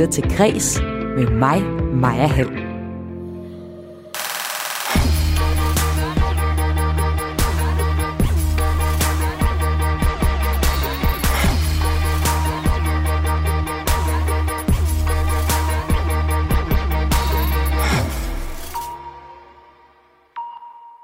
lytter 0.00 0.12
til 0.12 0.36
Græs 0.36 0.80
med 1.16 1.26
mig, 1.26 1.62
Maja 1.94 2.26
Hall. 2.26 2.48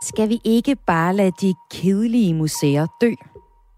Skal 0.02 0.28
vi 0.28 0.40
ikke 0.44 0.76
bare 0.86 1.16
lade 1.16 1.32
de 1.40 1.54
kedelige 1.70 2.34
museer 2.34 2.86
dø? 3.00 3.10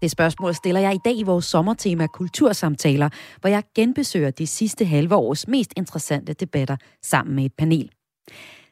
Det 0.01 0.11
spørgsmål 0.11 0.55
stiller 0.55 0.81
jeg 0.81 0.95
i 0.95 0.99
dag 1.05 1.17
i 1.17 1.23
vores 1.23 1.45
sommertema 1.45 2.07
Kultursamtaler, 2.07 3.09
hvor 3.41 3.49
jeg 3.49 3.63
genbesøger 3.75 4.31
de 4.31 4.47
sidste 4.47 4.85
halve 4.85 5.15
års 5.15 5.47
mest 5.47 5.73
interessante 5.77 6.33
debatter 6.33 6.77
sammen 7.03 7.35
med 7.35 7.45
et 7.45 7.53
panel. 7.57 7.91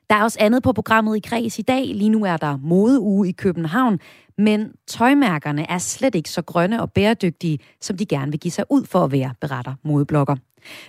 Der 0.10 0.16
er 0.16 0.24
også 0.24 0.38
andet 0.42 0.64
på 0.64 0.74
programmet 0.74 1.18
i 1.18 1.20
Kreds 1.20 1.60
i 1.60 1.62
dag. 1.62 1.86
Lige 1.86 2.10
nu 2.10 2.26
er 2.26 2.38
der 2.38 2.58
modeuge 2.58 3.30
i 3.30 3.32
København, 3.32 4.00
men 4.38 4.72
tøjmærkerne 4.88 5.70
er 5.72 5.78
slet 5.78 6.16
ikke 6.16 6.30
så 6.30 6.42
grønne 6.42 6.82
og 6.82 6.92
bæredygtige, 6.92 7.60
som 7.82 7.98
de 7.98 8.06
gerne 8.06 8.32
vil 8.32 8.40
give 8.40 8.52
sig 8.52 8.66
ud 8.70 8.86
for 8.86 9.04
at 9.04 9.12
være, 9.12 9.34
beretter 9.42 9.74
modeblokker. 9.84 10.36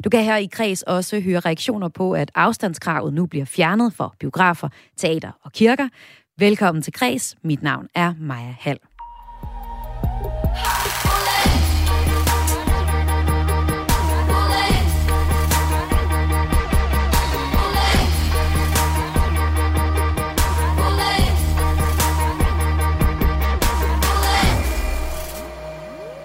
Du 0.04 0.10
kan 0.10 0.24
her 0.24 0.36
i 0.36 0.46
Kreds 0.46 0.82
også 0.82 1.20
høre 1.20 1.40
reaktioner 1.40 1.88
på, 1.88 2.12
at 2.12 2.30
afstandskravet 2.34 3.14
nu 3.14 3.26
bliver 3.26 3.44
fjernet 3.44 3.92
for 3.92 4.14
biografer, 4.20 4.68
teater 4.96 5.30
og 5.42 5.52
kirker. 5.52 5.88
Velkommen 6.38 6.82
til 6.82 6.92
Kreds. 6.92 7.36
Mit 7.42 7.62
navn 7.62 7.88
er 7.94 8.14
Maja 8.18 8.54
Hall. 8.58 8.78
High. 10.54 10.87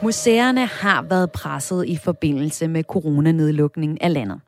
Museerne 0.03 0.65
har 0.65 1.01
været 1.01 1.31
presset 1.31 1.85
i 1.87 1.97
forbindelse 1.97 2.67
med 2.67 2.83
coronanedlukningen 2.83 3.97
af 4.01 4.13
landet. 4.13 4.39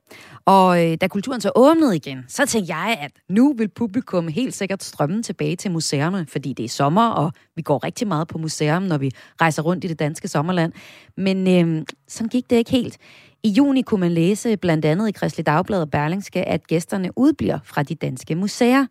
Og 0.45 0.85
øh, 0.85 0.97
da 1.01 1.07
kulturen 1.07 1.41
så 1.41 1.51
åbnede 1.55 1.95
igen, 1.95 2.25
så 2.27 2.45
tænkte 2.45 2.75
jeg, 2.75 2.97
at 3.01 3.11
nu 3.29 3.53
vil 3.57 3.67
publikum 3.67 4.27
helt 4.27 4.53
sikkert 4.53 4.83
strømme 4.83 5.23
tilbage 5.23 5.55
til 5.55 5.71
museerne, 5.71 6.25
fordi 6.29 6.53
det 6.53 6.65
er 6.65 6.69
sommer, 6.69 7.07
og 7.07 7.31
vi 7.55 7.61
går 7.61 7.83
rigtig 7.83 8.07
meget 8.07 8.27
på 8.27 8.37
museum, 8.37 8.83
når 8.83 8.97
vi 8.97 9.11
rejser 9.41 9.61
rundt 9.61 9.83
i 9.83 9.87
det 9.87 9.99
danske 9.99 10.27
sommerland. 10.27 10.73
Men 11.17 11.47
øh, 11.47 11.85
sådan 12.07 12.29
gik 12.29 12.49
det 12.49 12.55
ikke 12.55 12.71
helt. 12.71 12.97
I 13.43 13.49
juni 13.49 13.81
kunne 13.81 13.99
man 13.99 14.11
læse 14.11 14.57
blandt 14.57 14.85
andet 14.85 15.07
i 15.07 15.11
Kristelig 15.11 15.45
Dagblad 15.45 15.81
og 15.81 15.91
Berlingske, 15.91 16.47
at 16.47 16.67
gæsterne 16.67 17.09
udbliver 17.15 17.59
fra 17.63 17.83
de 17.83 17.95
danske 17.95 18.35
museer. 18.35 18.85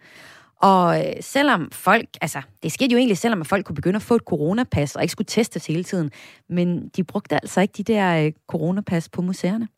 Og 0.62 0.98
øh, 0.98 1.12
selvom 1.20 1.69
folk, 1.72 2.06
altså 2.20 2.42
det 2.62 2.72
skete 2.72 2.92
jo 2.92 2.98
egentlig 2.98 3.19
selvom, 3.19 3.41
at 3.41 3.47
folk 3.47 3.66
kunne 3.66 3.77
begynde 3.77 3.97
at 3.97 4.02
få 4.02 4.14
et 4.14 4.22
coronapas 4.22 4.96
og 4.96 5.02
ikke 5.02 5.12
skulle 5.12 5.27
testes 5.27 5.66
hele 5.66 5.84
tiden, 5.84 6.11
men 6.48 6.88
de 6.96 7.05
brugte 7.05 7.34
altså 7.34 7.61
ikke 7.61 7.74
de 7.77 7.83
der 7.83 8.24
øh, 8.27 8.33
coronapas 8.48 9.08
på 9.08 9.22
museerne. 9.22 9.69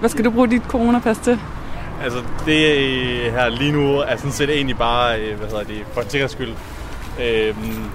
Hvad 0.00 0.08
skal 0.10 0.24
du 0.24 0.30
bruge 0.30 0.50
dit 0.50 0.62
coronapas 0.62 1.18
til? 1.18 1.38
Altså 2.02 2.24
det 2.46 2.76
øh, 2.76 3.32
her 3.32 3.48
lige 3.48 3.72
nu 3.72 3.96
er 3.96 4.16
sådan 4.16 4.32
set 4.32 4.50
egentlig 4.50 4.76
bare, 4.76 5.34
hvad 5.34 5.48
hedder 5.48 5.64
det, 5.64 5.86
for 5.92 6.00
en 6.00 6.10
sikkerheds 6.10 6.32
skyld. 6.32 6.54
Øhm, 7.20 7.90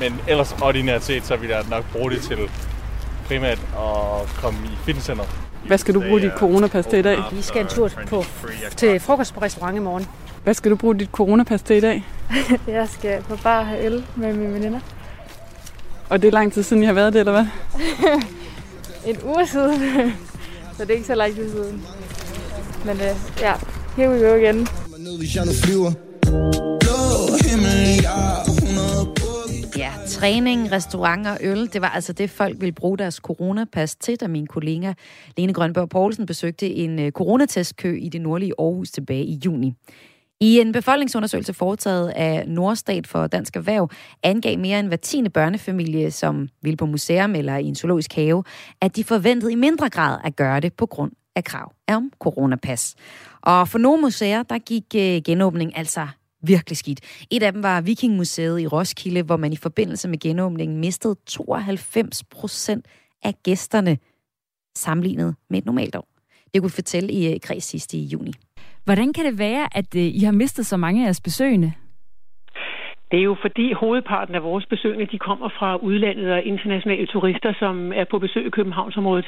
men 0.00 0.20
ellers 0.28 0.56
ordinært 0.62 1.04
set, 1.04 1.26
så 1.26 1.36
vil 1.36 1.48
jeg 1.48 1.64
nok 1.70 1.92
bruge 1.92 2.10
det 2.10 2.22
til 2.22 2.38
primært 3.26 3.58
at 3.58 4.28
komme 4.36 4.58
i 4.64 4.76
fitnesscenter. 4.84 5.45
Hvad 5.66 5.78
skal 5.78 5.94
du 5.94 6.00
bruge 6.00 6.20
dit 6.20 6.32
coronapas 6.36 6.86
til 6.86 6.98
i 6.98 7.02
dag? 7.02 7.18
Vi 7.32 7.42
skal 7.42 7.62
en 7.62 7.68
tur 7.68 7.90
på, 8.06 8.24
til 8.76 9.00
frokost 9.00 9.34
på 9.34 9.40
restaurant 9.40 9.76
i 9.76 9.80
morgen. 9.80 10.06
Hvad 10.44 10.54
skal 10.54 10.70
du 10.70 10.76
bruge 10.76 10.98
dit 10.98 11.08
coronapas 11.12 11.62
til 11.62 11.76
i 11.76 11.80
dag? 11.80 12.06
jeg 12.68 12.88
skal 12.88 13.22
på 13.22 13.36
bar 13.42 13.62
have 13.62 13.84
øl 13.84 14.06
med 14.16 14.32
mine 14.32 14.54
veninder. 14.54 14.80
Og 16.08 16.22
det 16.22 16.28
er 16.28 16.32
lang 16.32 16.52
tid 16.52 16.62
siden, 16.62 16.82
I 16.82 16.86
har 16.86 16.92
været 16.92 17.12
det, 17.12 17.18
eller 17.18 17.32
hvad? 17.32 17.46
en 19.10 19.16
uge 19.24 19.46
siden. 19.46 19.80
så 20.76 20.82
det 20.82 20.90
er 20.90 20.94
ikke 20.94 21.06
så 21.06 21.14
lang 21.14 21.34
tid 21.34 21.50
siden. 21.50 21.82
Men 22.84 22.96
uh, 22.96 23.40
ja, 23.40 23.52
here 23.96 24.10
we 24.10 24.28
go 24.28 24.34
igen. 24.34 24.68
Ja, 28.02 28.65
Ja, 29.76 29.92
træning, 30.06 30.72
restaurant 30.72 31.26
og 31.26 31.38
øl, 31.40 31.72
det 31.72 31.80
var 31.80 31.88
altså 31.88 32.12
det, 32.12 32.30
folk 32.30 32.60
ville 32.60 32.72
bruge 32.72 32.98
deres 32.98 33.14
coronapas 33.14 33.96
til, 33.96 34.20
da 34.20 34.28
min 34.28 34.46
kollega 34.46 34.92
Lene 35.36 35.52
Grønberg 35.52 35.88
Poulsen 35.88 36.26
besøgte 36.26 36.74
en 36.74 36.98
øh, 36.98 37.12
coronatestkø 37.12 37.96
i 37.96 38.08
det 38.08 38.20
nordlige 38.20 38.52
Aarhus 38.58 38.90
tilbage 38.90 39.24
i 39.24 39.40
juni. 39.44 39.74
I 40.40 40.60
en 40.60 40.72
befolkningsundersøgelse 40.72 41.54
foretaget 41.54 42.08
af 42.08 42.48
Nordstat 42.48 43.06
for 43.06 43.26
Dansk 43.26 43.56
Erhverv 43.56 43.90
angav 44.22 44.58
mere 44.58 44.80
end 44.80 44.88
hver 44.88 44.96
tiende 44.96 45.30
børnefamilie, 45.30 46.10
som 46.10 46.48
vil 46.62 46.76
på 46.76 46.86
museum 46.86 47.34
eller 47.34 47.56
i 47.56 47.64
en 47.64 47.74
zoologisk 47.74 48.12
have, 48.12 48.44
at 48.80 48.96
de 48.96 49.04
forventede 49.04 49.52
i 49.52 49.56
mindre 49.56 49.88
grad 49.88 50.18
at 50.24 50.36
gøre 50.36 50.60
det 50.60 50.72
på 50.72 50.86
grund 50.86 51.12
af 51.36 51.44
krav 51.44 51.72
om 51.88 52.12
coronapas. 52.18 52.94
Og 53.42 53.68
for 53.68 53.78
nogle 53.78 54.02
museer, 54.02 54.42
der 54.42 54.58
gik 54.58 54.84
øh, 54.96 55.22
genåbning 55.24 55.78
altså 55.78 56.06
virkelig 56.42 56.76
skidt. 56.76 57.26
Et 57.30 57.42
af 57.42 57.52
dem 57.52 57.62
var 57.62 57.80
Vikingmuseet 57.80 58.60
i 58.60 58.66
Roskilde, 58.66 59.22
hvor 59.22 59.36
man 59.36 59.52
i 59.52 59.56
forbindelse 59.56 60.08
med 60.08 60.18
genåbningen 60.18 60.80
mistede 60.80 61.16
92 61.26 62.24
procent 62.24 62.86
af 63.24 63.34
gæsterne 63.44 63.98
sammenlignet 64.74 65.36
med 65.50 65.58
et 65.58 65.66
normalt 65.66 65.96
år. 65.96 66.08
Det 66.54 66.62
kunne 66.62 66.70
fortælle 66.70 67.12
i 67.12 67.32
øh, 67.32 67.40
kreds 67.40 67.64
sidste 67.64 67.96
i 67.96 68.04
juni. 68.04 68.32
Hvordan 68.84 69.12
kan 69.12 69.24
det 69.24 69.38
være, 69.38 69.68
at 69.78 69.96
øh, 69.96 70.02
I 70.02 70.20
har 70.24 70.32
mistet 70.32 70.66
så 70.66 70.76
mange 70.76 71.00
af 71.00 71.04
jeres 71.04 71.20
besøgende? 71.20 71.72
Det 73.10 73.18
er 73.18 73.22
jo 73.22 73.36
fordi 73.40 73.72
hovedparten 73.72 74.34
af 74.34 74.42
vores 74.42 74.66
besøgende, 74.66 75.06
de 75.06 75.18
kommer 75.18 75.48
fra 75.58 75.76
udlandet 75.76 76.32
og 76.32 76.42
internationale 76.42 77.06
turister, 77.06 77.52
som 77.58 77.92
er 77.92 78.04
på 78.10 78.18
besøg 78.18 78.46
i 78.46 78.50
Københavnsområdet. 78.50 79.26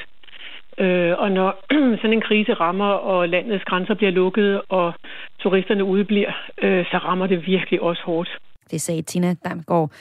Øh, 0.79 1.13
og 1.17 1.31
når 1.31 1.49
sådan 2.01 2.13
en 2.13 2.21
krise 2.21 2.53
rammer, 2.53 2.91
og 3.11 3.29
landets 3.29 3.63
grænser 3.63 3.93
bliver 3.93 4.11
lukket, 4.11 4.61
og 4.69 4.93
turisterne 5.39 5.83
udebliver, 5.83 6.33
øh, 6.61 6.85
så 6.85 6.97
rammer 6.97 7.27
det 7.27 7.47
virkelig 7.47 7.81
også 7.81 8.01
hårdt. 8.05 8.29
Det 8.71 8.81
sagde 8.81 9.01
Tina 9.01 9.35
Damgaard 9.45 9.91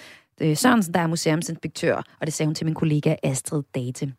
øh, 0.40 0.56
Sørensen, 0.56 0.94
der 0.94 1.00
er 1.00 1.06
museumsinspektør, 1.06 1.96
og 2.20 2.26
det 2.26 2.32
sagde 2.32 2.48
hun 2.48 2.54
til 2.54 2.66
min 2.66 2.74
kollega 2.74 3.14
Astrid 3.22 3.62
Date. 3.74 4.12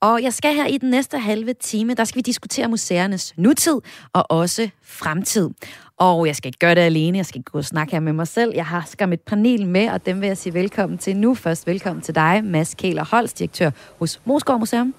Og 0.00 0.22
jeg 0.22 0.32
skal 0.32 0.54
her 0.54 0.66
i 0.66 0.78
den 0.78 0.90
næste 0.90 1.18
halve 1.18 1.52
time, 1.52 1.94
der 1.94 2.04
skal 2.04 2.16
vi 2.16 2.22
diskutere 2.22 2.68
museernes 2.68 3.34
nutid 3.36 3.80
og 4.12 4.30
også 4.30 4.70
fremtid. 4.82 5.50
Og 5.98 6.26
jeg 6.26 6.36
skal 6.36 6.48
ikke 6.48 6.58
gøre 6.58 6.74
det 6.74 6.80
alene, 6.80 7.18
jeg 7.18 7.26
skal 7.26 7.42
gå 7.42 7.58
og 7.58 7.64
snakke 7.64 7.92
her 7.92 8.00
med 8.00 8.12
mig 8.12 8.28
selv. 8.28 8.52
Jeg 8.54 8.66
har 8.66 8.84
skam 8.86 9.12
et 9.12 9.20
panel 9.20 9.66
med, 9.66 9.88
og 9.90 10.06
dem 10.06 10.20
vil 10.20 10.26
jeg 10.26 10.36
sige 10.36 10.54
velkommen 10.54 10.98
til 10.98 11.16
nu. 11.16 11.34
Først 11.34 11.66
velkommen 11.66 12.02
til 12.02 12.14
dig, 12.14 12.44
Mads 12.44 12.74
Kæler 12.74 13.04
Holst, 13.10 13.38
direktør 13.38 13.70
hos 13.98 14.20
Moskov 14.24 14.58
Museum. 14.58 14.94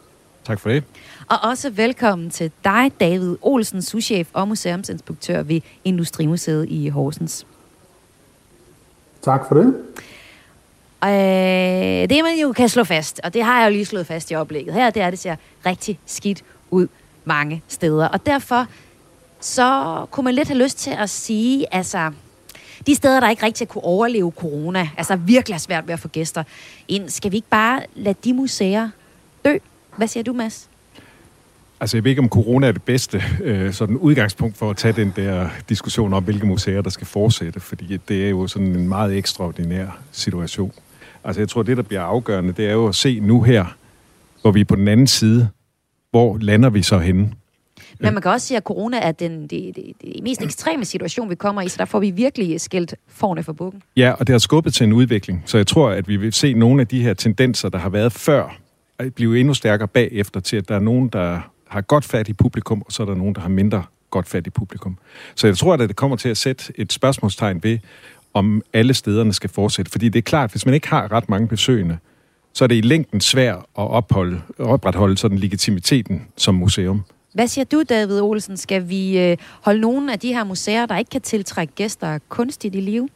Tak 0.46 0.60
for 0.60 0.70
det. 0.70 0.84
Og 1.30 1.38
også 1.44 1.70
velkommen 1.70 2.30
til 2.30 2.52
dig, 2.64 2.92
David 3.00 3.38
Olsen, 3.42 3.82
souschef 3.82 4.30
og 4.34 4.48
museumsinspektør 4.48 5.44
ved 5.44 5.62
Industrimuseet 5.84 6.66
i 6.70 6.88
Horsens. 6.88 7.46
Tak 9.22 9.48
for 9.48 9.56
det. 9.56 9.74
Øh, 11.04 12.10
det 12.10 12.24
man 12.24 12.38
jo 12.42 12.52
kan 12.52 12.70
slå 12.70 12.84
fast, 12.84 13.22
og 13.24 13.34
det 13.34 13.44
har 13.44 13.60
jeg 13.60 13.68
jo 13.68 13.72
lige 13.72 13.86
slået 13.86 14.08
fast 14.08 14.32
i 14.32 14.36
oplægget 14.36 14.74
her, 14.74 14.90
det 14.90 15.02
er, 15.02 15.08
at 15.08 15.12
det 15.12 15.20
ser 15.20 15.36
rigtig 15.66 16.00
skidt 16.06 16.44
ud 16.72 16.88
mange 17.26 17.64
steder. 17.68 18.08
Og 18.08 18.26
derfor 18.26 18.68
så 19.40 20.06
kunne 20.12 20.24
man 20.24 20.34
lidt 20.34 20.48
have 20.48 20.64
lyst 20.64 20.78
til 20.78 20.92
at 20.92 21.10
sige, 21.10 21.74
altså, 21.74 22.12
de 22.88 22.96
steder, 22.96 23.20
der 23.20 23.30
ikke 23.30 23.46
rigtig 23.46 23.68
kunne 23.68 23.84
overleve 23.84 24.32
corona, 24.36 24.90
altså 24.98 25.16
virkelig 25.16 25.54
er 25.54 25.60
svært 25.60 25.88
ved 25.88 25.94
at 25.94 26.00
få 26.00 26.08
gæster 26.08 26.44
ind, 26.88 27.10
skal 27.10 27.32
vi 27.32 27.36
ikke 27.36 27.50
bare 27.50 27.82
lade 27.96 28.16
de 28.24 28.34
museer 28.34 28.90
dø? 29.46 29.58
Hvad 29.98 30.08
siger 30.08 30.24
du, 30.24 30.34
Mads? 30.34 30.70
Altså, 31.80 31.98
jeg 31.98 32.04
ved 32.04 32.12
ikke, 32.12 32.22
om 32.22 32.30
corona 32.30 32.68
er 32.68 32.72
det 32.72 32.84
bedste 32.84 33.24
øh, 33.44 33.74
sådan 33.74 33.98
udgangspunkt 33.98 34.58
for 34.58 34.70
at 34.70 34.78
tage 34.78 34.94
den 34.94 35.14
der 35.16 35.50
diskussion 35.70 36.14
om, 36.14 36.24
hvilke 36.24 36.46
museer, 36.46 36.82
der 36.82 36.90
skal 36.90 37.08
fortsætte, 37.08 37.60
fordi 37.60 37.98
det 37.98 38.26
er 38.26 38.30
jo 38.30 38.48
sådan 38.48 38.68
en 38.68 38.88
meget 38.88 39.18
ekstraordinær 39.18 40.00
situation. 40.12 40.72
Altså, 41.24 41.42
jeg 41.42 41.50
tror, 41.50 41.64
det, 41.64 41.78
der 41.78 41.84
bliver 41.84 42.02
afgørende, 42.02 42.54
det 42.54 42.66
er 42.66 42.72
jo 42.72 42.88
at 42.88 42.96
se 42.96 43.20
nu 43.20 43.42
her, 43.42 43.66
hvor 44.42 44.52
vi 44.52 44.62
er 44.62 44.66
på 44.66 44.76
den 44.76 44.88
anden 44.88 45.08
side, 45.08 45.50
hvor 46.12 46.38
lander 46.42 46.70
vi 46.70 46.82
så 46.82 47.00
henne? 47.00 47.32
Men 48.00 48.14
man 48.14 48.22
kan 48.22 48.32
også 48.32 48.48
sige, 48.48 48.58
at 48.58 48.64
corona 48.64 49.00
er 49.00 49.12
den 49.12 49.42
det, 49.42 49.76
det, 49.76 49.84
det 50.02 50.24
mest 50.24 50.42
ekstreme 50.42 50.86
situation, 50.86 51.30
vi 51.30 51.36
kommer 51.36 51.62
i, 51.62 51.70
så 51.70 51.76
der 51.78 51.86
får 51.86 52.00
vi 52.00 52.12
virkelig 52.12 52.62
skældt 52.62 52.96
forne 53.08 53.44
for 53.44 53.54
bukken. 53.54 53.82
Ja, 53.98 54.12
og 54.12 54.28
det 54.28 54.34
har 54.34 54.40
skubbet 54.40 54.74
til 54.74 54.84
en 54.84 54.94
udvikling. 54.94 55.44
Så 55.46 55.58
jeg 55.58 55.68
tror, 55.68 55.90
at 55.90 56.08
vi 56.08 56.18
vil 56.18 56.34
se 56.34 56.54
nogle 56.54 56.82
af 56.82 56.88
de 56.88 57.04
her 57.04 57.14
tendenser, 57.14 57.70
der 57.70 57.78
har 57.78 57.90
været 57.90 58.12
før, 58.12 58.58
blive 59.16 59.40
endnu 59.40 59.54
stærkere 59.54 59.88
bagefter 59.88 60.40
til, 60.40 60.58
at 60.58 60.70
der 60.70 60.76
er 60.76 60.80
nogen, 60.80 61.08
der 61.08 61.40
har 61.68 61.82
godt 61.82 62.06
fat 62.06 62.30
i 62.30 62.34
publikum, 62.34 62.82
og 62.82 62.92
så 62.92 63.04
er 63.04 63.08
der 63.08 63.16
nogen, 63.16 63.36
der 63.36 63.42
har 63.42 63.50
mindre 63.50 63.84
godt 64.10 64.28
fat 64.28 64.48
i 64.48 64.50
publikum. 64.50 64.98
Så 65.36 65.48
jeg 65.48 65.58
tror, 65.58 65.74
at 65.74 65.80
det 65.80 65.96
kommer 65.96 66.18
til 66.18 66.30
at 66.30 66.38
sætte 66.38 66.74
et 66.76 66.94
spørgsmålstegn 66.94 67.64
ved, 67.64 67.78
om 68.34 68.62
alle 68.74 68.94
stederne 68.94 69.34
skal 69.34 69.50
fortsætte. 69.50 69.92
Fordi 69.92 70.10
det 70.10 70.20
er 70.20 70.24
klart, 70.24 70.52
hvis 70.52 70.66
man 70.66 70.74
ikke 70.74 70.88
har 70.88 71.12
ret 71.12 71.30
mange 71.30 71.48
besøgende, 71.48 71.98
så 72.54 72.64
er 72.64 72.68
det 72.68 72.76
i 72.76 72.82
længden 72.82 73.22
svært 73.22 73.58
at 73.58 73.64
opholde, 73.76 74.42
opretholde 74.60 75.18
sådan 75.18 75.38
legitimiteten 75.38 76.28
som 76.38 76.56
museum. 76.56 77.04
Hvad 77.34 77.48
siger 77.48 77.66
du, 77.66 77.84
David 77.90 78.22
Olsen? 78.22 78.58
Skal 78.58 78.90
vi 78.90 79.20
øh, 79.20 79.38
holde 79.62 79.82
nogle 79.82 80.14
af 80.14 80.20
de 80.20 80.34
her 80.34 80.44
museer, 80.44 80.86
der 80.86 80.98
ikke 80.98 81.10
kan 81.10 81.22
tiltrække 81.22 81.74
gæster, 81.74 82.20
kunstigt 82.30 82.76
i 82.76 82.80
live? 82.80 83.10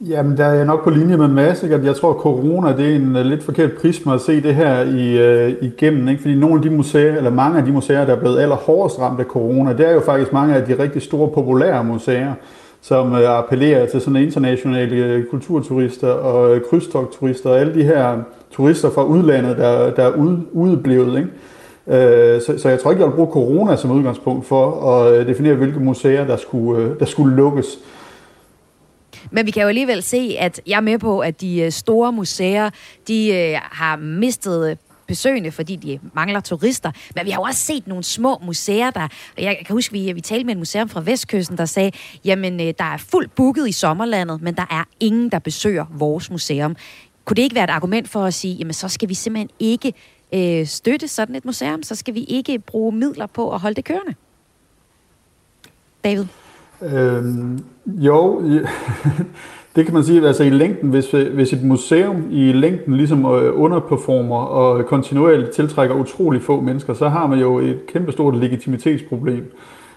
Jamen, 0.00 0.36
der 0.36 0.44
er 0.44 0.54
jeg 0.54 0.64
nok 0.64 0.84
på 0.84 0.90
linje 0.90 1.16
med 1.16 1.28
Mads, 1.28 1.62
ikke? 1.62 1.80
jeg 1.84 1.96
tror, 1.96 2.10
at 2.10 2.16
corona 2.16 2.76
det 2.76 2.92
er 2.92 2.96
en 2.96 3.16
øh, 3.16 3.24
lidt 3.24 3.42
forkert 3.42 3.72
prisme 3.72 4.14
at 4.14 4.20
se 4.20 4.42
det 4.42 4.54
her 4.54 4.82
i, 4.82 5.18
øh, 5.18 5.54
igennem. 5.60 6.08
Ikke? 6.08 6.20
Fordi 6.20 6.34
nogle 6.34 6.54
af 6.56 6.62
de 6.62 6.70
museer, 6.70 7.16
eller 7.16 7.30
mange 7.30 7.58
af 7.58 7.64
de 7.64 7.72
museer, 7.72 8.04
der 8.04 8.16
er 8.16 8.20
blevet 8.20 8.38
allerhårdest 8.38 8.98
ramt 8.98 9.20
af 9.20 9.24
corona, 9.24 9.72
det 9.72 9.88
er 9.88 9.92
jo 9.92 10.00
faktisk 10.00 10.32
mange 10.32 10.54
af 10.54 10.66
de 10.66 10.82
rigtig 10.82 11.02
store, 11.02 11.28
populære 11.28 11.84
museer, 11.84 12.32
som 12.80 13.14
øh, 13.14 13.38
appellerer 13.38 13.86
til 13.86 14.00
sådan 14.00 14.22
internationale 14.22 14.96
øh, 14.96 15.24
kulturturister 15.30 16.08
og 16.08 16.56
øh, 16.56 16.60
krydstogturister 16.70 17.50
og 17.50 17.58
alle 17.58 17.74
de 17.74 17.84
her 17.84 18.18
turister 18.50 18.90
fra 18.90 19.04
udlandet, 19.04 19.56
der, 19.56 19.90
der 19.90 20.02
er 20.02 20.12
ude, 20.16 20.42
udeblevet. 20.52 21.18
Ikke? 21.18 22.34
Øh, 22.34 22.40
så, 22.40 22.58
så 22.58 22.68
jeg 22.68 22.80
tror 22.80 22.90
ikke, 22.90 23.02
jeg 23.02 23.10
vil 23.10 23.16
bruge 23.16 23.32
corona 23.32 23.76
som 23.76 23.90
udgangspunkt 23.90 24.46
for 24.46 24.90
at 24.92 25.26
definere, 25.26 25.54
hvilke 25.54 25.80
museer, 25.80 26.26
der 26.26 26.36
skulle, 26.36 26.96
der 27.00 27.04
skulle 27.04 27.36
lukkes. 27.36 27.78
Men 29.30 29.46
vi 29.46 29.50
kan 29.50 29.62
jo 29.62 29.68
alligevel 29.68 30.02
se, 30.02 30.36
at 30.38 30.60
jeg 30.66 30.76
er 30.76 30.80
med 30.80 30.98
på, 30.98 31.20
at 31.20 31.40
de 31.40 31.60
øh, 31.60 31.72
store 31.72 32.12
museer, 32.12 32.70
de 33.08 33.34
øh, 33.34 33.58
har 33.62 33.96
mistet 33.96 34.70
øh, 34.70 34.76
besøgende, 35.06 35.50
fordi 35.50 35.76
de 35.76 36.00
mangler 36.14 36.40
turister. 36.40 36.92
Men 37.14 37.26
vi 37.26 37.30
har 37.30 37.38
jo 37.38 37.42
også 37.42 37.60
set 37.60 37.86
nogle 37.86 38.04
små 38.04 38.38
museer, 38.44 38.90
der... 38.90 39.08
Jeg 39.38 39.58
kan 39.66 39.74
huske, 39.74 39.92
vi, 39.92 40.12
vi 40.12 40.20
talte 40.20 40.44
med 40.44 40.52
en 40.52 40.58
museum 40.58 40.88
fra 40.88 41.00
Vestkysten, 41.00 41.58
der 41.58 41.64
sagde, 41.64 41.90
jamen, 42.24 42.58
der 42.58 42.74
er 42.78 42.96
fuldt 42.96 43.34
booket 43.34 43.68
i 43.68 43.72
sommerlandet, 43.72 44.42
men 44.42 44.54
der 44.54 44.66
er 44.70 44.84
ingen, 45.00 45.28
der 45.30 45.38
besøger 45.38 45.84
vores 45.90 46.30
museum. 46.30 46.76
Kunne 47.24 47.34
det 47.34 47.42
ikke 47.42 47.54
være 47.54 47.64
et 47.64 47.70
argument 47.70 48.08
for 48.08 48.24
at 48.24 48.34
sige, 48.34 48.54
jamen, 48.54 48.72
så 48.72 48.88
skal 48.88 49.08
vi 49.08 49.14
simpelthen 49.14 49.50
ikke 49.58 49.92
øh, 50.32 50.66
støtte 50.66 51.08
sådan 51.08 51.34
et 51.34 51.44
museum? 51.44 51.82
Så 51.82 51.94
skal 51.94 52.14
vi 52.14 52.24
ikke 52.24 52.58
bruge 52.58 52.92
midler 52.92 53.26
på 53.26 53.52
at 53.52 53.60
holde 53.60 53.74
det 53.74 53.84
kørende? 53.84 54.14
David? 56.04 56.24
Øhm, 56.82 57.64
jo, 57.86 58.42
det 59.76 59.84
kan 59.84 59.94
man 59.94 60.04
sige, 60.04 60.26
altså 60.26 60.44
i 60.44 60.50
længden, 60.50 60.90
hvis, 60.90 61.14
øh, 61.14 61.34
hvis 61.34 61.52
et 61.52 61.64
museum 61.64 62.24
i 62.30 62.52
længden 62.52 62.96
ligesom 62.96 63.24
øh, 63.24 63.60
underperformer 63.60 64.36
og 64.36 64.86
kontinuerligt 64.86 65.50
tiltrækker 65.50 65.94
utrolig 65.94 66.42
få 66.42 66.60
mennesker, 66.60 66.94
så 66.94 67.08
har 67.08 67.26
man 67.26 67.38
jo 67.38 67.58
et 67.58 67.78
kæmpestort 67.86 68.36
legitimitetsproblem. 68.36 69.52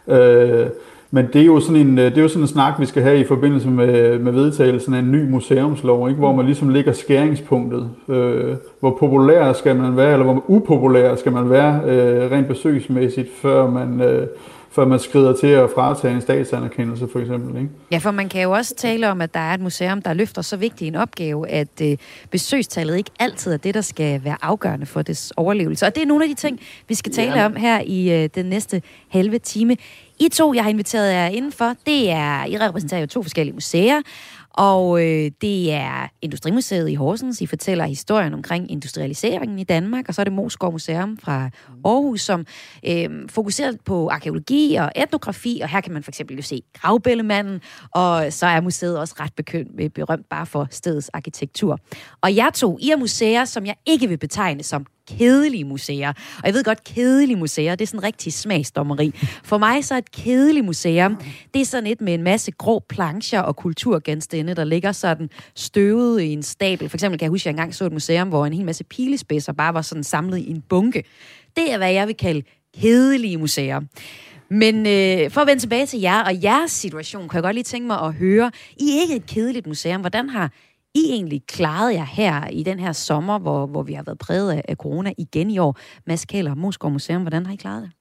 Øh, 0.08 0.66
men 1.12 1.28
det 1.34 1.42
er, 1.42 1.46
jo 1.46 1.60
sådan 1.60 1.88
en, 1.88 2.00
øh, 2.00 2.06
det 2.06 2.18
er 2.18 2.22
jo 2.22 2.28
sådan 2.28 2.44
en 2.44 2.48
snak, 2.48 2.80
vi 2.80 2.86
skal 2.86 3.04
have 3.04 3.20
i 3.20 3.24
forbindelse 3.24 3.68
med, 3.68 4.20
med 4.20 4.32
vedtagelsen 4.32 4.94
af 4.94 5.00
en 5.00 5.12
ny 5.12 5.30
museumslov, 5.30 6.10
ikke? 6.10 6.20
hvor 6.20 6.36
man 6.36 6.46
ligesom 6.46 6.70
ligger 6.70 6.94
skæringspunktet. 6.94 7.90
Øh, 8.10 8.56
hvor 8.80 8.98
populær 9.00 9.54
skal 9.54 9.76
man 9.76 9.98
være, 9.98 10.14
eller 10.14 10.26
hvor 10.26 10.44
upopulær 10.48 11.16
skal 11.16 11.32
man 11.32 11.50
være 11.50 11.82
øh, 11.86 12.32
rent 12.32 12.48
besøgsmæssigt, 12.48 13.30
før 13.42 13.70
man, 13.70 14.02
øh, 14.02 14.28
før 14.72 14.86
man 14.86 15.00
skrider 15.00 15.36
til 15.36 15.48
at 15.48 15.70
fratage 15.76 16.14
en 16.14 16.22
statsanerkendelse, 16.22 17.08
for 17.12 17.20
eksempel. 17.20 17.62
Ikke? 17.62 17.70
Ja, 17.92 17.98
for 17.98 18.12
man 18.12 18.30
kan 18.30 18.42
jo 18.44 18.52
også 18.52 18.76
tale 18.76 19.10
om, 19.10 19.22
at 19.22 19.34
der 19.34 19.40
er 19.40 19.54
et 19.54 19.62
museum, 19.62 20.02
der 20.02 20.14
løfter 20.14 20.42
så 20.42 20.58
vigtig 20.58 20.88
en 20.88 20.96
opgave, 20.96 21.50
at 21.50 21.82
øh, 21.82 21.98
besøgstallet 22.32 22.98
ikke 22.98 23.12
altid 23.20 23.54
er 23.54 23.58
det, 23.58 23.74
der 23.74 23.82
skal 23.82 24.24
være 24.24 24.38
afgørende 24.42 24.86
for 24.86 25.02
dets 25.02 25.34
overlevelse. 25.38 25.86
Og 25.86 25.96
det 25.96 26.04
er 26.04 26.08
nogle 26.08 26.24
af 26.24 26.30
de 26.30 26.36
ting, 26.36 26.60
vi 26.88 26.94
skal 26.94 27.12
tale 27.12 27.40
ja. 27.40 27.46
om 27.46 27.56
her 27.56 27.82
i 27.86 28.24
øh, 28.24 28.30
den 28.36 28.46
næste 28.46 28.82
halve 29.10 29.40
time. 29.40 29.78
I 30.20 30.30
to, 30.30 30.54
jeg 30.54 30.64
har 30.64 30.70
inviteret 30.70 31.14
jer 31.14 31.28
indenfor, 31.28 31.74
det 31.86 32.12
er, 32.12 32.46
I 32.46 32.58
repræsenterer 32.58 33.02
jo 33.02 33.08
to 33.08 33.24
forskellige 33.24 33.54
museer, 33.54 34.02
og 34.60 35.02
øh, 35.02 35.32
det 35.42 35.74
er 35.74 36.08
Industrimuseet 36.22 36.90
i 36.90 36.96
Horsens. 36.96 37.42
I 37.42 37.46
fortæller 37.46 37.86
historien 37.86 38.34
omkring 38.34 38.72
industrialiseringen 38.72 39.60
i 39.60 39.64
Danmark. 39.64 40.06
Og 40.08 40.14
så 40.14 40.22
er 40.22 40.24
det 40.24 40.34
Moskov 40.34 40.72
Museum 40.72 41.18
fra 41.18 41.50
Aarhus, 41.86 42.22
som 42.22 42.46
øh, 42.88 43.10
fokuserer 43.30 43.74
på 43.86 44.10
arkeologi 44.10 44.76
og 44.76 44.92
etnografi. 44.96 45.60
Og 45.64 45.70
her 45.70 45.82
kan 45.82 45.94
man 45.94 46.04
for 46.04 46.12
eksempel 46.12 46.36
jo 46.36 46.42
se 46.42 46.62
gravbællemanden. 46.74 47.62
Og 47.92 48.34
så 48.34 48.46
er 48.46 48.62
museet 48.62 49.00
også 49.00 49.16
ret 49.20 49.34
bekønt, 49.34 49.94
berømt 49.96 50.30
bare 50.30 50.46
for 50.46 50.68
stedets 50.72 51.10
arkitektur. 51.10 51.80
Og 52.22 52.36
jeg 52.36 52.52
to, 52.54 52.78
I 52.82 52.90
er 52.90 52.98
museer, 52.98 53.46
som 53.46 53.66
jeg 53.66 53.76
ikke 53.86 54.08
vil 54.08 54.18
betegne 54.18 54.64
som 54.64 54.86
kedelige 55.18 55.64
museer. 55.64 56.10
Og 56.10 56.46
jeg 56.46 56.54
ved 56.54 56.64
godt, 56.64 56.84
kedelige 56.84 57.38
museer, 57.38 57.76
det 57.76 57.86
er 57.86 57.88
sådan 57.88 58.04
rigtig 58.04 58.34
smagsdommeri. 58.34 59.12
For 59.44 59.58
mig 59.58 59.86
så 59.86 59.94
er 59.94 59.98
et 59.98 60.12
kedeligt 60.12 60.66
museum, 60.66 61.18
det 61.54 61.62
er 61.62 61.66
sådan 61.66 61.88
et 61.88 62.02
med 62.02 62.14
en 62.14 62.24
masse 62.24 62.52
grå 62.52 62.80
plancher 62.90 63.40
og 63.40 63.56
kulturgenstande, 63.56 64.56
der 64.56 64.64
ligger 64.64 64.92
sådan 64.92 65.30
støvet 65.56 66.22
i 66.22 66.34
en 66.34 66.44
stabel. 66.44 66.90
For 66.90 66.98
eksempel 66.98 67.20
kan 67.20 67.24
jeg 67.24 67.30
huske, 67.30 67.42
at 67.42 67.46
jeg 67.46 67.52
engang 67.52 67.76
så 67.76 67.86
et 67.86 67.92
museum, 67.92 68.28
hvor 68.28 68.46
en 68.46 68.54
hel 68.54 68.66
masse 68.66 68.84
pilespidser 68.84 69.54
bare 69.54 69.74
var 69.74 69.82
sådan 69.82 70.04
samlet 70.04 70.38
i 70.38 70.50
en 70.50 70.64
bunke. 70.70 71.04
Det 71.56 71.74
er, 71.74 71.78
hvad 71.78 71.92
jeg 71.92 72.08
vil 72.08 72.16
kalde 72.16 72.42
kedelige 72.82 73.38
museer. 73.38 73.82
Men 74.52 74.76
øh, 74.76 75.32
for 75.32 75.42
at 75.42 75.48
vende 75.48 75.62
tilbage 75.62 75.86
til 75.86 76.00
jer 76.00 76.24
og 76.24 76.44
jeres 76.44 76.72
situation, 76.72 77.30
kan 77.30 77.36
jeg 77.36 77.44
godt 77.44 77.56
lige 77.56 77.64
tænke 77.64 77.88
mig 77.88 78.02
at 78.02 78.14
høre. 78.14 78.52
I 78.78 78.98
er 78.98 79.02
ikke 79.02 79.16
et 79.16 79.26
kedeligt 79.26 79.68
museum. 79.68 80.02
Hvordan 80.02 80.30
har 80.30 80.52
i 81.08 81.12
egentlig 81.12 81.42
klaret 81.48 81.94
jer 81.94 82.06
her 82.06 82.48
i 82.48 82.64
den 82.64 82.80
her 82.80 82.92
sommer, 82.92 83.40
hvor, 83.40 83.66
hvor 83.66 83.84
vi 83.84 83.94
har 83.94 84.04
været 84.04 84.18
præget 84.18 84.52
af, 84.52 84.62
af 84.68 84.76
corona 84.76 85.12
igen 85.18 85.52
i 85.52 85.58
år? 85.58 85.78
Mads 86.08 86.26
Kæler, 86.26 86.56
Moskov 86.56 86.92
Museum, 86.92 87.22
hvordan 87.22 87.46
har 87.46 87.54
I 87.54 87.56
klaret 87.56 87.82
det? 87.82 87.92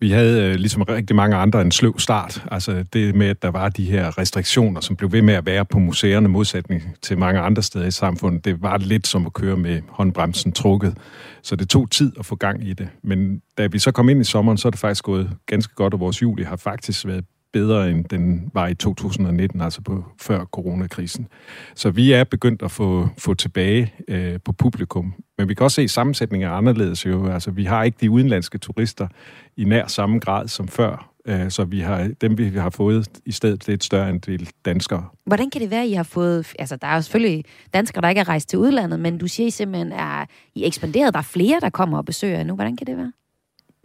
Vi 0.00 0.10
havde 0.10 0.50
øh, 0.50 0.54
ligesom 0.54 0.82
rigtig 0.82 1.16
mange 1.16 1.36
andre 1.36 1.60
en 1.60 1.70
sløv 1.70 1.98
start. 1.98 2.44
Altså 2.50 2.84
det 2.92 3.14
med, 3.14 3.26
at 3.26 3.42
der 3.42 3.50
var 3.50 3.68
de 3.68 3.84
her 3.84 4.18
restriktioner, 4.18 4.80
som 4.80 4.96
blev 4.96 5.12
ved 5.12 5.22
med 5.22 5.34
at 5.34 5.46
være 5.46 5.64
på 5.64 5.78
museerne, 5.78 6.28
modsætning 6.28 6.82
til 7.02 7.18
mange 7.18 7.40
andre 7.40 7.62
steder 7.62 7.86
i 7.86 7.90
samfundet. 7.90 8.44
Det 8.44 8.62
var 8.62 8.78
lidt 8.78 9.06
som 9.06 9.26
at 9.26 9.32
køre 9.32 9.56
med 9.56 9.80
håndbremsen 9.88 10.52
trukket. 10.52 10.96
Så 11.42 11.56
det 11.56 11.68
tog 11.68 11.90
tid 11.90 12.12
at 12.18 12.26
få 12.26 12.36
gang 12.36 12.68
i 12.68 12.72
det. 12.72 12.88
Men 13.02 13.42
da 13.58 13.66
vi 13.66 13.78
så 13.78 13.92
kom 13.92 14.08
ind 14.08 14.20
i 14.20 14.24
sommeren, 14.24 14.58
så 14.58 14.68
er 14.68 14.70
det 14.70 14.80
faktisk 14.80 15.04
gået 15.04 15.30
ganske 15.46 15.74
godt, 15.74 15.94
og 15.94 16.00
vores 16.00 16.22
juli 16.22 16.42
har 16.42 16.56
faktisk 16.56 17.06
været 17.06 17.24
bedre, 17.52 17.90
end 17.90 18.04
den 18.04 18.50
var 18.54 18.66
i 18.66 18.74
2019, 18.74 19.60
altså 19.60 19.82
på, 19.82 20.04
før 20.20 20.44
coronakrisen. 20.44 21.28
Så 21.74 21.90
vi 21.90 22.12
er 22.12 22.24
begyndt 22.24 22.62
at 22.62 22.70
få, 22.70 23.08
få 23.18 23.34
tilbage 23.34 23.94
øh, 24.08 24.38
på 24.44 24.52
publikum. 24.52 25.14
Men 25.38 25.48
vi 25.48 25.54
kan 25.54 25.64
også 25.64 25.74
se, 25.74 25.82
at 25.82 25.90
sammensætningen 25.90 26.48
er 26.48 26.52
anderledes 26.52 27.06
jo. 27.06 27.28
Altså, 27.28 27.50
vi 27.50 27.64
har 27.64 27.82
ikke 27.82 27.98
de 28.00 28.10
udenlandske 28.10 28.58
turister 28.58 29.08
i 29.56 29.64
nær 29.64 29.86
samme 29.86 30.18
grad 30.18 30.48
som 30.48 30.68
før. 30.68 31.10
Øh, 31.26 31.50
så 31.50 31.64
vi 31.64 31.80
har, 31.80 32.10
dem, 32.20 32.38
vi 32.38 32.58
har 32.58 32.70
fået 32.70 33.08
i 33.26 33.32
stedet, 33.32 33.60
det 33.60 33.68
er 33.68 33.74
et 33.74 33.84
større 33.84 34.08
andel 34.08 34.50
danskere. 34.64 35.04
Hvordan 35.26 35.50
kan 35.50 35.60
det 35.60 35.70
være, 35.70 35.82
at 35.82 35.88
I 35.88 35.92
har 35.92 36.02
fået... 36.02 36.52
Altså, 36.58 36.76
der 36.76 36.86
er 36.86 36.94
jo 36.94 37.02
selvfølgelig 37.02 37.44
danskere, 37.74 38.02
der 38.02 38.08
ikke 38.08 38.20
er 38.20 38.28
rejst 38.28 38.48
til 38.48 38.58
udlandet, 38.58 39.00
men 39.00 39.18
du 39.18 39.26
siger, 39.26 39.46
I 39.46 39.50
simpelthen 39.50 39.92
er 39.92 40.24
I 40.54 40.66
ekspanderet. 40.66 41.14
Der 41.14 41.18
er 41.18 41.24
flere, 41.24 41.60
der 41.60 41.70
kommer 41.70 41.98
og 41.98 42.04
besøger 42.04 42.44
nu. 42.44 42.54
Hvordan 42.54 42.76
kan 42.76 42.86
det 42.86 42.96
være? 42.96 43.12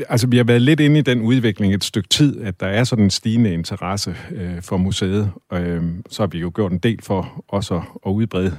Altså, 0.09 0.27
vi 0.27 0.37
har 0.37 0.43
været 0.43 0.61
lidt 0.61 0.79
inde 0.79 0.99
i 0.99 1.01
den 1.01 1.21
udvikling 1.21 1.73
et 1.73 1.83
stykke 1.83 2.09
tid, 2.09 2.41
at 2.41 2.59
der 2.59 2.67
er 2.67 2.83
sådan 2.83 3.03
en 3.03 3.09
stigende 3.09 3.53
interesse 3.53 4.15
øh, 4.31 4.61
for 4.61 4.77
museet. 4.77 5.31
Øh, 5.53 5.83
så 6.09 6.21
har 6.21 6.27
vi 6.27 6.39
jo 6.39 6.51
gjort 6.55 6.71
en 6.71 6.77
del 6.77 7.01
for 7.01 7.45
også 7.47 7.75
at, 7.75 7.83
at 8.05 8.09
udbrede 8.11 8.57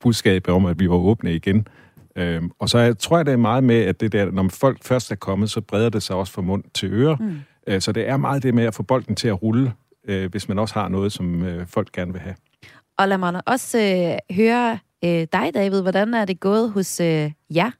budskabet 0.00 0.54
om, 0.54 0.66
at 0.66 0.78
vi 0.78 0.88
var 0.88 0.96
åbne 0.96 1.34
igen. 1.34 1.68
Øh, 2.16 2.42
og 2.58 2.68
så 2.68 2.78
jeg, 2.78 2.98
tror 2.98 3.16
jeg, 3.16 3.26
det 3.26 3.32
er 3.32 3.36
meget 3.36 3.64
med, 3.64 3.76
at 3.76 4.00
det 4.00 4.12
der, 4.12 4.30
når 4.30 4.48
folk 4.48 4.84
først 4.84 5.12
er 5.12 5.16
kommet, 5.16 5.50
så 5.50 5.60
breder 5.60 5.88
det 5.88 6.02
sig 6.02 6.16
også 6.16 6.32
fra 6.32 6.42
mund 6.42 6.64
til 6.74 6.92
øre. 6.92 7.16
Mm. 7.20 7.36
Øh, 7.66 7.80
så 7.80 7.92
det 7.92 8.08
er 8.08 8.16
meget 8.16 8.42
det 8.42 8.54
med 8.54 8.64
at 8.64 8.74
få 8.74 8.82
bolden 8.82 9.16
til 9.16 9.28
at 9.28 9.42
rulle, 9.42 9.72
øh, 10.08 10.30
hvis 10.30 10.48
man 10.48 10.58
også 10.58 10.74
har 10.74 10.88
noget, 10.88 11.12
som 11.12 11.42
øh, 11.42 11.66
folk 11.66 11.92
gerne 11.92 12.12
vil 12.12 12.20
have. 12.20 12.34
Og 12.98 13.08
lad 13.08 13.18
mig 13.18 13.42
også 13.46 13.78
øh, 13.78 14.36
høre 14.36 14.78
øh, 15.04 15.26
dig, 15.32 15.50
David. 15.54 15.82
Hvordan 15.82 16.14
er 16.14 16.24
det 16.24 16.40
gået 16.40 16.70
hos 16.70 17.00
øh, 17.00 17.30
jer 17.54 17.70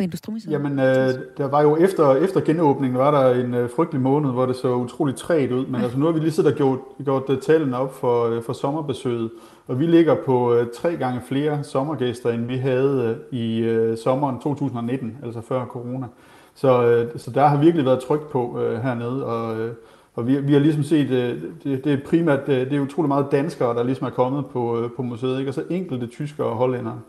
på 0.00 0.04
Industrimuseet? 0.04 0.52
Jamen, 0.52 0.78
øh, 0.78 1.14
der 1.38 1.48
var 1.48 1.62
jo 1.62 1.76
efter, 1.76 2.14
efter 2.14 2.40
genåbningen, 2.40 2.98
var 2.98 3.10
der 3.10 3.44
en 3.44 3.54
øh, 3.54 3.70
frygtelig 3.76 4.02
måned, 4.02 4.30
hvor 4.30 4.46
det 4.46 4.56
så 4.56 4.74
utroligt 4.74 5.18
træt 5.18 5.52
ud. 5.52 5.66
Men 5.66 5.80
altså, 5.80 5.98
nu 5.98 6.04
har 6.04 6.12
vi 6.12 6.20
lige 6.20 6.30
siddet 6.30 6.52
og 6.52 6.56
gjort, 6.56 6.78
gjort 7.04 7.28
uh, 7.28 7.38
tallene 7.38 7.76
op 7.76 7.94
for, 7.94 8.28
uh, 8.28 8.42
for 8.42 8.52
sommerbesøget. 8.52 9.30
Og 9.66 9.80
vi 9.80 9.86
ligger 9.86 10.16
på 10.26 10.54
uh, 10.54 10.66
tre 10.74 10.96
gange 10.96 11.20
flere 11.28 11.64
sommergæster, 11.64 12.30
end 12.30 12.46
vi 12.46 12.56
havde 12.56 13.18
uh, 13.32 13.38
i 13.38 13.76
uh, 13.76 13.98
sommeren 13.98 14.40
2019, 14.40 15.16
altså 15.24 15.40
før 15.40 15.64
corona. 15.64 16.06
Så, 16.54 17.02
uh, 17.14 17.20
så 17.20 17.30
der 17.30 17.46
har 17.46 17.60
virkelig 17.60 17.84
været 17.84 18.00
tryk 18.00 18.20
på 18.20 18.48
uh, 18.48 18.82
hernede. 18.82 19.26
Og, 19.26 19.64
uh, 19.64 19.70
og 20.14 20.26
vi, 20.26 20.40
vi 20.40 20.52
har 20.52 20.60
ligesom 20.60 20.82
set, 20.82 21.10
uh, 21.10 21.50
det, 21.64 21.84
det 21.84 21.92
er 21.92 21.98
primært, 22.06 22.48
uh, 22.48 22.54
det 22.54 22.72
er 22.72 22.80
utrolig 22.80 23.08
meget 23.08 23.26
danskere, 23.32 23.74
der 23.74 23.82
ligesom 23.82 24.06
er 24.06 24.10
kommet 24.10 24.46
på, 24.46 24.78
uh, 24.78 24.90
på 24.96 25.02
museet, 25.02 25.38
ikke? 25.38 25.50
og 25.50 25.54
så 25.54 25.62
enkelte 25.70 26.06
tyskere 26.06 26.46
og 26.46 26.56
hollændere. 26.56 27.00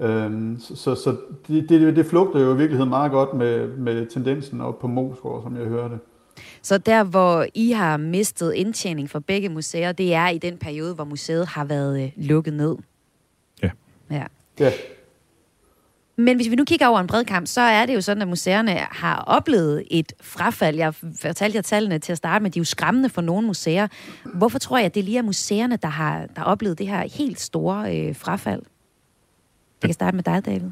Øhm, 0.00 0.60
så 0.60 0.94
så 0.94 1.16
det, 1.48 1.68
det, 1.68 1.96
det 1.96 2.06
flugter 2.06 2.40
jo 2.40 2.54
i 2.54 2.56
virkeligheden 2.56 2.88
meget 2.88 3.10
godt 3.10 3.34
med, 3.34 3.68
med 3.68 4.06
tendensen 4.06 4.60
op 4.60 4.78
på 4.78 4.86
Moskva, 4.86 5.42
som 5.42 5.56
jeg 5.56 5.64
hørte. 5.64 5.98
Så 6.62 6.78
der, 6.78 7.04
hvor 7.04 7.46
I 7.54 7.70
har 7.70 7.96
mistet 7.96 8.52
indtjening 8.52 9.10
for 9.10 9.18
begge 9.18 9.48
museer, 9.48 9.92
det 9.92 10.14
er 10.14 10.28
i 10.28 10.38
den 10.38 10.58
periode, 10.58 10.94
hvor 10.94 11.04
museet 11.04 11.46
har 11.46 11.64
været 11.64 12.02
øh, 12.02 12.10
lukket 12.16 12.54
ned? 12.54 12.76
Ja. 13.62 13.70
Ja. 14.10 14.24
ja. 14.60 14.72
Men 16.16 16.36
hvis 16.36 16.50
vi 16.50 16.54
nu 16.56 16.64
kigger 16.64 16.86
over 16.86 17.00
en 17.00 17.06
bred 17.06 17.24
kamp, 17.24 17.46
så 17.46 17.60
er 17.60 17.86
det 17.86 17.94
jo 17.94 18.00
sådan, 18.00 18.22
at 18.22 18.28
museerne 18.28 18.72
har 18.72 19.24
oplevet 19.26 19.84
et 19.90 20.12
frafald. 20.20 20.76
Jeg 20.76 20.94
fortalte 20.94 21.56
jer 21.56 21.62
tallene 21.62 21.98
til 21.98 22.12
at 22.12 22.18
starte 22.18 22.42
med, 22.42 22.50
de 22.50 22.58
er 22.58 22.60
jo 22.60 22.64
skræmmende 22.64 23.08
for 23.08 23.20
nogle 23.20 23.46
museer. 23.46 23.88
Hvorfor 24.34 24.58
tror 24.58 24.76
jeg, 24.78 24.86
at 24.86 24.94
det 24.94 25.04
lige 25.04 25.18
er 25.18 25.22
museerne, 25.22 25.76
der 25.76 25.88
har, 25.88 26.18
der 26.18 26.40
har 26.40 26.44
oplevet 26.44 26.78
det 26.78 26.88
her 26.88 27.08
helt 27.18 27.40
store 27.40 27.96
øh, 27.96 28.16
frafald? 28.16 28.62
Jeg 29.82 29.88
kan 29.88 29.94
starte 29.94 30.16
med 30.16 30.24
dig, 30.24 30.46
David. 30.46 30.70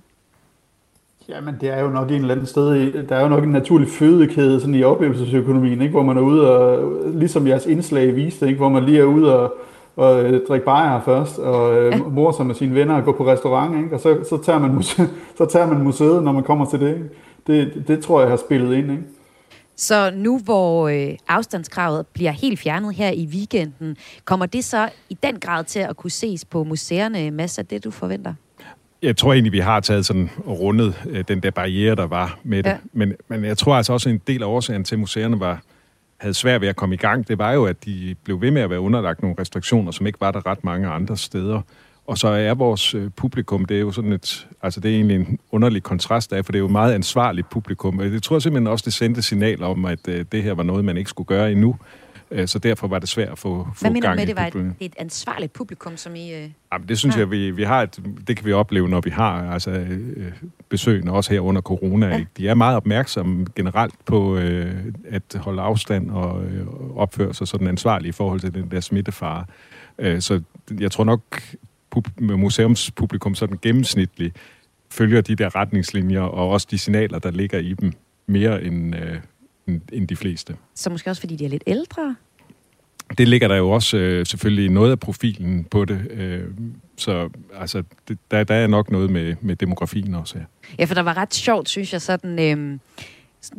Jamen, 1.28 1.56
det 1.60 1.68
er 1.68 1.80
jo 1.80 1.88
nok 1.88 2.10
en 2.10 2.14
eller 2.14 2.34
anden 2.34 2.46
sted, 2.46 2.92
der 3.08 3.16
er 3.16 3.22
jo 3.22 3.28
nok 3.28 3.44
en 3.44 3.50
naturlig 3.50 3.88
fødekæde 3.88 4.60
sådan 4.60 4.74
i 4.74 4.82
oplevelsesøkonomien, 4.82 5.82
ikke? 5.82 5.92
hvor 5.92 6.02
man 6.02 6.16
er 6.16 6.20
ude 6.20 6.58
og, 6.58 6.92
ligesom 7.14 7.46
jeres 7.46 7.66
indslag 7.66 8.16
viste, 8.16 8.46
ikke? 8.46 8.58
hvor 8.58 8.68
man 8.68 8.84
lige 8.84 9.00
er 9.00 9.04
ude 9.04 9.38
og, 9.38 9.54
og 9.96 10.24
øh, 10.24 10.40
drikke 10.48 10.64
bajer 10.64 11.00
først, 11.04 11.38
og 11.38 11.76
øh, 11.76 12.14
mor 12.14 12.32
sig 12.32 12.46
med 12.46 12.54
sine 12.54 12.74
venner 12.74 12.94
og 12.94 13.04
gå 13.04 13.12
på 13.12 13.26
restaurant, 13.26 13.76
ikke? 13.76 13.94
og 13.94 14.00
så, 14.00 14.24
så, 14.28 14.42
tager 14.42 14.58
man 14.58 14.74
museet, 14.74 15.10
så 15.38 15.44
tager 15.44 15.66
man 15.66 15.82
museet, 15.82 16.22
når 16.22 16.32
man 16.32 16.42
kommer 16.42 16.64
til 16.64 16.80
det. 16.80 16.88
Ikke? 16.88 17.08
Det, 17.46 17.74
det, 17.74 17.88
det 17.88 18.04
tror 18.04 18.20
jeg 18.20 18.30
har 18.30 18.36
spillet 18.36 18.74
ind. 18.74 18.90
Ikke? 18.90 19.04
Så 19.76 20.10
nu 20.14 20.38
hvor 20.38 20.88
øh, 20.88 21.16
afstandskravet 21.28 22.06
bliver 22.06 22.30
helt 22.30 22.58
fjernet 22.58 22.94
her 22.94 23.10
i 23.10 23.26
weekenden, 23.26 23.96
kommer 24.24 24.46
det 24.46 24.64
så 24.64 24.88
i 25.08 25.18
den 25.22 25.40
grad 25.40 25.64
til 25.64 25.78
at 25.78 25.96
kunne 25.96 26.10
ses 26.10 26.44
på 26.44 26.64
museerne, 26.64 27.30
masser 27.30 27.62
af 27.62 27.66
det, 27.66 27.84
du 27.84 27.90
forventer? 27.90 28.34
Jeg 29.02 29.16
tror 29.16 29.32
egentlig, 29.32 29.52
vi 29.52 29.58
har 29.58 29.80
taget 29.80 30.06
sådan 30.06 30.30
rundet 30.46 30.94
øh, 31.08 31.24
den 31.28 31.40
der 31.40 31.50
barriere, 31.50 31.94
der 31.94 32.06
var 32.06 32.38
med 32.42 32.62
det. 32.62 32.70
Ja. 32.70 32.76
Men, 32.92 33.14
men 33.28 33.44
jeg 33.44 33.58
tror 33.58 33.74
altså 33.74 33.92
også, 33.92 34.08
en 34.08 34.20
del 34.26 34.42
af 34.42 34.46
årsagen 34.46 34.84
til, 34.84 34.94
at 34.94 34.98
museerne 34.98 35.40
var, 35.40 35.60
havde 36.16 36.34
svært 36.34 36.60
ved 36.60 36.68
at 36.68 36.76
komme 36.76 36.94
i 36.94 36.98
gang, 36.98 37.28
det 37.28 37.38
var 37.38 37.52
jo, 37.52 37.64
at 37.64 37.84
de 37.84 38.14
blev 38.24 38.40
ved 38.40 38.50
med 38.50 38.62
at 38.62 38.70
være 38.70 38.80
underlagt 38.80 39.22
nogle 39.22 39.36
restriktioner, 39.40 39.92
som 39.92 40.06
ikke 40.06 40.20
var 40.20 40.30
der 40.30 40.46
ret 40.46 40.64
mange 40.64 40.88
andre 40.88 41.16
steder. 41.16 41.60
Og 42.06 42.18
så 42.18 42.28
er 42.28 42.54
vores 42.54 42.94
øh, 42.94 43.10
publikum, 43.16 43.64
det 43.64 43.76
er 43.76 43.80
jo 43.80 43.92
sådan 43.92 44.12
et, 44.12 44.48
altså 44.62 44.80
det 44.80 44.90
er 44.90 44.94
egentlig 44.94 45.16
en 45.16 45.38
underlig 45.50 45.82
kontrast 45.82 46.32
af, 46.32 46.44
for 46.44 46.52
det 46.52 46.58
er 46.58 46.60
jo 46.60 46.66
et 46.66 46.72
meget 46.72 46.94
ansvarligt 46.94 47.50
publikum. 47.50 47.98
Og 47.98 48.12
jeg 48.12 48.22
tror 48.22 48.38
simpelthen 48.38 48.66
også, 48.66 48.82
det 48.84 48.92
sendte 48.92 49.22
signal 49.22 49.62
om, 49.62 49.84
at 49.84 50.08
øh, 50.08 50.24
det 50.32 50.42
her 50.42 50.54
var 50.54 50.62
noget, 50.62 50.84
man 50.84 50.96
ikke 50.96 51.10
skulle 51.10 51.26
gøre 51.26 51.52
endnu. 51.52 51.76
Øh, 52.30 52.48
så 52.48 52.58
derfor 52.58 52.88
var 52.88 52.98
det 52.98 53.08
svært 53.08 53.28
at 53.28 53.38
få, 53.38 53.68
få 53.74 53.80
Hvad 53.80 53.90
mener 53.90 54.00
du 54.00 54.06
gang 54.06 54.16
med, 54.16 54.24
i 54.24 54.26
det 54.26 54.36
var 54.36 54.46
et, 54.46 54.54
er 54.54 54.72
et 54.80 54.94
ansvarligt 54.98 55.52
publikum, 55.52 55.96
som 55.96 56.14
I... 56.14 56.34
Øh... 56.34 56.50
Jamen, 56.72 56.88
det 56.88 56.98
synes 56.98 57.14
Ja. 57.16 57.20
jeg, 57.20 57.30
vi, 57.30 57.50
vi 57.50 57.62
har 57.62 57.82
et, 57.82 58.00
det 58.26 58.36
kan 58.36 58.46
vi 58.46 58.52
opleve, 58.52 58.88
når 58.88 59.00
vi 59.00 59.10
har 59.10 59.52
altså, 59.52 59.70
øh, 59.70 60.32
besøgende, 60.68 61.12
også 61.12 61.32
her 61.32 61.40
under 61.40 61.60
corona. 61.60 62.06
Ja. 62.06 62.16
Ja. 62.16 62.24
De 62.36 62.48
er 62.48 62.54
meget 62.54 62.76
opmærksomme 62.76 63.46
generelt 63.54 63.94
på 64.04 64.36
øh, 64.36 64.74
at 65.08 65.22
holde 65.40 65.62
afstand 65.62 66.10
og 66.10 66.44
øh, 66.44 66.66
opføre 66.96 67.34
sig 67.34 67.48
sådan 67.48 67.66
ansvarlige 67.66 68.08
i 68.08 68.12
forhold 68.12 68.40
til 68.40 68.54
den 68.54 68.70
der 68.70 68.80
smittefare. 68.80 69.44
Øh, 69.98 70.20
så 70.20 70.42
jeg 70.80 70.90
tror 70.90 71.04
nok, 71.04 71.42
pub- 71.96 72.12
med 72.24 72.36
museumspublikum 72.36 73.34
sådan 73.34 73.58
gennemsnitligt 73.62 74.36
følger 74.90 75.20
de 75.20 75.34
der 75.34 75.56
retningslinjer 75.56 76.20
og 76.20 76.50
også 76.50 76.66
de 76.70 76.78
signaler, 76.78 77.18
der 77.18 77.30
ligger 77.30 77.58
i 77.58 77.74
dem, 77.74 77.92
mere 78.26 78.62
end, 78.64 78.96
øh, 78.96 79.16
end, 79.68 79.80
end 79.92 80.08
de 80.08 80.16
fleste. 80.16 80.56
Så 80.74 80.90
måske 80.90 81.10
også, 81.10 81.22
fordi 81.22 81.36
de 81.36 81.44
er 81.44 81.48
lidt 81.48 81.64
ældre? 81.66 82.16
Det 83.18 83.28
ligger 83.28 83.48
der 83.48 83.56
jo 83.56 83.70
også 83.70 83.96
øh, 83.96 84.26
selvfølgelig 84.26 84.70
noget 84.70 84.90
af 84.90 85.00
profilen 85.00 85.64
på 85.64 85.84
det. 85.84 86.10
Øh, 86.10 86.44
så 86.96 87.28
altså, 87.54 87.82
det, 88.08 88.18
der, 88.30 88.44
der 88.44 88.54
er 88.54 88.66
nok 88.66 88.90
noget 88.90 89.10
med, 89.10 89.34
med 89.40 89.56
demografien 89.56 90.14
også 90.14 90.38
her. 90.38 90.44
Ja, 90.78 90.84
for 90.84 90.94
der 90.94 91.02
var 91.02 91.16
ret 91.16 91.34
sjovt, 91.34 91.68
synes 91.68 91.92
jeg, 91.92 92.02
sådan... 92.02 92.38
Øh... 92.38 92.78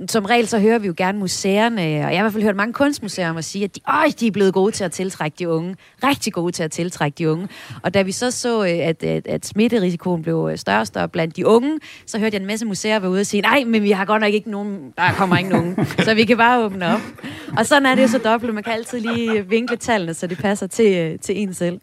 Som 0.09 0.25
regel 0.25 0.48
så 0.48 0.59
hører 0.59 0.79
vi 0.79 0.88
jo 0.88 0.93
gerne 0.98 1.19
museerne, 1.19 1.81
og 1.81 1.89
jeg 1.89 2.05
har 2.05 2.12
i 2.12 2.21
hvert 2.21 2.33
fald 2.33 2.43
hørt 2.43 2.55
mange 2.55 2.74
kunstmuseer 2.74 3.29
om 3.29 3.38
at 3.38 3.45
sige, 3.45 3.63
at 3.63 3.75
de, 3.75 3.81
øj, 3.88 4.05
de 4.19 4.27
er 4.27 4.31
blevet 4.31 4.53
gode 4.53 4.71
til 4.71 4.83
at 4.83 4.91
tiltrække 4.91 5.36
de 5.39 5.50
unge. 5.50 5.75
Rigtig 6.03 6.33
gode 6.33 6.51
til 6.51 6.63
at 6.63 6.71
tiltrække 6.71 7.15
de 7.15 7.31
unge. 7.31 7.48
Og 7.83 7.93
da 7.93 8.01
vi 8.01 8.12
så 8.12 8.31
så, 8.31 8.63
øh, 8.63 8.69
at, 8.69 9.03
at, 9.03 9.27
at 9.27 9.45
smitterisikoen 9.45 10.21
blev 10.21 10.50
øh, 10.51 10.57
større 10.57 10.79
og 10.79 10.88
større 10.88 11.09
blandt 11.09 11.36
de 11.36 11.48
unge, 11.48 11.79
så 12.05 12.19
hørte 12.19 12.36
jeg 12.36 12.41
en 12.41 12.48
masse 12.48 12.65
museer 12.65 13.00
være 13.00 13.12
ude 13.12 13.19
og 13.19 13.25
sige, 13.25 13.41
nej, 13.41 13.63
men 13.63 13.83
vi 13.83 13.91
har 13.91 14.05
godt 14.05 14.21
nok 14.21 14.33
ikke 14.33 14.51
nogen, 14.51 14.93
der 14.98 15.12
kommer 15.12 15.38
ikke 15.38 15.50
nogen, 15.50 15.77
så 16.05 16.13
vi 16.13 16.25
kan 16.25 16.38
bare 16.38 16.63
åbne 16.63 16.93
op. 16.93 17.01
Og 17.57 17.65
sådan 17.65 17.86
er 17.86 17.95
det 17.95 18.01
jo 18.01 18.07
så 18.07 18.17
dobbelt. 18.17 18.53
Man 18.53 18.63
kan 18.63 18.74
altid 18.74 19.00
lige 19.00 19.48
vinkle 19.48 19.77
tallene, 19.77 20.13
så 20.13 20.27
det 20.27 20.38
passer 20.38 20.67
til, 20.67 20.98
øh, 20.98 21.19
til 21.19 21.41
en 21.41 21.53
selv. 21.53 21.79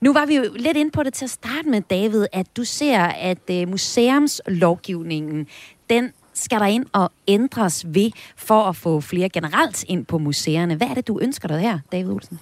Nu 0.00 0.12
var 0.12 0.26
vi 0.26 0.36
jo 0.36 0.42
lidt 0.56 0.76
inde 0.76 0.90
på 0.90 1.02
det 1.02 1.14
til 1.14 1.24
at 1.24 1.30
starte 1.30 1.68
med, 1.68 1.80
David, 1.90 2.26
at 2.32 2.46
du 2.56 2.64
ser, 2.64 3.00
at 3.00 3.68
museumslovgivningen, 3.68 5.46
den 5.90 6.12
skal 6.38 6.60
der 6.60 6.66
ind 6.66 6.86
og 6.92 7.10
ændres 7.28 7.86
ved 7.88 8.10
for 8.36 8.62
at 8.62 8.76
få 8.76 9.00
flere 9.00 9.28
generelt 9.28 9.84
ind 9.88 10.06
på 10.06 10.18
museerne. 10.18 10.74
Hvad 10.74 10.86
er 10.86 10.94
det, 10.94 11.08
du 11.08 11.18
ønsker 11.22 11.48
dig 11.48 11.58
her, 11.60 11.78
David 11.92 12.10
Olsen? 12.10 12.40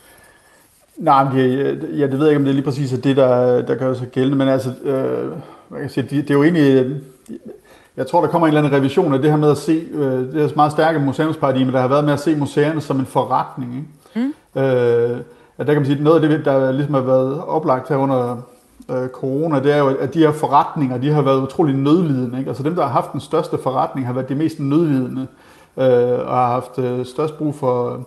Nej, 0.96 1.24
men 1.24 1.36
det, 1.38 1.88
ja, 1.98 2.06
det 2.06 2.18
ved 2.18 2.26
jeg 2.26 2.28
ikke, 2.28 2.36
om 2.36 2.44
det 2.44 2.50
er 2.50 2.54
lige 2.54 2.64
præcis 2.64 2.92
er 2.92 2.96
det, 2.96 3.16
der, 3.16 3.62
der 3.62 3.74
gør 3.74 3.94
sig 3.94 4.08
gældende, 4.08 4.38
men 4.38 4.48
altså, 4.48 4.74
øh, 4.82 5.32
hvad 5.68 5.80
kan 5.80 5.90
sige, 5.90 6.02
det, 6.02 6.10
det 6.10 6.30
er 6.30 6.34
jo 6.34 6.42
egentlig, 6.42 6.96
jeg 7.96 8.06
tror, 8.06 8.20
der 8.20 8.28
kommer 8.28 8.46
en 8.46 8.54
eller 8.54 8.62
anden 8.62 8.78
revision 8.78 9.14
af 9.14 9.22
det 9.22 9.30
her 9.30 9.38
med 9.38 9.50
at 9.50 9.58
se, 9.58 9.86
øh, 9.92 10.02
det 10.02 10.34
her 10.34 10.48
meget 10.56 10.72
stærke 10.72 10.98
museumsparadigme, 10.98 11.72
der 11.72 11.80
har 11.80 11.88
været 11.88 12.04
med 12.04 12.12
at 12.12 12.20
se 12.20 12.36
museerne 12.36 12.80
som 12.80 13.00
en 13.00 13.06
forretning. 13.06 13.74
Ikke? 13.76 14.28
Mm. 14.54 14.62
Øh, 14.62 15.20
at 15.58 15.66
der 15.66 15.72
kan 15.72 15.82
man 15.82 15.86
sige, 15.86 16.02
noget 16.02 16.22
af 16.22 16.28
det, 16.28 16.44
der 16.44 16.72
ligesom 16.72 16.94
har 16.94 17.00
været 17.00 17.44
oplagt 17.44 17.88
her 17.88 17.96
under 17.96 18.42
øh, 18.90 19.08
corona, 19.08 19.60
det 19.62 19.72
er 19.72 19.78
jo, 19.78 19.86
at 19.88 20.14
de 20.14 20.18
her 20.18 20.32
forretninger, 20.32 20.98
de 20.98 21.10
har 21.12 21.22
været 21.22 21.42
utrolig 21.42 21.74
nødlidende. 21.76 22.38
Ikke? 22.38 22.48
Altså 22.48 22.62
dem, 22.62 22.74
der 22.74 22.82
har 22.82 22.90
haft 22.92 23.12
den 23.12 23.20
største 23.20 23.58
forretning, 23.62 24.06
har 24.06 24.12
været 24.14 24.28
de 24.28 24.34
mest 24.34 24.60
nødlidende, 24.60 25.26
øh, 25.76 25.86
og 26.28 26.36
har 26.36 26.46
haft 26.46 26.78
øh, 26.78 27.06
størst 27.06 27.38
brug 27.38 27.54
for, 27.54 28.06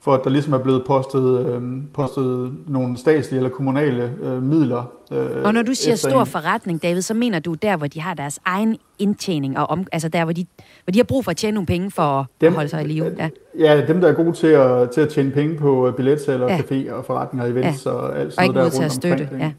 for 0.00 0.14
at 0.14 0.20
der 0.24 0.30
ligesom 0.30 0.52
er 0.52 0.58
blevet 0.58 0.82
postet, 0.86 1.46
øh, 1.46 1.62
postet 1.94 2.52
nogle 2.66 2.96
statslige 2.98 3.36
eller 3.38 3.50
kommunale 3.50 4.12
øh, 4.22 4.42
midler. 4.42 4.82
Øh, 5.12 5.26
Og 5.44 5.54
når 5.54 5.62
du 5.62 5.74
siger 5.74 5.94
stor 5.96 6.20
en- 6.20 6.26
forretning, 6.26 6.82
David, 6.82 7.00
så 7.02 7.14
mener 7.14 7.38
du 7.38 7.54
der, 7.54 7.76
hvor 7.76 7.86
de 7.86 8.00
har 8.00 8.14
deres 8.14 8.38
egen 8.44 8.76
indtjening, 8.98 9.58
og 9.58 9.70
om, 9.70 9.86
altså 9.92 10.08
der, 10.08 10.24
hvor 10.24 10.32
de, 10.32 10.46
hvor 10.84 10.90
de 10.92 10.98
har 10.98 11.04
brug 11.04 11.24
for 11.24 11.30
at 11.30 11.36
tjene 11.36 11.54
nogle 11.54 11.66
penge 11.66 11.90
for 11.90 12.02
at 12.02 12.26
Dem- 12.40 12.54
holde 12.54 12.68
sig 12.68 12.82
i 12.84 12.86
live. 12.86 13.12
Ja. 13.18 13.28
Ja, 13.58 13.86
dem, 13.86 14.00
der 14.00 14.08
er 14.08 14.12
gode 14.12 14.32
til 14.32 14.46
at, 14.46 14.90
til 14.90 15.00
at 15.00 15.08
tjene 15.08 15.30
penge 15.30 15.56
på 15.56 15.92
billetsalg 15.96 16.40
Ja. 16.42 16.44
og 16.54 16.60
caféer 16.60 16.92
og 16.92 17.04
forretninger, 17.04 17.50
events 17.52 17.86
og 17.86 18.18
alt 18.18 18.26
Og 18.26 18.32
sådan 18.32 18.44
ikke 18.44 18.54
noget, 18.54 18.72
der 18.72 18.78
er 18.78 18.84
at 18.84 18.90
rundt 18.90 18.92
støtte. 18.92 19.22
omkring 19.22 19.42
Ja. 19.42 19.52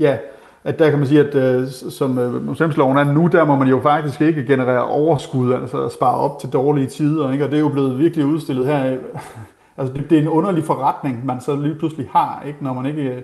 Ja, 0.00 0.16
at 0.64 0.78
der 0.78 0.90
kan 0.90 0.98
man 0.98 1.08
sige, 1.08 1.20
at 1.20 1.34
øh, 1.34 1.68
som 1.68 2.18
øh, 2.18 2.46
museumsloven 2.46 2.98
er 2.98 3.04
nu, 3.04 3.26
der 3.26 3.44
må 3.44 3.56
man 3.56 3.68
jo 3.68 3.80
faktisk 3.80 4.20
ikke 4.20 4.44
generere 4.46 4.84
overskud, 4.84 5.52
altså 5.52 5.88
spare 5.88 6.14
op 6.14 6.40
til 6.40 6.48
dårlige 6.48 6.86
tider, 6.86 7.32
ikke? 7.32 7.44
og 7.44 7.50
det 7.50 7.56
er 7.56 7.60
jo 7.60 7.68
blevet 7.68 7.98
virkelig 7.98 8.26
udstillet 8.26 8.66
her. 8.66 8.92
Øh, 8.92 8.98
altså 9.78 9.94
det, 9.94 10.10
det 10.10 10.18
er 10.18 10.22
en 10.22 10.28
underlig 10.28 10.64
forretning, 10.64 11.26
man 11.26 11.40
så 11.40 11.56
lige 11.56 11.74
pludselig 11.74 12.08
har, 12.12 12.42
ikke? 12.46 12.64
Når, 12.64 12.72
man 12.72 12.86
ikke, 12.86 13.02
øh, 13.02 13.22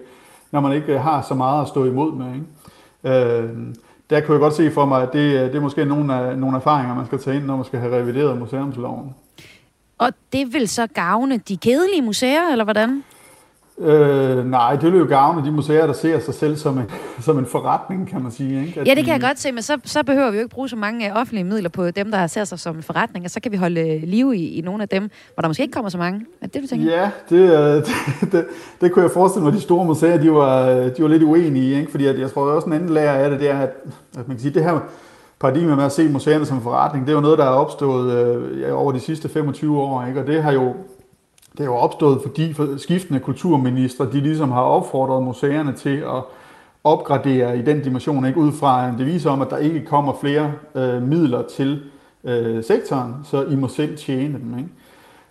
når 0.52 0.60
man 0.60 0.72
ikke 0.72 0.94
øh, 0.94 1.00
har 1.00 1.22
så 1.22 1.34
meget 1.34 1.62
at 1.62 1.68
stå 1.68 1.84
imod 1.84 2.12
med. 2.12 2.26
Ikke? 2.34 2.44
Øh, 3.44 3.50
der 4.10 4.20
kunne 4.20 4.32
jeg 4.32 4.40
godt 4.40 4.54
se 4.54 4.70
for 4.70 4.84
mig, 4.84 5.02
at 5.02 5.12
det, 5.12 5.52
det 5.52 5.56
er 5.56 5.60
måske 5.60 5.84
nogle, 5.84 6.14
af, 6.14 6.38
nogle 6.38 6.56
erfaringer, 6.56 6.94
man 6.94 7.06
skal 7.06 7.18
tage 7.18 7.36
ind, 7.36 7.44
når 7.44 7.56
man 7.56 7.64
skal 7.64 7.80
have 7.80 7.96
revideret 7.96 8.38
museumsloven. 8.38 9.14
Og 9.98 10.08
det 10.32 10.52
vil 10.52 10.68
så 10.68 10.86
gavne 10.86 11.36
de 11.36 11.56
kedelige 11.56 12.02
museer, 12.02 12.52
eller 12.52 12.64
hvordan? 12.64 13.02
Øh, 13.78 14.50
nej, 14.50 14.76
det 14.76 14.92
vil 14.92 14.98
jo 14.98 15.06
gavne 15.08 15.46
de 15.46 15.52
museer, 15.52 15.86
der 15.86 15.92
ser 15.92 16.20
sig 16.20 16.34
selv 16.34 16.56
som 16.56 16.78
en, 16.78 16.84
som 17.20 17.38
en 17.38 17.46
forretning, 17.46 18.08
kan 18.08 18.22
man 18.22 18.32
sige. 18.32 18.66
Ikke? 18.66 18.80
At 18.80 18.88
Ja, 18.88 18.94
det 18.94 19.04
kan 19.04 19.12
jeg 19.12 19.20
godt 19.20 19.38
se, 19.38 19.52
men 19.52 19.62
så, 19.62 19.78
så 19.84 20.02
behøver 20.02 20.30
vi 20.30 20.36
jo 20.36 20.42
ikke 20.42 20.54
bruge 20.54 20.68
så 20.68 20.76
mange 20.76 21.10
øh, 21.10 21.20
offentlige 21.20 21.44
midler 21.44 21.68
på 21.68 21.90
dem, 21.90 22.10
der 22.10 22.26
ser 22.26 22.44
sig 22.44 22.58
som 22.58 22.76
en 22.76 22.82
forretning, 22.82 23.24
og 23.24 23.30
så 23.30 23.40
kan 23.40 23.52
vi 23.52 23.56
holde 23.56 23.80
øh, 23.80 24.02
liv 24.02 24.32
i, 24.34 24.58
i 24.58 24.60
nogle 24.60 24.82
af 24.82 24.88
dem, 24.88 25.10
hvor 25.34 25.40
der 25.40 25.48
måske 25.48 25.62
ikke 25.62 25.72
kommer 25.72 25.90
så 25.90 25.98
mange. 25.98 26.26
Er 26.40 26.46
det 26.46 26.54
det, 26.54 26.62
du 26.62 26.68
tænker? 26.68 26.96
Ja, 26.96 27.10
det, 27.30 27.36
øh, 27.36 27.84
det, 28.20 28.32
det, 28.32 28.46
det 28.80 28.92
kunne 28.92 29.02
jeg 29.02 29.10
forestille 29.10 29.42
mig, 29.42 29.50
at 29.50 29.56
de 29.56 29.62
store 29.62 29.84
museer, 29.84 30.18
de 30.18 30.32
var, 30.32 30.70
de 30.70 31.02
var 31.02 31.08
lidt 31.08 31.22
uenige 31.22 31.64
i, 31.64 31.74
ikke? 31.74 31.90
fordi 31.90 32.06
at 32.06 32.20
jeg 32.20 32.30
tror 32.30 32.42
også 32.42 32.66
en 32.66 32.72
anden 32.72 32.90
lærer 32.90 33.24
af 33.24 33.30
det, 33.30 33.40
det 33.40 33.50
er, 33.50 33.58
at, 33.58 33.70
at 34.18 34.28
man 34.28 34.36
kan 34.36 34.38
sige, 34.38 34.54
det 34.54 34.64
her 34.64 34.80
paradigme 35.40 35.76
med 35.76 35.84
at 35.84 35.92
se 35.92 36.08
museerne 36.08 36.46
som 36.46 36.62
forretning, 36.62 37.06
det 37.06 37.12
er 37.12 37.16
jo 37.16 37.20
noget, 37.20 37.38
der 37.38 37.44
er 37.44 37.48
opstået 37.48 38.12
øh, 38.12 38.78
over 38.78 38.92
de 38.92 39.00
sidste 39.00 39.28
25 39.28 39.80
år, 39.80 40.06
ikke? 40.06 40.20
og 40.20 40.26
det 40.26 40.42
har 40.42 40.52
jo 40.52 40.74
det 41.58 41.60
er 41.60 41.64
jo 41.64 41.74
opstået, 41.74 42.20
fordi 42.22 42.54
skiftende 42.78 43.20
kulturministre, 43.20 44.12
de 44.12 44.20
ligesom 44.20 44.50
har 44.50 44.60
opfordret 44.62 45.22
museerne 45.22 45.72
til 45.72 45.96
at 45.96 46.22
opgradere 46.84 47.58
i 47.58 47.62
den 47.62 47.80
dimension, 47.82 48.26
ikke 48.26 48.40
ud 48.40 48.52
fra 48.52 48.88
en 48.88 48.98
devise 48.98 49.30
om, 49.30 49.42
at 49.42 49.50
der 49.50 49.56
ikke 49.56 49.84
kommer 49.84 50.12
flere 50.20 50.52
øh, 50.74 51.02
midler 51.02 51.42
til 51.42 51.80
øh, 52.24 52.64
sektoren, 52.64 53.14
så 53.24 53.44
I 53.44 53.56
må 53.56 53.68
selv 53.68 53.96
tjene 53.96 54.38
dem. 54.38 54.58
Ikke? 54.58 54.70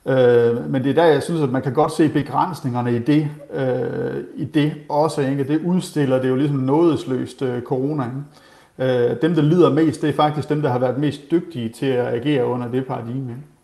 Øh, 0.08 0.72
men 0.72 0.84
det 0.84 0.90
er 0.90 0.94
der, 0.94 1.06
jeg 1.06 1.24
synes, 1.24 1.42
at 1.42 1.52
man 1.52 1.62
kan 1.62 1.74
godt 1.74 1.92
se 1.92 2.10
begrænsningerne 2.10 2.96
i 2.96 3.00
det, 3.00 3.30
øh, 3.54 4.24
i 4.36 4.46
det 4.46 4.74
også. 4.90 5.22
Ikke? 5.22 5.48
Det 5.48 5.62
udstiller 5.66 6.22
det 6.22 6.30
jo 6.30 6.36
ligesom 6.36 6.58
nådesløst 6.58 7.42
øh, 7.42 7.62
corona. 7.62 8.04
Ikke? 8.04 9.12
Øh, 9.12 9.22
dem, 9.22 9.36
der 9.36 9.42
lider 9.42 9.74
mest, 9.74 10.02
det 10.02 10.10
er 10.10 10.14
faktisk 10.14 10.50
dem, 10.50 10.62
der 10.62 10.70
har 10.70 10.80
været 10.80 10.98
mest 10.98 11.22
dygtige 11.32 11.70
til 11.70 11.86
at 11.86 12.08
agere 12.08 12.46
under 12.46 12.72
det 12.72 12.86
paradigme. 12.86 13.32
Ikke? 13.32 13.55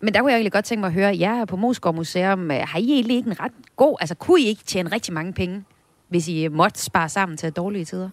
Men 0.00 0.14
der 0.14 0.20
kunne 0.20 0.30
jeg 0.30 0.36
egentlig 0.36 0.52
godt 0.52 0.64
tænke 0.64 0.80
mig 0.80 0.86
at 0.86 0.92
høre, 0.92 1.16
jer 1.18 1.44
på 1.44 1.56
Moskov 1.56 1.94
Museum, 1.94 2.50
øh, 2.50 2.56
har 2.56 2.78
I 2.78 2.92
egentlig 2.92 3.16
ikke 3.16 3.30
en 3.30 3.40
ret 3.40 3.52
god, 3.76 3.96
altså 4.00 4.14
kunne 4.14 4.40
I 4.40 4.46
ikke 4.46 4.64
tjene 4.64 4.92
rigtig 4.92 5.14
mange 5.14 5.32
penge, 5.32 5.64
hvis 6.08 6.28
I 6.28 6.44
øh, 6.44 6.52
måtte 6.52 6.80
spare 6.80 7.08
sammen 7.08 7.36
til 7.36 7.52
dårlige 7.52 7.84
tider? 7.84 8.08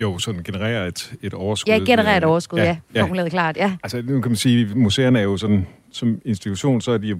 Jo, 0.00 0.18
sådan 0.18 0.42
genererer 0.42 0.86
et, 0.86 1.14
et 1.22 1.34
overskud. 1.34 1.72
Ja, 1.72 1.78
generere 1.78 2.16
et 2.16 2.24
overskud, 2.24 2.58
ja. 2.58 2.64
ja, 2.64 2.76
ja. 2.94 3.02
Formuleret 3.02 3.30
klart, 3.30 3.56
ja. 3.56 3.76
Altså, 3.82 4.02
nu 4.02 4.20
kan 4.20 4.30
man 4.30 4.36
sige, 4.36 4.70
at 4.70 4.76
museerne 4.76 5.18
er 5.18 5.22
jo 5.22 5.36
sådan, 5.36 5.66
som 5.92 6.20
institution, 6.24 6.80
så 6.80 6.92
er 6.92 6.98
de 6.98 7.08
jo 7.08 7.18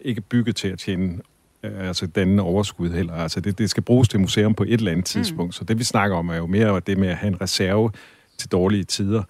ikke 0.00 0.20
bygget 0.20 0.56
til 0.56 0.68
at 0.68 0.78
tjene 0.78 1.18
øh, 1.62 1.88
altså 1.88 2.06
danne 2.06 2.42
overskud 2.42 2.90
heller. 2.90 3.14
Altså, 3.14 3.40
det, 3.40 3.58
det 3.58 3.70
skal 3.70 3.82
bruges 3.82 4.08
til 4.08 4.20
museum 4.20 4.54
på 4.54 4.62
et 4.62 4.72
eller 4.72 4.92
andet 4.92 5.06
tidspunkt. 5.06 5.48
Mm. 5.48 5.52
Så 5.52 5.64
det, 5.64 5.78
vi 5.78 5.84
snakker 5.84 6.16
om, 6.16 6.28
er 6.28 6.36
jo 6.36 6.46
mere 6.46 6.80
det 6.86 6.98
med 6.98 7.08
at 7.08 7.16
have 7.16 7.28
en 7.28 7.40
reserve 7.40 7.90
til 8.38 8.52
dårlige 8.52 8.84
tider, 8.84 9.22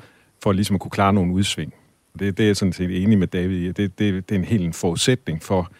for 0.42 0.52
ligesom 0.52 0.74
at 0.74 0.80
kunne 0.80 0.90
klare 0.90 1.12
nogle 1.12 1.32
udsving. 1.32 1.74
Det, 2.18 2.38
det 2.38 2.42
er 2.42 2.46
jeg 2.46 2.56
sådan 2.56 2.72
set 2.72 3.02
enig 3.02 3.18
med 3.18 3.26
David 3.26 3.56
i. 3.56 3.66
Det, 3.66 3.98
det, 3.98 4.28
det 4.28 4.34
er 4.34 4.38
en 4.38 4.44
helt 4.44 4.64
en 4.64 4.72
forudsætning 4.72 5.42
for, 5.42 5.72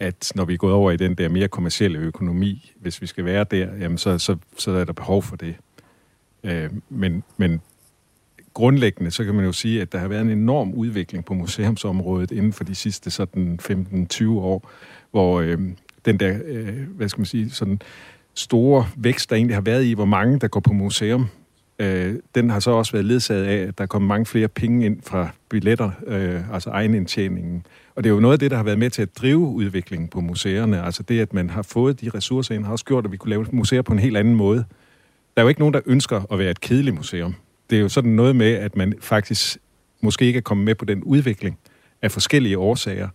at 0.00 0.32
når 0.34 0.44
vi 0.44 0.52
er 0.54 0.58
gået 0.58 0.74
over 0.74 0.90
i 0.90 0.96
den 0.96 1.14
der 1.14 1.28
mere 1.28 1.48
kommercielle 1.48 1.98
økonomi, 1.98 2.72
hvis 2.80 3.02
vi 3.02 3.06
skal 3.06 3.24
være 3.24 3.44
der, 3.50 3.76
jamen 3.80 3.98
så, 3.98 4.18
så, 4.18 4.36
så 4.58 4.70
er 4.70 4.84
der 4.84 4.92
behov 4.92 5.22
for 5.22 5.36
det. 5.36 5.54
Øh, 6.44 6.70
men, 6.88 7.22
men 7.36 7.60
grundlæggende, 8.54 9.10
så 9.10 9.24
kan 9.24 9.34
man 9.34 9.44
jo 9.44 9.52
sige, 9.52 9.82
at 9.82 9.92
der 9.92 9.98
har 9.98 10.08
været 10.08 10.22
en 10.22 10.30
enorm 10.30 10.74
udvikling 10.74 11.24
på 11.24 11.34
museumsområdet 11.34 12.30
inden 12.30 12.52
for 12.52 12.64
de 12.64 12.74
sidste 12.74 13.10
sådan 13.10 13.58
15-20 13.62 14.28
år, 14.28 14.70
hvor 15.10 15.40
øh, 15.40 15.58
den 16.04 16.20
der, 16.20 16.38
øh, 16.44 16.88
hvad 16.96 17.08
skal 17.08 17.20
man 17.20 17.26
sige, 17.26 17.50
sådan 17.50 17.80
store 18.34 18.86
vækst, 18.96 19.30
der 19.30 19.36
egentlig 19.36 19.56
har 19.56 19.62
været 19.62 19.84
i, 19.84 19.92
hvor 19.92 20.04
mange 20.04 20.38
der 20.38 20.48
går 20.48 20.60
på 20.60 20.72
museum, 20.72 21.28
øh, 21.78 22.14
den 22.34 22.50
har 22.50 22.60
så 22.60 22.70
også 22.70 22.92
været 22.92 23.04
ledsaget 23.04 23.44
af, 23.44 23.56
at 23.68 23.78
der 23.78 23.86
kom 23.86 24.02
mange 24.02 24.26
flere 24.26 24.48
penge 24.48 24.86
ind 24.86 25.02
fra 25.02 25.28
billetter, 25.48 25.90
øh, 26.06 26.54
altså 26.54 26.70
egenindtjeningen. 26.70 27.66
Og 27.94 28.04
det 28.04 28.10
er 28.10 28.14
jo 28.14 28.20
noget 28.20 28.32
af 28.32 28.38
det, 28.38 28.50
der 28.50 28.56
har 28.56 28.64
været 28.64 28.78
med 28.78 28.90
til 28.90 29.02
at 29.02 29.18
drive 29.18 29.38
udviklingen 29.38 30.08
på 30.08 30.20
museerne. 30.20 30.82
Altså 30.82 31.02
det, 31.02 31.20
at 31.20 31.32
man 31.32 31.50
har 31.50 31.62
fået 31.62 32.00
de 32.00 32.10
ressourcer 32.14 32.54
ind, 32.54 32.64
har 32.64 32.72
også 32.72 32.84
gjort, 32.84 33.04
at 33.04 33.12
vi 33.12 33.16
kunne 33.16 33.30
lave 33.30 33.46
museer 33.52 33.82
på 33.82 33.92
en 33.92 33.98
helt 33.98 34.16
anden 34.16 34.34
måde. 34.34 34.64
Der 35.34 35.40
er 35.40 35.42
jo 35.42 35.48
ikke 35.48 35.60
nogen, 35.60 35.74
der 35.74 35.80
ønsker 35.86 36.32
at 36.32 36.38
være 36.38 36.50
et 36.50 36.60
kedeligt 36.60 36.96
museum. 36.96 37.34
Det 37.70 37.76
er 37.76 37.82
jo 37.82 37.88
sådan 37.88 38.10
noget 38.10 38.36
med, 38.36 38.52
at 38.52 38.76
man 38.76 38.94
faktisk 39.00 39.58
måske 40.00 40.24
ikke 40.24 40.36
er 40.36 40.42
kommet 40.42 40.64
med 40.64 40.74
på 40.74 40.84
den 40.84 41.02
udvikling 41.02 41.58
af 42.02 42.12
forskellige 42.12 42.58
årsager, 42.58 43.08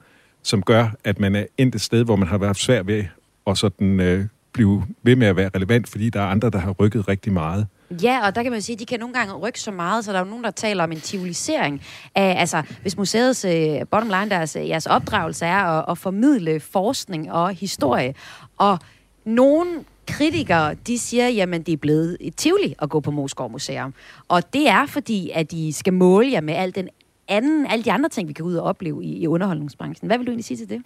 som 0.44 0.64
gør, 0.64 0.88
at 1.04 1.20
man 1.20 1.36
er 1.36 1.46
endt 1.58 1.76
et 1.76 1.82
sted, 1.82 2.04
hvor 2.04 2.16
man 2.16 2.28
har 2.28 2.38
været 2.38 2.58
svært 2.58 2.88
ved 2.88 3.04
at 3.48 3.58
sådan, 3.58 4.00
øh, 4.00 4.26
blive 4.54 4.84
ved 5.04 5.16
med 5.16 5.28
at 5.28 5.36
være 5.36 5.50
relevant, 5.56 5.90
fordi 5.90 6.10
der 6.10 6.22
er 6.22 6.26
andre, 6.26 6.50
der 6.50 6.58
har 6.58 6.72
rykket 6.72 7.08
rigtig 7.08 7.34
meget. 7.34 7.68
Ja, 8.04 8.28
og 8.28 8.36
der 8.36 8.44
kan 8.44 8.52
man 8.52 8.62
sige, 8.62 8.74
at 8.74 8.80
de 8.80 8.86
kan 8.86 9.00
nogle 9.00 9.14
gange 9.14 9.34
rykke 9.34 9.60
så 9.60 9.72
meget, 9.72 10.06
så 10.06 10.12
der 10.12 10.20
er 10.20 10.24
jo 10.24 10.30
nogen, 10.30 10.44
der 10.44 10.52
taler 10.52 10.84
om 10.84 10.92
en 10.92 11.00
tivolisering. 11.00 11.82
Af, 12.16 12.36
altså, 12.40 12.64
hvis 12.82 12.98
museets 12.98 13.46
øh, 13.46 13.80
bottom 13.92 14.10
line, 14.10 14.30
deres, 14.30 14.56
øh, 14.56 14.70
jeres 14.70 14.86
opdragelse 14.86 15.46
er 15.46 15.58
at, 15.58 15.86
at 15.90 15.98
formidle 15.98 16.60
forskning 16.60 17.32
og 17.32 17.54
historie, 17.54 18.14
og 18.58 18.80
nogen 19.26 19.86
kritikere, 20.08 20.74
de 20.74 21.00
siger, 21.00 21.28
jamen 21.28 21.62
det 21.62 21.74
er 21.74 21.78
blevet 21.78 22.18
et 22.20 22.36
tivoli 22.36 22.76
at 22.82 22.90
gå 22.90 23.00
på 23.00 23.12
Moskov 23.12 23.52
Museum. 23.52 23.94
Og 24.28 24.54
det 24.54 24.70
er 24.70 24.86
fordi, 24.86 25.32
at 25.34 25.52
de 25.52 25.74
skal 25.74 25.94
måle 25.94 26.32
jer 26.32 26.42
med 26.42 26.54
al 26.54 26.76
den 26.76 26.90
anden, 27.30 27.66
alle 27.66 27.84
de 27.84 27.92
andre 27.92 28.10
ting, 28.10 28.28
vi 28.28 28.34
kan 28.34 28.46
ud 28.46 28.56
og 28.56 28.64
opleve 28.64 29.04
i, 29.04 29.18
i 29.18 29.28
underholdningsbranchen. 29.28 30.08
Hvad 30.08 30.18
vil 30.18 30.28
du 30.28 30.32
egentlig 30.32 30.46
sige 30.46 30.58
til 30.58 30.70
det? 30.70 30.82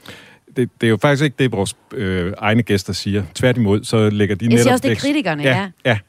Det, 0.58 0.70
det 0.82 0.88
er 0.88 0.90
jo 0.90 0.98
faktisk 0.98 1.24
ikke 1.24 1.36
det, 1.40 1.52
vores 1.52 1.76
øh, 1.94 2.34
egne 2.38 2.64
gæster 2.64 2.94
siger. 2.94 3.24
Tværtimod, 3.34 3.84
så 3.84 4.10
lægger 4.10 4.36
de 4.36 4.46
netop... 4.46 4.54
Jeg 4.54 4.64
siger 4.64 4.74
også, 4.74 4.88
det 4.88 4.92
er 4.92 4.96
kritikerne, 4.96 5.44
ja. 5.44 5.56
Ja, 5.56 5.70
ja. 5.86 6.00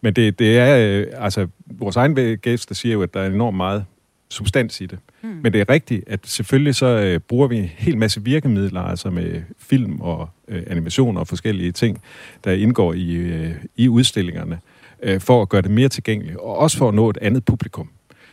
men 0.00 0.14
det, 0.14 0.38
det 0.38 0.58
er... 0.58 0.78
Øh, 0.78 1.06
altså, 1.24 1.46
vores 1.66 1.96
egne 1.96 2.36
gæster 2.36 2.74
siger 2.74 2.92
jo, 2.92 3.02
at 3.02 3.14
der 3.14 3.20
er 3.20 3.26
enormt 3.26 3.56
meget 3.56 3.84
substans 4.30 4.80
i 4.80 4.86
det. 4.86 4.98
Hmm. 5.20 5.30
Men 5.42 5.52
det 5.52 5.60
er 5.60 5.68
rigtigt, 5.68 6.04
at 6.06 6.20
selvfølgelig 6.24 6.74
så 6.74 6.86
øh, 6.86 7.20
bruger 7.20 7.48
vi 7.48 7.56
en 7.56 7.64
hel 7.64 7.98
masse 7.98 8.22
virkemidler, 8.22 8.80
altså 8.80 9.10
med 9.10 9.42
film 9.58 10.00
og 10.00 10.28
øh, 10.48 10.62
animation 10.66 11.16
og 11.16 11.28
forskellige 11.28 11.72
ting, 11.72 12.02
der 12.44 12.52
indgår 12.52 12.92
i, 12.92 13.14
øh, 13.14 13.54
i 13.76 13.88
udstillingerne, 13.88 14.58
øh, 15.02 15.20
for 15.20 15.42
at 15.42 15.48
gøre 15.48 15.62
det 15.62 15.70
mere 15.70 15.88
tilgængeligt, 15.88 16.36
og 16.36 16.58
også 16.58 16.78
for 16.78 16.88
at 16.88 16.94
nå 16.94 17.10
et 17.10 17.18
andet 17.22 17.44
publikum. 17.44 17.88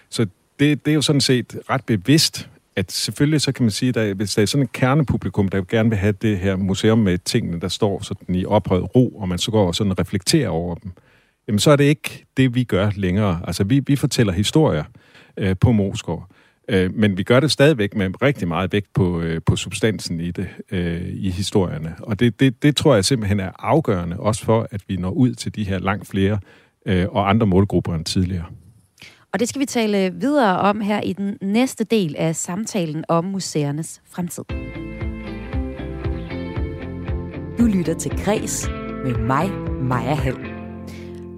Så 0.10 0.27
det, 0.62 0.86
det 0.86 0.91
er 0.91 0.96
jo 0.96 1.01
sådan 1.01 1.22
set 1.22 1.58
ret 1.70 1.86
bevidst, 1.86 2.50
at 2.75 2.91
selvfølgelig 2.91 3.41
så 3.41 3.51
kan 3.51 3.63
man 3.63 3.72
sige, 3.72 4.00
at 4.00 4.15
hvis 4.15 4.36
der 4.36 4.41
er 4.41 4.46
sådan 4.46 4.63
et 4.63 4.72
kernepublikum, 4.72 5.50
der 5.50 5.62
gerne 5.62 5.89
vil 5.89 5.98
have 5.98 6.13
det 6.22 6.39
her 6.39 6.56
museum 6.56 7.00
med 7.00 7.18
tingene, 7.18 7.60
der 7.60 7.68
står 7.68 8.03
sådan 8.03 8.36
i 8.36 8.46
ophøjet 8.46 8.96
ro, 8.96 9.10
og 9.10 9.30
man 9.30 9.38
så 9.38 9.51
går 9.51 9.68
og 9.68 9.75
sådan 9.75 10.00
reflekterer 10.00 10.50
over 10.50 10.75
dem, 10.75 10.91
jamen 11.48 11.60
så 11.60 11.72
er 11.72 11.75
det 11.75 11.84
ikke 11.84 12.25
det, 12.38 12.56
vi 12.56 12.63
gør 12.63 12.91
længere. 12.96 13.41
Altså 13.48 13.63
vi, 13.63 13.80
vi 13.88 13.96
fortæller 13.96 14.34
historier 14.34 14.84
øh, 15.38 15.56
på 15.62 15.72
Moskov, 15.72 16.25
øh, 16.70 16.94
men 16.96 17.18
vi 17.18 17.24
gør 17.24 17.39
det 17.39 17.51
stadigvæk 17.51 17.96
med 17.96 18.22
rigtig 18.22 18.48
meget 18.48 18.74
vægt 18.74 18.94
på, 18.94 19.22
øh, 19.22 19.41
på 19.46 19.56
substansen 19.56 20.20
i 20.20 20.32
det, 20.32 20.48
øh, 20.72 21.01
i 21.08 21.30
historierne. 21.30 21.96
Og 22.00 22.20
det, 22.20 22.39
det, 22.39 22.63
det 22.63 22.75
tror 22.75 22.96
jeg 22.96 23.06
simpelthen 23.06 23.39
er 23.39 23.51
afgørende, 23.60 24.18
også 24.18 24.46
for 24.46 24.68
at 24.72 24.82
vi 24.88 24.96
når 24.96 25.12
ud 25.12 25.34
til 25.34 25.56
de 25.56 25.63
her 25.63 25.80
langt 25.80 26.08
flere 26.08 26.39
øh, 26.86 27.08
og 27.10 27.30
andre 27.30 27.48
målgrupper 27.48 27.96
end 27.96 28.06
tidligere. 28.06 28.46
Og 29.34 29.40
det 29.40 29.50
skal 29.50 29.60
vi 29.60 29.66
tale 29.66 30.14
videre 30.14 30.60
om 30.60 30.82
her 30.82 31.02
i 31.02 31.14
den 31.14 31.38
næste 31.42 31.84
del 31.84 32.16
af 32.18 32.36
samtalen 32.36 33.06
om 33.08 33.26
museernes 33.26 34.02
fremtid. 34.10 34.44
Du 37.60 37.65
lytter 37.65 37.96
til 38.00 38.12
Græs 38.24 38.70
med 39.06 39.15
mig, 39.17 39.50
Maja 39.82 40.13
Hall. 40.13 40.38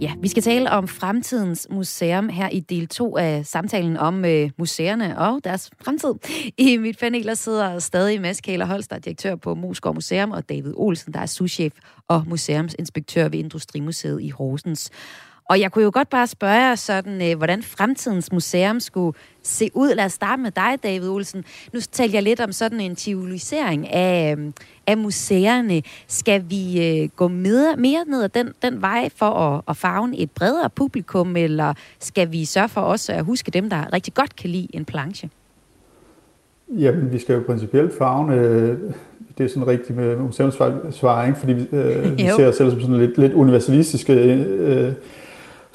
Ja, 0.01 0.13
vi 0.21 0.27
skal 0.27 0.43
tale 0.43 0.71
om 0.71 0.87
fremtidens 0.87 1.67
museum 1.71 2.29
her 2.29 2.49
i 2.49 2.59
del 2.59 2.87
2 2.87 3.17
af 3.17 3.45
samtalen 3.45 3.97
om 3.97 4.25
øh, 4.25 4.49
museerne 4.57 5.19
og 5.19 5.43
deres 5.43 5.71
fremtid. 5.81 6.13
I 6.57 6.77
mit 6.77 6.99
panel 6.99 7.25
der 7.25 7.33
sidder 7.33 7.79
stadig 7.79 8.21
Mads 8.21 8.41
Kæler 8.41 8.65
Holster, 8.65 8.99
direktør 8.99 9.35
på 9.35 9.55
Moskov 9.55 9.93
Museum, 9.93 10.31
og 10.31 10.49
David 10.49 10.73
Olsen, 10.75 11.13
der 11.13 11.19
er 11.19 11.25
souschef 11.25 11.73
og 12.07 12.23
museumsinspektør 12.27 13.29
ved 13.29 13.39
Industrimuseet 13.39 14.21
i 14.21 14.29
Horsens. 14.29 14.91
Og 15.49 15.59
jeg 15.59 15.71
kunne 15.71 15.83
jo 15.83 15.91
godt 15.93 16.09
bare 16.09 16.27
spørge 16.27 16.53
jer 16.53 16.75
sådan, 16.75 17.31
øh, 17.31 17.37
hvordan 17.37 17.63
fremtidens 17.63 18.31
museum 18.31 18.79
skulle 18.79 19.17
se 19.43 19.69
ud. 19.73 19.95
Lad 19.95 20.05
os 20.05 20.11
starte 20.11 20.41
med 20.41 20.51
dig, 20.51 20.83
David 20.83 21.09
Olsen. 21.09 21.45
Nu 21.73 21.79
talte 21.91 22.15
jeg 22.15 22.23
lidt 22.23 22.39
om 22.39 22.51
sådan 22.51 22.79
en 22.79 22.95
tivolisering 22.95 23.93
af, 23.93 24.35
øh, 24.37 24.51
af 24.87 24.97
museerne. 24.97 25.81
Skal 26.07 26.43
vi 26.49 26.87
øh, 26.87 27.09
gå 27.15 27.27
med, 27.27 27.77
mere 27.77 28.05
ned 28.07 28.23
ad 28.23 28.29
den, 28.29 28.53
den 28.61 28.81
vej 28.81 29.09
for 29.15 29.29
at, 29.29 29.61
at 29.67 29.77
farve 29.77 30.17
et 30.17 30.31
bredere 30.31 30.69
publikum, 30.69 31.35
eller 31.35 31.73
skal 31.99 32.31
vi 32.31 32.45
sørge 32.45 32.69
for 32.69 32.81
også 32.81 33.13
at 33.13 33.25
huske 33.25 33.51
dem, 33.51 33.69
der 33.69 33.93
rigtig 33.93 34.13
godt 34.13 34.35
kan 34.35 34.49
lide 34.49 34.67
en 34.73 34.85
planche? 34.85 35.29
Jamen, 36.69 37.11
vi 37.11 37.19
skal 37.19 37.35
jo 37.35 37.43
principielt 37.47 37.97
farve 37.97 38.35
øh, 38.35 38.77
det 39.37 39.43
er 39.43 39.47
sådan 39.47 39.67
rigtigt 39.67 39.97
med 39.97 40.15
museumsvar, 40.15 41.25
ikke? 41.25 41.39
fordi 41.39 41.53
vi, 41.53 41.67
øh, 41.71 42.11
vi 42.17 42.23
ser 42.35 42.47
os 42.47 42.55
selv 42.55 42.71
som 42.71 42.81
sådan 42.81 42.97
lidt, 42.97 43.17
lidt 43.17 43.33
universalistiske 43.33 44.13
øh, 44.13 44.93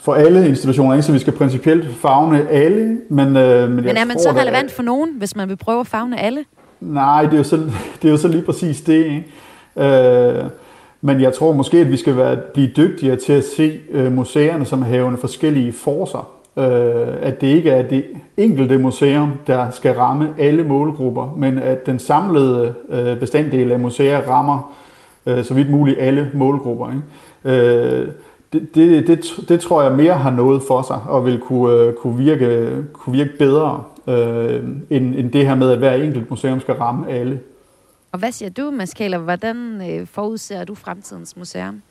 for 0.02 0.14
alle 0.14 0.48
institutioner, 0.48 0.94
ikke? 0.94 1.02
så 1.02 1.12
vi 1.12 1.18
skal 1.18 1.32
principielt 1.32 1.96
fagne 1.96 2.48
alle. 2.48 2.98
Men, 3.08 3.36
øh, 3.36 3.70
men, 3.70 3.84
men 3.84 3.96
er 3.96 4.04
man 4.04 4.16
tror, 4.16 4.22
så 4.22 4.38
relevant 4.40 4.72
for 4.72 4.82
nogen, 4.82 5.10
hvis 5.18 5.36
man 5.36 5.48
vil 5.48 5.56
prøve 5.56 5.80
at 5.80 5.86
fagne 5.86 6.20
alle? 6.20 6.44
Nej, 6.80 7.22
det 7.22 7.32
er 7.32 7.38
jo 7.38 7.44
så, 7.44 7.56
det 8.02 8.08
er 8.08 8.12
jo 8.12 8.16
så 8.16 8.28
lige 8.28 8.42
præcis 8.42 8.80
det. 8.80 9.04
Ikke? 9.04 9.24
Øh, 9.76 10.44
men 11.00 11.20
jeg 11.20 11.32
tror 11.32 11.52
måske, 11.52 11.78
at 11.78 11.90
vi 11.90 11.96
skal 11.96 12.16
være, 12.16 12.36
blive 12.36 12.70
dygtigere 12.76 13.16
til 13.16 13.32
at 13.32 13.44
se 13.56 13.80
øh, 13.90 14.12
museerne 14.12 14.64
som 14.64 14.82
havende 14.82 15.18
forskellige 15.18 15.72
forser. 15.72 16.28
Øh, 16.58 17.06
at 17.22 17.40
det 17.40 17.46
ikke 17.46 17.70
er 17.70 17.82
det 17.82 18.04
enkelte 18.36 18.78
museum, 18.78 19.32
der 19.46 19.70
skal 19.70 19.94
ramme 19.94 20.28
alle 20.38 20.64
målgrupper, 20.64 21.34
men 21.36 21.58
at 21.58 21.86
den 21.86 21.98
samlede 21.98 22.74
øh, 22.88 23.18
bestanddel 23.18 23.72
af 23.72 23.78
museer 23.78 24.20
rammer 24.20 24.74
øh, 25.26 25.44
så 25.44 25.54
vidt 25.54 25.70
muligt 25.70 25.98
alle 26.00 26.30
målgrupper. 26.34 26.88
Ikke? 26.88 27.58
Øh, 27.58 28.08
det, 28.52 28.74
det, 28.74 29.06
det, 29.06 29.48
det 29.48 29.60
tror 29.60 29.82
jeg 29.82 29.92
mere 29.92 30.14
har 30.14 30.30
noget 30.30 30.62
for 30.68 30.82
sig, 30.82 31.02
og 31.02 31.26
vil 31.26 31.38
kunne, 31.38 31.72
øh, 31.72 31.94
kunne, 31.94 32.18
virke, 32.18 32.70
kunne 32.92 33.12
virke 33.12 33.30
bedre, 33.38 33.84
øh, 34.08 34.64
end, 34.90 35.14
end 35.14 35.32
det 35.32 35.46
her 35.46 35.54
med, 35.54 35.70
at 35.70 35.78
hver 35.78 35.94
enkelt 35.94 36.30
museum 36.30 36.60
skal 36.60 36.74
ramme 36.74 37.10
alle. 37.10 37.40
Og 38.12 38.18
hvad 38.18 38.32
siger 38.32 38.50
du, 38.50 38.70
Mads 38.70 38.94
Kæler? 38.94 39.18
Hvordan 39.18 39.90
øh, 39.90 40.06
forudser 40.06 40.64
du 40.64 40.74
fremtidens 40.74 41.36
museum? 41.36 41.82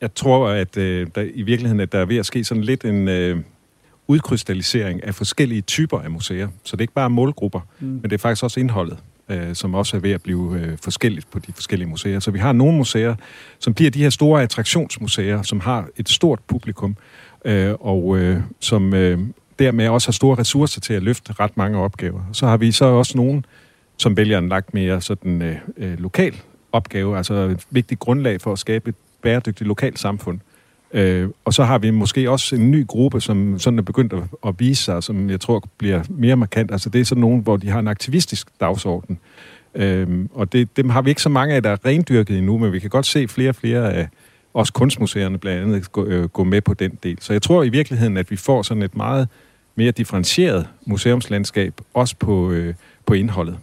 Jeg 0.00 0.14
tror, 0.14 0.48
at 0.48 0.76
øh, 0.76 1.06
der 1.14 1.22
i 1.34 1.42
virkeligheden 1.42 1.80
at 1.80 1.92
der 1.92 1.98
er 1.98 2.04
ved 2.04 2.16
at 2.16 2.26
ske 2.26 2.44
sådan 2.44 2.64
lidt 2.64 2.84
en 2.84 3.08
øh, 3.08 3.40
udkrystallisering 4.08 5.04
af 5.04 5.14
forskellige 5.14 5.60
typer 5.60 5.98
af 5.98 6.10
museer. 6.10 6.48
Så 6.64 6.76
det 6.76 6.80
er 6.80 6.82
ikke 6.82 6.92
bare 6.92 7.10
målgrupper, 7.10 7.60
mm. 7.80 7.86
men 7.86 8.02
det 8.02 8.12
er 8.12 8.18
faktisk 8.18 8.44
også 8.44 8.60
indholdet 8.60 8.98
øh, 9.32 9.54
som 9.54 9.74
også 9.74 9.96
er 9.96 10.00
ved 10.00 10.10
at 10.10 10.22
blive 10.22 10.60
øh, 10.60 10.78
forskelligt 10.82 11.30
på 11.30 11.38
de 11.38 11.52
forskellige 11.52 11.88
museer. 11.88 12.20
Så 12.20 12.30
vi 12.30 12.38
har 12.38 12.52
nogle 12.52 12.76
museer, 12.76 13.14
som 13.58 13.74
bliver 13.74 13.90
de 13.90 14.02
her 14.02 14.10
store 14.10 14.42
attraktionsmuseer, 14.42 15.42
som 15.42 15.60
har 15.60 15.88
et 15.96 16.08
stort 16.08 16.40
publikum, 16.46 16.96
øh, 17.44 17.74
og 17.80 18.18
øh, 18.18 18.40
som 18.60 18.94
øh, 18.94 19.18
dermed 19.58 19.88
også 19.88 20.08
har 20.08 20.12
store 20.12 20.38
ressourcer 20.38 20.80
til 20.80 20.94
at 20.94 21.02
løfte 21.02 21.32
ret 21.40 21.56
mange 21.56 21.78
opgaver. 21.78 22.20
Så 22.32 22.46
har 22.46 22.56
vi 22.56 22.72
så 22.72 22.84
også 22.84 23.16
nogle, 23.16 23.42
som 23.96 24.16
vælger 24.16 24.38
en 24.38 24.48
lagt 24.48 24.74
mere 24.74 25.00
sådan 25.00 25.42
øh, 25.42 25.56
øh, 25.76 25.98
lokal 25.98 26.34
opgave, 26.72 27.16
altså 27.16 27.34
et 27.34 27.66
vigtigt 27.70 28.00
grundlag 28.00 28.40
for 28.40 28.52
at 28.52 28.58
skabe 28.58 28.88
et 28.88 28.94
bæredygtigt 29.22 29.68
lokalt 29.68 29.98
samfund. 29.98 30.40
Øh, 30.92 31.28
og 31.44 31.54
så 31.54 31.64
har 31.64 31.78
vi 31.78 31.90
måske 31.90 32.30
også 32.30 32.56
en 32.56 32.70
ny 32.70 32.86
gruppe, 32.86 33.20
som 33.20 33.58
sådan 33.58 33.78
er 33.78 33.82
begyndt 33.82 34.12
at, 34.12 34.22
at 34.46 34.54
vise 34.58 34.82
sig, 34.82 35.02
som 35.02 35.30
jeg 35.30 35.40
tror 35.40 35.64
bliver 35.78 36.02
mere 36.08 36.36
markant. 36.36 36.72
Altså 36.72 36.88
det 36.88 37.00
er 37.00 37.04
sådan 37.04 37.20
nogen, 37.20 37.40
hvor 37.40 37.56
de 37.56 37.68
har 37.68 37.78
en 37.78 37.88
aktivistisk 37.88 38.48
dagsorden. 38.60 39.18
Øh, 39.74 40.26
og 40.32 40.52
det, 40.52 40.76
dem 40.76 40.90
har 40.90 41.02
vi 41.02 41.10
ikke 41.10 41.22
så 41.22 41.28
mange 41.28 41.54
af, 41.54 41.62
der 41.62 41.70
er 41.70 41.84
rendyrket 41.84 42.38
endnu, 42.38 42.58
men 42.58 42.72
vi 42.72 42.78
kan 42.78 42.90
godt 42.90 43.06
se 43.06 43.28
flere 43.28 43.48
og 43.48 43.54
flere 43.54 43.92
af 43.92 44.08
også 44.54 44.72
kunstmuseerne 44.72 45.38
blandt 45.38 45.62
andet 45.62 45.92
gå, 45.92 46.04
øh, 46.04 46.28
gå 46.28 46.44
med 46.44 46.60
på 46.60 46.74
den 46.74 46.98
del. 47.02 47.18
Så 47.20 47.32
jeg 47.32 47.42
tror 47.42 47.62
i 47.62 47.68
virkeligheden, 47.68 48.16
at 48.16 48.30
vi 48.30 48.36
får 48.36 48.62
sådan 48.62 48.82
et 48.82 48.96
meget 48.96 49.28
mere 49.74 49.90
differentieret 49.90 50.68
museumslandskab, 50.86 51.80
også 51.94 52.16
på, 52.16 52.50
øh, 52.50 52.74
på 53.06 53.14
indholdet. 53.14 53.58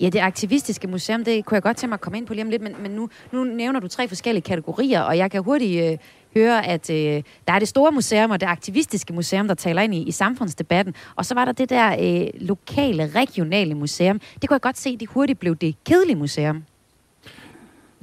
Ja, 0.00 0.08
det 0.08 0.18
aktivistiske 0.18 0.88
museum, 0.88 1.24
det 1.24 1.44
kunne 1.44 1.54
jeg 1.54 1.62
godt 1.62 1.76
tænke 1.76 1.88
mig 1.90 1.94
at 1.94 2.00
komme 2.00 2.18
ind 2.18 2.26
på 2.26 2.34
lige 2.34 2.44
om 2.44 2.50
lidt, 2.50 2.62
men, 2.62 2.74
men 2.82 2.90
nu, 2.90 3.08
nu 3.32 3.44
nævner 3.44 3.80
du 3.80 3.88
tre 3.88 4.08
forskellige 4.08 4.42
kategorier, 4.42 5.00
og 5.00 5.18
jeg 5.18 5.30
kan 5.30 5.42
hurtigt 5.42 5.92
øh, 5.92 5.98
høre, 6.34 6.66
at 6.66 6.90
øh, 6.90 7.22
der 7.48 7.52
er 7.52 7.58
det 7.58 7.68
store 7.68 7.92
museum 7.92 8.30
og 8.30 8.40
det 8.40 8.46
aktivistiske 8.46 9.12
museum, 9.12 9.48
der 9.48 9.54
taler 9.54 9.82
ind 9.82 9.94
i, 9.94 10.02
i 10.02 10.10
samfundsdebatten. 10.10 10.94
Og 11.16 11.26
så 11.26 11.34
var 11.34 11.44
der 11.44 11.52
det 11.52 11.70
der 11.70 11.96
øh, 12.00 12.40
lokale, 12.40 13.10
regionale 13.14 13.74
museum. 13.74 14.20
Det 14.40 14.48
kunne 14.48 14.54
jeg 14.54 14.60
godt 14.60 14.78
se, 14.78 14.96
det 14.96 15.08
hurtigt 15.08 15.40
blev 15.40 15.56
det 15.56 15.74
kedelige 15.84 16.16
museum. 16.16 16.64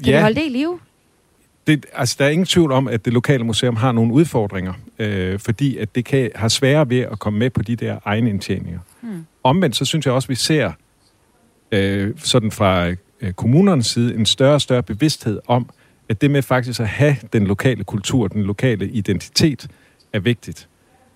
Kan 0.03 0.13
ja. 0.13 0.17
du 0.17 0.21
holde 0.21 0.35
det 0.35 0.45
i 0.45 0.49
live? 0.49 0.79
det, 1.67 1.85
altså, 1.93 2.15
der 2.19 2.25
er 2.25 2.29
ingen 2.29 2.45
tvivl 2.45 2.71
om, 2.71 2.87
at 2.87 3.05
det 3.05 3.13
lokale 3.13 3.43
museum 3.43 3.75
har 3.75 3.91
nogle 3.91 4.13
udfordringer, 4.13 4.73
øh, 4.99 5.39
fordi 5.39 5.77
at 5.77 5.95
det 5.95 6.05
kan 6.05 6.31
have 6.35 6.49
svære 6.49 6.89
ved 6.89 6.99
at 6.99 7.19
komme 7.19 7.39
med 7.39 7.49
på 7.49 7.61
de 7.61 7.75
der 7.75 7.99
egne 8.05 8.29
indtjeninger. 8.29 8.79
Hmm. 9.01 9.25
Omvendt 9.43 9.75
så 9.75 9.85
synes 9.85 10.05
jeg 10.05 10.13
også, 10.13 10.25
at 10.25 10.29
vi 10.29 10.35
ser 10.35 10.71
øh, 11.71 12.13
sådan 12.17 12.51
fra 12.51 12.87
øh, 13.21 13.33
kommunernes 13.33 13.87
side 13.87 14.15
en 14.15 14.25
større 14.25 14.53
og 14.53 14.61
større 14.61 14.83
bevidsthed 14.83 15.39
om, 15.47 15.69
at 16.09 16.21
det 16.21 16.31
med 16.31 16.41
faktisk 16.41 16.79
at 16.79 16.87
have 16.87 17.15
den 17.33 17.47
lokale 17.47 17.83
kultur, 17.83 18.27
den 18.27 18.43
lokale 18.43 18.89
identitet, 18.89 19.67
er 20.13 20.19
vigtigt. 20.19 20.67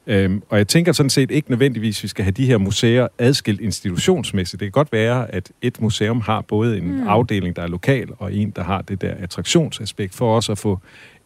Øhm, 0.07 0.43
og 0.49 0.57
jeg 0.57 0.67
tænker 0.67 0.91
sådan 0.91 1.09
set 1.09 1.31
ikke 1.31 1.49
nødvendigvis, 1.49 1.99
at 1.99 2.03
vi 2.03 2.07
skal 2.07 2.23
have 2.23 2.31
de 2.31 2.45
her 2.45 2.57
museer 2.57 3.07
adskilt 3.17 3.61
institutionsmæssigt. 3.61 4.59
Det 4.59 4.65
kan 4.65 4.71
godt 4.71 4.91
være, 4.91 5.35
at 5.35 5.51
et 5.61 5.81
museum 5.81 6.21
har 6.21 6.41
både 6.41 6.77
en 6.77 6.91
mm. 6.91 7.07
afdeling, 7.07 7.55
der 7.55 7.61
er 7.61 7.67
lokal, 7.67 8.09
og 8.17 8.33
en, 8.33 8.49
der 8.49 8.63
har 8.63 8.81
det 8.81 9.01
der 9.01 9.13
attraktionsaspekt, 9.19 10.15
for 10.15 10.35
også 10.35 10.51
at 10.51 10.57
få 10.57 10.79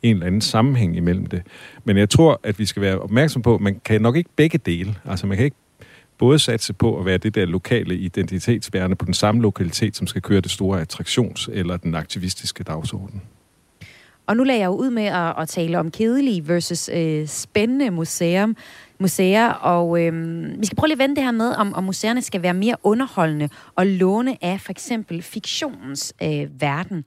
en 0.03 0.15
eller 0.15 0.27
anden 0.27 0.41
sammenhæng 0.41 0.97
imellem 0.97 1.25
det. 1.25 1.41
Men 1.83 1.97
jeg 1.97 2.09
tror, 2.09 2.39
at 2.43 2.59
vi 2.59 2.65
skal 2.65 2.81
være 2.81 2.99
opmærksom 2.99 3.41
på, 3.41 3.55
at 3.55 3.61
man 3.61 3.81
kan 3.85 4.01
nok 4.01 4.15
ikke 4.15 4.29
begge 4.35 4.57
dele. 4.57 4.95
Altså 5.05 5.27
man 5.27 5.37
kan 5.37 5.45
ikke 5.45 5.57
både 6.17 6.39
satse 6.39 6.73
på 6.73 6.99
at 6.99 7.05
være 7.05 7.17
det 7.17 7.35
der 7.35 7.45
lokale 7.45 7.95
identitetsbærende 7.95 8.95
på 8.95 9.05
den 9.05 9.13
samme 9.13 9.41
lokalitet, 9.41 9.95
som 9.95 10.07
skal 10.07 10.21
køre 10.21 10.41
det 10.41 10.51
store 10.51 10.81
attraktions- 10.81 11.51
eller 11.51 11.77
den 11.77 11.95
aktivistiske 11.95 12.63
dagsorden. 12.63 13.21
Og 14.27 14.37
nu 14.37 14.43
lagde 14.43 14.61
jeg 14.61 14.67
jo 14.67 14.75
ud 14.75 14.89
med 14.89 15.05
at, 15.05 15.33
at 15.37 15.49
tale 15.49 15.79
om 15.79 15.91
kedelige 15.91 16.47
versus 16.47 16.89
øh, 16.93 17.27
spændende 17.27 17.91
museum, 17.91 18.55
museer, 18.99 19.49
og 19.49 20.01
øh, 20.01 20.13
vi 20.59 20.65
skal 20.65 20.75
prøve 20.75 20.87
lige 20.87 20.95
at 20.95 20.99
vende 20.99 21.15
det 21.15 21.23
her 21.23 21.31
med, 21.31 21.51
om, 21.51 21.73
om 21.73 21.83
museerne 21.83 22.21
skal 22.21 22.41
være 22.41 22.53
mere 22.53 22.75
underholdende 22.83 23.49
og 23.75 23.87
låne 23.87 24.43
af 24.43 24.61
for 24.61 24.71
eksempel 24.71 25.21
fiktionens 25.21 26.13
øh, 26.23 26.61
verden. 26.61 27.05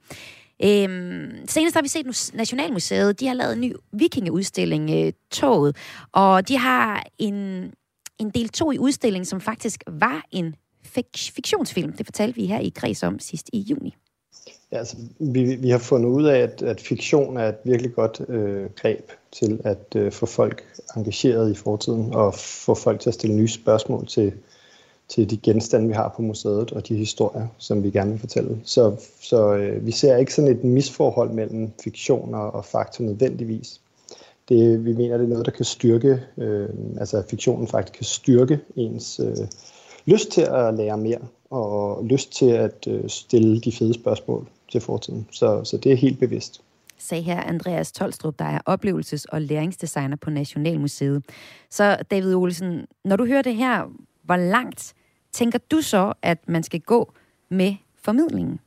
Øhm, 0.63 1.47
senest 1.47 1.75
har 1.75 1.81
vi 1.81 1.87
set 1.87 2.33
Nationalmuseet, 2.33 3.19
de 3.19 3.27
har 3.27 3.33
lavet 3.33 3.53
en 3.53 3.61
ny 3.61 3.73
vikingeudstilling, 3.91 4.89
øh, 4.91 5.13
Toget, 5.31 5.75
og 6.11 6.47
de 6.47 6.57
har 6.57 7.05
en, 7.17 7.35
en 8.19 8.29
del 8.29 8.49
to 8.49 8.71
i 8.71 8.77
udstillingen, 8.77 9.25
som 9.25 9.41
faktisk 9.41 9.83
var 9.87 10.25
en 10.31 10.55
fik- 10.83 11.31
fiktionsfilm. 11.35 11.93
Det 11.93 12.05
fortalte 12.05 12.35
vi 12.35 12.45
her 12.45 12.59
i 12.59 12.69
Kreds 12.75 13.03
om 13.03 13.19
sidst 13.19 13.49
i 13.53 13.59
juni. 13.59 13.95
Ja, 14.71 14.77
altså, 14.77 14.97
vi, 15.19 15.55
vi 15.55 15.69
har 15.69 15.77
fundet 15.77 16.09
ud 16.09 16.25
af, 16.25 16.39
at, 16.39 16.61
at 16.61 16.81
fiktion 16.81 17.37
er 17.37 17.49
et 17.49 17.55
virkelig 17.63 17.93
godt 17.93 18.21
øh, 18.29 18.69
greb 18.75 19.11
til 19.31 19.61
at 19.63 19.95
øh, 19.95 20.11
få 20.11 20.25
folk 20.25 20.63
engageret 20.95 21.51
i 21.51 21.55
fortiden 21.55 22.13
og 22.13 22.33
få 22.33 22.75
folk 22.75 22.99
til 22.99 23.09
at 23.09 23.13
stille 23.13 23.35
nye 23.35 23.47
spørgsmål 23.47 24.07
til, 24.07 24.33
til 25.07 25.29
de 25.29 25.37
genstande, 25.37 25.87
vi 25.87 25.93
har 25.93 26.13
på 26.15 26.21
museet 26.21 26.71
og 26.71 26.87
de 26.87 26.95
historier, 26.95 27.47
som 27.57 27.83
vi 27.83 27.89
gerne 27.91 28.11
vil 28.11 28.19
fortælle. 28.19 28.59
Så, 28.63 28.95
så 29.21 29.55
øh, 29.55 29.85
vi 29.85 29.91
ser 29.91 30.17
ikke 30.17 30.33
sådan 30.33 30.51
et 30.51 30.63
misforhold 30.63 31.31
mellem 31.31 31.71
fiktion 31.83 32.33
og, 32.33 32.53
og 32.53 32.65
fakta 32.65 33.03
nødvendigvis. 33.03 33.81
Det, 34.49 34.85
vi 34.85 34.93
mener, 34.93 35.17
det 35.17 35.23
er 35.23 35.29
noget, 35.29 35.45
der 35.45 35.51
kan 35.51 35.65
styrke, 35.65 36.21
øh, 36.37 36.69
altså 36.99 37.17
at 37.17 37.25
fiktionen 37.29 37.67
faktisk 37.67 37.93
kan 37.93 38.05
styrke 38.05 38.59
ens 38.75 39.19
øh, 39.19 39.47
lyst 40.05 40.31
til 40.31 40.41
at 40.41 40.73
lære 40.73 40.97
mere 40.97 41.19
og 41.49 42.05
lyst 42.05 42.31
til 42.31 42.49
at 42.49 42.87
øh, 42.87 43.09
stille 43.09 43.61
de 43.61 43.71
fede 43.71 43.93
spørgsmål 43.93 44.47
til 44.71 44.81
fortiden. 44.81 45.27
Så, 45.31 45.63
så 45.63 45.77
det 45.77 45.91
er 45.91 45.95
helt 45.95 46.19
bevidst. 46.19 46.61
Sagde 46.97 47.23
her 47.23 47.41
Andreas 47.41 47.91
Tolstrup, 47.91 48.39
der 48.39 48.45
er 48.45 48.59
oplevelses- 48.69 49.25
og 49.31 49.41
læringsdesigner 49.41 50.15
på 50.15 50.29
Nationalmuseet. 50.29 51.25
Så 51.69 51.97
David 52.11 52.35
Olsen, 52.35 52.85
når 53.05 53.15
du 53.15 53.25
hører 53.25 53.41
det 53.41 53.55
her, 53.55 53.83
hvor 54.23 54.35
langt 54.35 54.93
tænker 55.31 55.59
du 55.71 55.81
så, 55.81 56.13
at 56.21 56.37
man 56.47 56.63
skal 56.63 56.79
gå 56.79 57.11
med 57.49 57.75
formidlingen? 58.03 58.59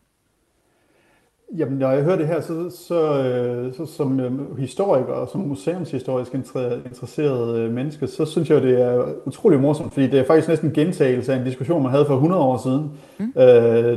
Jamen, 1.56 1.78
når 1.78 1.90
jeg 1.90 2.02
hører 2.04 2.16
det 2.16 2.26
her, 2.26 2.40
så, 2.40 2.70
så, 2.70 3.22
øh, 3.22 3.74
så 3.74 3.86
som 3.86 4.20
øh, 4.20 4.58
historiker 4.58 5.12
og 5.12 5.28
som 5.28 5.40
museumshistorisk 5.40 6.34
interesseret 6.34 7.58
øh, 7.58 7.72
menneske, 7.72 8.06
så 8.06 8.24
synes 8.24 8.50
jeg, 8.50 8.62
det 8.62 8.80
er 8.80 9.04
utrolig 9.26 9.60
morsomt, 9.60 9.92
fordi 9.92 10.06
det 10.06 10.20
er 10.20 10.26
faktisk 10.26 10.48
næsten 10.48 10.68
en 10.68 10.74
gentagelse 10.74 11.32
af 11.32 11.38
en 11.38 11.44
diskussion, 11.44 11.82
man 11.82 11.90
havde 11.90 12.06
for 12.06 12.14
100 12.14 12.42
år 12.42 12.58
siden, 12.58 12.90
mm. 13.18 13.32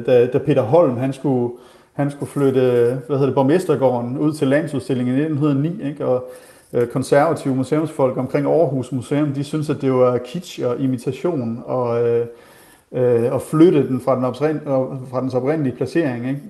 da, 0.05 0.25
da 0.25 0.37
Peter 0.37 0.61
Holm, 0.61 0.97
han 0.97 1.13
skulle, 1.13 1.53
han 1.95 2.11
skulle 2.11 2.31
flytte, 2.31 2.61
hvad 3.07 3.17
hedder 3.17 3.25
det, 3.25 3.35
borgmestergården 3.35 4.17
ud 4.17 4.33
til 4.33 4.47
landsudstillingen 4.47 5.17
i 5.17 5.21
1909, 5.21 5.89
ikke? 5.89 6.05
og 6.05 6.29
øh, 6.73 6.87
konservative 6.87 7.55
museumsfolk 7.55 8.17
omkring 8.17 8.47
Aarhus 8.47 8.91
Museum, 8.91 9.33
de 9.33 9.43
synes, 9.43 9.69
at 9.69 9.81
det 9.81 9.93
var 9.93 10.17
kitsch 10.17 10.59
og 10.65 10.79
imitation 10.79 11.63
og, 11.65 12.07
øh, 12.07 12.25
øh 12.91 13.33
og 13.33 13.41
flytte 13.41 13.87
den 13.87 14.01
fra, 14.01 14.15
den 14.15 14.61
fra 15.11 15.21
dens 15.21 15.33
oprindelige 15.33 15.75
placering. 15.75 16.27
Ikke? 16.27 16.41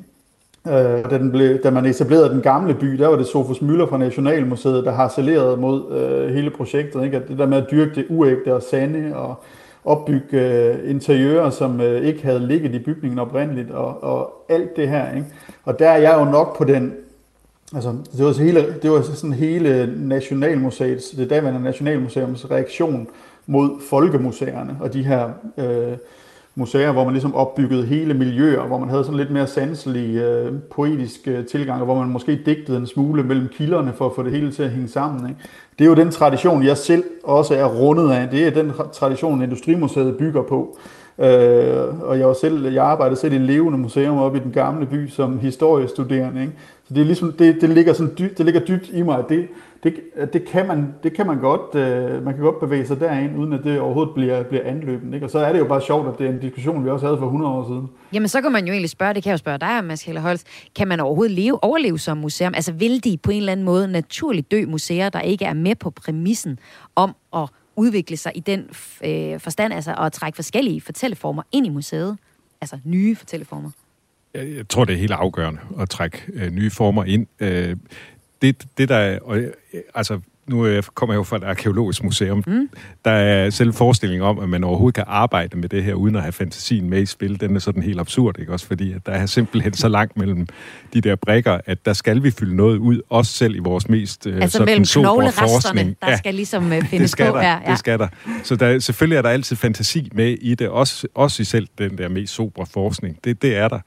Øh, 0.68 1.12
da, 1.12 1.18
den 1.18 1.32
blev, 1.32 1.64
da 1.64 1.70
man 1.70 1.86
etablerede 1.86 2.30
den 2.30 2.42
gamle 2.42 2.74
by, 2.74 2.88
der 2.88 3.08
var 3.08 3.18
det 3.18 3.28
Sofus 3.28 3.62
Møller 3.62 3.88
fra 3.88 3.98
Nationalmuseet, 3.98 4.86
der 4.86 4.92
har 4.92 5.08
saleret 5.08 5.60
mod 5.60 5.92
øh, 5.92 6.34
hele 6.36 6.50
projektet. 6.50 7.04
Ikke? 7.04 7.18
At 7.18 7.28
det 7.28 7.38
der 7.38 7.46
med 7.46 7.58
at 7.58 7.72
dyrke 7.72 7.96
det 7.96 8.06
uægte 8.10 8.56
og 8.56 8.64
sande 8.64 9.16
og 9.16 9.44
opbygge 9.86 10.40
øh, 10.40 10.90
interiører, 10.90 11.50
som 11.50 11.82
øh, 11.82 12.02
ikke 12.02 12.24
havde 12.24 12.48
ligget 12.48 12.76
i 12.76 12.80
bygningen 12.80 13.20
oprindeligt 13.20 13.72
og, 13.72 14.04
og 14.04 14.46
alt 14.50 14.76
det 14.76 14.90
her. 14.90 15.16
Ikke? 15.16 15.28
Og 15.64 15.80
der 15.80 15.90
er 15.90 15.98
jeg 15.98 16.16
jo 16.20 16.26
nok 16.26 16.58
på 16.58 16.64
den, 16.64 16.94
altså 17.76 17.96
det 18.18 18.26
var, 18.26 18.32
så 18.32 18.44
hele, 18.44 18.76
det 18.82 18.92
var 18.92 19.02
sådan 19.02 19.34
hele 19.34 19.94
Nationalmuseets, 19.98 21.10
det 21.10 21.30
daværende 21.30 21.64
Nationalmuseums 21.64 22.52
reaktion 22.52 23.08
mod 23.46 23.70
folkemuseerne 23.90 24.78
og 24.80 24.94
de 24.94 25.04
her 25.04 25.30
øh, 25.58 25.98
museer, 26.56 26.92
hvor 26.92 27.04
man 27.04 27.14
ligesom 27.14 27.36
opbyggede 27.36 27.86
hele 27.86 28.14
miljøer, 28.14 28.68
hvor 28.68 28.78
man 28.78 28.90
havde 28.90 29.04
sådan 29.04 29.18
lidt 29.18 29.32
mere 29.32 29.48
sanselig, 29.48 30.16
øh, 30.16 30.54
poetisk 30.72 31.28
øh, 31.28 31.46
tilgang, 31.46 31.80
og 31.80 31.86
hvor 31.86 31.96
man 31.96 32.10
måske 32.10 32.40
digtede 32.46 32.78
en 32.78 32.88
smule 32.88 33.24
mellem 33.24 33.48
kilderne 33.48 33.94
for 33.94 34.06
at 34.06 34.12
få 34.16 34.24
det 34.24 34.32
hele 34.32 34.52
til 34.52 34.64
at 34.64 34.70
hænge 34.70 34.88
sammen. 34.88 35.30
Ikke? 35.30 35.42
Det 35.80 35.86
er 35.86 35.90
jo 35.90 35.96
den 35.96 36.12
tradition, 36.12 36.64
jeg 36.64 36.78
selv 36.78 37.04
også 37.24 37.56
er 37.56 37.66
rundet 37.66 38.12
af. 38.12 38.30
Det 38.30 38.48
er 38.48 38.52
den 38.52 38.72
tradition, 38.94 39.42
Industrimuseet 39.42 40.18
bygger 40.18 40.42
på. 40.42 40.78
Øh, 41.20 42.02
og 42.02 42.20
jeg, 42.20 42.28
var 42.28 42.34
selv, 42.34 42.74
jeg 42.74 42.86
arbejdede 42.86 43.20
selv 43.20 43.34
i 43.34 43.38
levende 43.38 43.78
museum 43.78 44.18
oppe 44.18 44.38
i 44.38 44.42
den 44.42 44.52
gamle 44.52 44.86
by 44.86 45.10
som 45.10 45.40
historiestuderende. 45.40 46.42
Ikke? 46.42 46.54
Så 46.88 46.94
det, 46.94 47.02
er 47.02 47.06
ligesom, 47.06 47.32
det, 47.32 47.62
det, 47.62 47.70
ligger 47.70 47.94
sådan 47.94 48.14
dyb, 48.20 48.38
det 48.38 48.46
ligger 48.46 48.62
dybt 48.62 48.90
i 48.90 49.02
mig, 49.02 49.24
det, 49.30 49.48
det, 49.84 49.94
det, 50.34 50.46
kan 50.46 50.68
man, 50.68 50.94
det 51.04 51.14
kan 51.14 51.28
man 51.28 51.40
godt, 51.40 51.76
øh, 51.76 52.24
man 52.24 52.34
kan 52.34 52.44
godt 52.44 52.60
bevæge 52.60 52.88
sig 52.88 53.00
derind, 53.00 53.38
uden 53.38 53.54
at 53.54 53.64
det 53.64 53.80
overhovedet 53.80 54.14
bliver, 54.14 54.44
bliver 54.44 54.64
anløbende. 54.66 55.18
Ikke? 55.18 55.26
Og 55.26 55.30
så 55.30 55.40
er 55.40 55.54
det 55.54 55.60
jo 55.60 55.66
bare 55.66 55.82
sjovt, 55.82 56.08
at 56.08 56.20
det 56.20 56.28
er 56.28 56.32
en 56.32 56.40
diskussion, 56.40 56.86
vi 56.86 56.90
også 56.90 57.06
havde 57.06 57.18
for 57.18 57.26
100 57.26 57.54
år 57.54 57.68
siden. 57.68 57.90
Jamen, 58.14 58.28
så 58.28 58.42
kan 58.42 58.52
man 58.52 58.66
jo 58.66 58.72
egentlig 58.72 58.90
spørge, 58.90 59.14
det 59.14 59.24
kan 59.24 59.30
jeg 59.30 59.34
jo 59.34 59.38
spørge 59.38 59.58
dig, 59.58 59.84
Mads 59.84 60.04
Hellerholz, 60.04 60.44
kan 60.76 60.88
man 60.88 61.00
overhovedet 61.00 61.36
leve, 61.36 61.64
overleve 61.64 62.00
som 62.00 62.18
museum? 62.18 62.54
Altså, 62.56 62.72
vil 62.72 63.04
de 63.04 63.18
på 63.18 63.32
en 63.32 63.38
eller 63.38 63.52
anden 63.52 63.66
måde 63.66 63.88
naturligt 63.88 64.52
dø 64.52 64.66
museer, 64.68 65.10
der 65.10 65.22
ikke 65.22 65.46
er 65.46 65.54
med 65.54 65.76
på 65.76 65.90
præmissen 65.90 66.60
om 66.96 67.16
at 67.36 67.50
udvikle 67.76 68.18
sig 68.18 68.32
i 68.36 68.40
den 68.40 68.70
øh, 69.06 69.40
forstand, 69.40 69.74
altså 69.74 69.96
at 70.00 70.12
trække 70.12 70.36
forskellige 70.36 70.82
fortælleformer 70.82 71.44
ind 71.52 71.66
i 71.66 71.70
museet? 71.70 72.18
Altså 72.62 72.78
nye 72.84 73.16
fortælleformer? 73.16 73.72
Jeg 74.36 74.70
tror, 74.70 74.86
det 74.86 74.94
er 74.94 75.00
helt 75.00 75.12
afgørende 75.12 75.60
at 75.80 75.90
trække 75.90 76.24
øh, 76.34 76.52
nye 76.52 76.70
former 76.70 77.04
ind. 77.04 77.28
Øh, 77.40 77.76
det, 78.42 78.66
det 78.78 78.90
der 78.90 78.96
er, 78.96 79.20
og, 79.20 79.40
altså, 79.96 80.20
nu 80.48 80.82
kommer 80.94 81.14
jeg 81.14 81.18
jo 81.18 81.24
fra 81.24 81.38
et 81.38 81.44
arkeologisk 81.44 82.04
museum. 82.04 82.44
Mm. 82.48 82.70
Der 83.06 83.12
er 83.12 83.50
selv 83.50 83.74
forestilling 83.74 84.24
om, 84.24 84.40
at 84.40 84.50
man 84.50 84.64
overhovedet 84.64 84.96
kan 84.96 85.04
arbejde 85.08 85.58
med 85.58 85.70
det 85.70 85.84
her, 85.84 85.94
uden 85.94 86.16
at 86.16 86.22
have 86.22 86.32
fantasien 86.32 86.90
med 86.90 87.02
i 87.02 87.06
spil. 87.06 87.42
Den 87.42 87.56
er 87.56 87.60
sådan 87.60 87.84
helt 87.84 88.00
absurd, 88.00 88.40
ikke 88.40 88.52
også? 88.52 88.68
Fordi 88.68 88.94
at 88.94 89.06
der 89.06 89.12
er 89.12 89.26
simpelthen 89.26 89.74
så 89.74 89.88
langt 89.88 90.18
mellem 90.18 90.48
de 90.94 91.02
der 91.02 91.16
brækker, 91.16 91.60
at 91.66 91.86
der 91.86 91.94
skal 91.94 92.24
vi 92.24 92.32
fylde 92.32 92.56
noget 92.56 92.78
ud, 92.78 93.02
også 93.10 93.34
selv 93.34 93.56
i 93.56 93.60
vores 93.60 93.90
mest 93.90 94.28
øh, 94.28 94.36
altså 94.36 94.58
sådan 94.58 94.66
mellem 94.66 94.86
knogleresterne, 94.86 95.96
der 96.02 96.10
ja, 96.10 96.18
skal 96.18 96.36
ligesom 96.36 96.72
uh, 96.72 96.86
findes 96.86 97.12
skal 97.12 97.32
på 97.32 97.38
der, 97.38 97.44
her. 97.44 97.62
Ja. 97.66 97.72
Det 97.72 97.80
skal 97.80 98.00
der. 98.00 98.08
Så 98.44 98.56
der, 98.56 98.80
selvfølgelig 98.80 99.18
er 99.18 99.22
der 99.22 99.30
altid 99.30 99.56
fantasi 99.56 100.10
med 100.14 100.38
i 100.42 100.56
det, 100.56 100.70
også, 100.70 101.08
også 101.16 101.42
i 101.42 101.46
selv 101.46 101.68
den 101.78 101.98
der 101.98 102.10
mest 102.10 102.34
sobre 102.34 102.66
forskning. 102.66 103.20
Det, 103.24 103.42
det 103.42 103.56
er 103.56 103.68
der. 103.68 103.80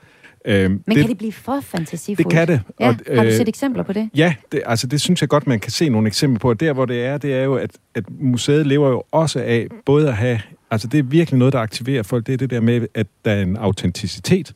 Øh, 0.44 0.70
Men 0.70 0.82
det, 0.86 0.96
kan 0.96 1.08
det 1.08 1.18
blive 1.18 1.32
for 1.32 1.60
fantasifuldt? 1.60 2.30
Det 2.30 2.38
kan 2.38 2.48
det. 2.48 2.60
Ja, 2.80 2.88
og, 2.88 3.16
har 3.16 3.24
du 3.24 3.30
set 3.30 3.48
eksempler 3.48 3.82
på 3.82 3.92
det? 3.92 4.10
Ja, 4.14 4.34
det, 4.52 4.62
altså 4.66 4.86
det 4.86 5.00
synes 5.00 5.20
jeg 5.20 5.28
godt, 5.28 5.46
man 5.46 5.60
kan 5.60 5.72
se 5.72 5.88
nogle 5.88 6.06
eksempler 6.06 6.38
på. 6.38 6.54
Der, 6.54 6.72
hvor 6.72 6.84
det 6.84 7.04
er, 7.04 7.18
det 7.18 7.34
er 7.34 7.44
jo, 7.44 7.54
at, 7.54 7.70
at 7.94 8.04
museet 8.10 8.66
lever 8.66 8.88
jo 8.88 9.02
også 9.12 9.40
af 9.40 9.66
både 9.86 10.08
at 10.08 10.16
have... 10.16 10.40
Altså 10.70 10.88
det 10.88 10.98
er 10.98 11.02
virkelig 11.02 11.38
noget, 11.38 11.52
der 11.52 11.60
aktiverer 11.60 12.02
folk. 12.02 12.26
Det 12.26 12.32
er 12.32 12.36
det 12.36 12.50
der 12.50 12.60
med, 12.60 12.86
at 12.94 13.06
der 13.24 13.32
er 13.32 13.42
en 13.42 13.56
autenticitet, 13.56 14.54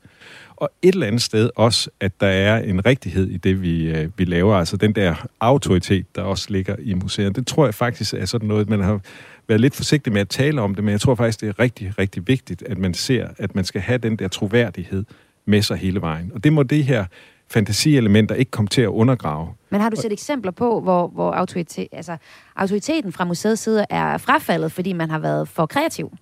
og 0.56 0.70
et 0.82 0.94
eller 0.94 1.06
andet 1.06 1.22
sted 1.22 1.50
også, 1.56 1.90
at 2.00 2.20
der 2.20 2.26
er 2.26 2.58
en 2.58 2.86
rigtighed 2.86 3.28
i 3.28 3.36
det, 3.36 3.62
vi, 3.62 3.90
øh, 3.90 4.08
vi 4.16 4.24
laver. 4.24 4.56
Altså 4.56 4.76
den 4.76 4.92
der 4.92 5.26
autoritet, 5.40 6.06
der 6.16 6.22
også 6.22 6.46
ligger 6.50 6.76
i 6.78 6.94
museet. 6.94 7.36
Det 7.36 7.46
tror 7.46 7.64
jeg 7.64 7.74
faktisk 7.74 8.14
er 8.14 8.24
sådan 8.24 8.48
noget, 8.48 8.68
man 8.68 8.80
har 8.80 9.00
været 9.48 9.60
lidt 9.60 9.74
forsigtig 9.74 10.12
med 10.12 10.20
at 10.20 10.28
tale 10.28 10.60
om 10.60 10.74
det, 10.74 10.84
men 10.84 10.92
jeg 10.92 11.00
tror 11.00 11.14
faktisk, 11.14 11.40
det 11.40 11.48
er 11.48 11.58
rigtig, 11.58 11.98
rigtig 11.98 12.28
vigtigt, 12.28 12.62
at 12.62 12.78
man 12.78 12.94
ser, 12.94 13.28
at 13.38 13.54
man 13.54 13.64
skal 13.64 13.80
have 13.80 13.98
den 13.98 14.16
der 14.16 14.28
troværdighed 14.28 15.04
med 15.44 15.62
sig 15.62 15.76
hele 15.76 16.00
vejen. 16.00 16.30
Og 16.34 16.44
det 16.44 16.52
må 16.52 16.62
det 16.62 16.84
her 16.84 17.04
fantasielementer 17.50 18.34
ikke 18.34 18.50
komme 18.50 18.68
til 18.68 18.82
at 18.82 18.88
undergrave. 18.88 19.48
Men 19.70 19.80
har 19.80 19.90
du 19.90 19.96
set 19.96 20.12
eksempler 20.12 20.52
på, 20.52 20.80
hvor, 20.80 21.08
hvor 21.08 21.32
autoritet, 21.32 21.88
altså, 21.92 22.16
autoriteten 22.56 23.12
fra 23.12 23.24
museets 23.24 23.62
side 23.62 23.86
er 23.90 24.18
frafaldet, 24.18 24.72
fordi 24.72 24.92
man 24.92 25.10
har 25.10 25.18
været 25.18 25.48
for 25.48 25.66
kreativ? 25.66 26.12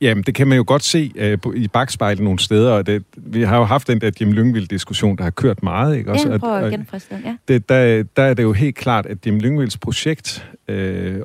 Jamen, 0.00 0.24
det 0.24 0.34
kan 0.34 0.48
man 0.48 0.56
jo 0.56 0.64
godt 0.66 0.82
se 0.82 1.12
uh, 1.46 1.56
i 1.56 1.68
bagspejlet 1.68 2.24
nogle 2.24 2.38
steder, 2.38 2.72
og 2.72 2.86
det, 2.86 3.04
vi 3.16 3.42
har 3.42 3.56
jo 3.56 3.64
haft 3.64 3.88
den 3.88 4.00
der 4.00 4.10
Jim 4.20 4.32
Lyngvild-diskussion, 4.32 5.16
der 5.16 5.22
har 5.22 5.30
kørt 5.30 5.62
meget, 5.62 5.96
ikke? 5.96 6.10
Også, 6.12 6.30
ja, 6.30 6.38
prøv 6.38 6.64
at 6.64 6.72
genfriste 6.72 7.22
ja. 7.24 7.36
Det, 7.48 7.68
der, 7.68 8.02
der 8.16 8.22
er 8.22 8.34
det 8.34 8.42
jo 8.42 8.52
helt 8.52 8.76
klart, 8.76 9.06
at 9.06 9.26
Jim 9.26 9.38
Lyngvilds 9.38 9.78
projekt 9.78 10.50
uh, 10.72 10.76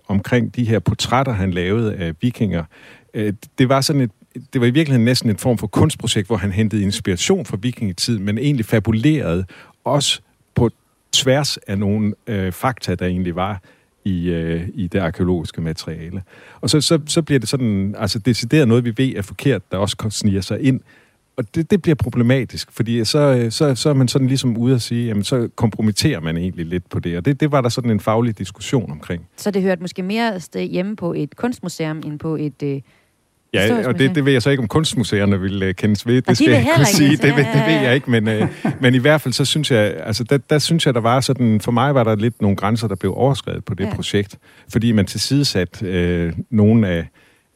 omkring 0.08 0.56
de 0.56 0.64
her 0.64 0.80
portrætter, 0.80 1.34
han 1.34 1.52
lavede 1.52 1.96
af 1.96 2.14
vikinger, 2.22 2.64
uh, 3.18 3.30
det 3.58 3.70
var 3.70 3.82
sådan 3.82 4.02
et 4.02 4.12
det 4.54 4.62
var 4.62 4.68
i 4.68 4.72
virkeligheden 4.72 5.06
næsten 5.06 5.30
en 5.30 5.38
form 5.38 5.58
for 5.58 5.68
kunstprojekt, 5.68 6.28
hvor 6.28 6.38
han 6.38 6.52
hentede 6.52 6.84
inspiration 6.84 7.46
fra 7.46 7.58
vikingetid, 7.62 8.20
men 8.20 8.38
egentlig 8.38 8.66
fabulerede 8.66 9.46
også 9.84 10.22
på 10.56 10.70
tværs 11.12 11.58
af 11.58 11.78
nogle 11.78 12.14
øh, 12.28 12.52
fakta, 12.52 12.96
der 12.96 13.06
egentlig 13.06 13.36
var 13.36 13.62
i, 14.06 14.30
øh, 14.30 14.68
i 14.74 14.88
det 14.88 15.00
arkeologiske 15.00 15.62
materiale. 15.62 16.24
Og 16.62 16.70
så, 16.70 16.82
så, 16.82 17.00
så 17.06 17.22
bliver 17.22 17.40
det 17.40 17.50
sådan, 17.50 17.96
altså 17.98 18.20
decideret 18.20 18.68
noget, 18.68 18.86
vi 18.86 18.94
ved 18.98 19.16
er 19.16 19.22
forkert, 19.22 19.72
der 19.72 19.78
også 19.78 20.08
sniger 20.10 20.42
sig 20.42 20.62
ind. 20.62 20.82
Og 21.38 21.56
det, 21.56 21.72
det 21.72 21.82
bliver 21.82 21.96
problematisk, 21.96 22.72
fordi 22.72 23.06
så, 23.06 23.48
så, 23.50 23.76
så 23.76 23.90
er 23.90 23.94
man 23.94 24.08
sådan 24.08 24.28
ligesom 24.28 24.58
ude 24.58 24.76
at 24.76 24.82
sige, 24.82 25.08
jamen 25.08 25.24
så 25.24 25.50
kompromitterer 25.56 26.20
man 26.20 26.38
egentlig 26.38 26.66
lidt 26.66 26.90
på 26.90 27.00
det. 27.00 27.18
Og 27.18 27.26
det, 27.26 27.40
det 27.40 27.52
var 27.52 27.62
der 27.62 27.70
sådan 27.70 27.92
en 27.92 28.00
faglig 28.00 28.38
diskussion 28.38 28.92
omkring. 28.92 29.28
Så 29.38 29.52
det 29.52 29.62
hørte 29.62 29.82
måske 29.82 30.04
mere 30.04 30.40
hjemme 30.56 30.96
på 30.96 31.14
et 31.14 31.36
kunstmuseum 31.36 31.98
end 32.06 32.20
på 32.20 32.36
et... 32.36 32.64
Øh 32.64 32.82
Ja, 33.54 33.88
og 33.88 34.00
det, 34.00 34.16
det 34.16 34.26
ved 34.26 34.34
jeg 34.34 34.42
så 34.42 34.50
ikke, 34.50 34.62
om 34.62 34.68
kunstmuseerne 34.68 35.40
vil 35.40 35.64
uh, 35.64 35.72
kendes 35.72 36.08
ved. 36.08 36.22
Det 36.22 36.38
skal 36.38 36.50
jeg 36.50 36.60
ikke 36.60 36.86
sige. 36.86 37.12
Det, 37.12 37.22
det, 37.22 37.36
det 37.54 37.64
ved 37.68 37.82
jeg 37.82 37.96
ikke, 37.96 38.12
men, 38.12 38.28
uh, 38.28 38.50
men 38.82 38.96
i 38.96 38.98
hvert 38.98 39.22
fald 39.22 39.34
så 39.34 39.46
synes 39.46 39.72
jeg, 39.72 39.94
altså 40.06 40.24
der, 40.24 40.38
der 40.38 40.60
synes 40.60 40.86
jeg, 40.86 40.94
der 40.94 41.00
var 41.00 41.20
sådan, 41.20 41.62
for 41.62 41.72
mig 41.72 41.96
var 41.96 42.04
der 42.04 42.16
lidt 42.16 42.42
nogle 42.42 42.58
grænser, 42.58 42.88
der 42.88 42.96
blev 42.96 43.14
overskrevet 43.18 43.66
på 43.66 43.74
det 43.74 43.86
ja. 43.86 43.96
projekt, 43.96 44.38
fordi 44.72 44.92
man 44.92 45.06
tilsidesat 45.06 45.82
uh, 45.82 46.32
nogle 46.50 46.88
af, 46.88 47.08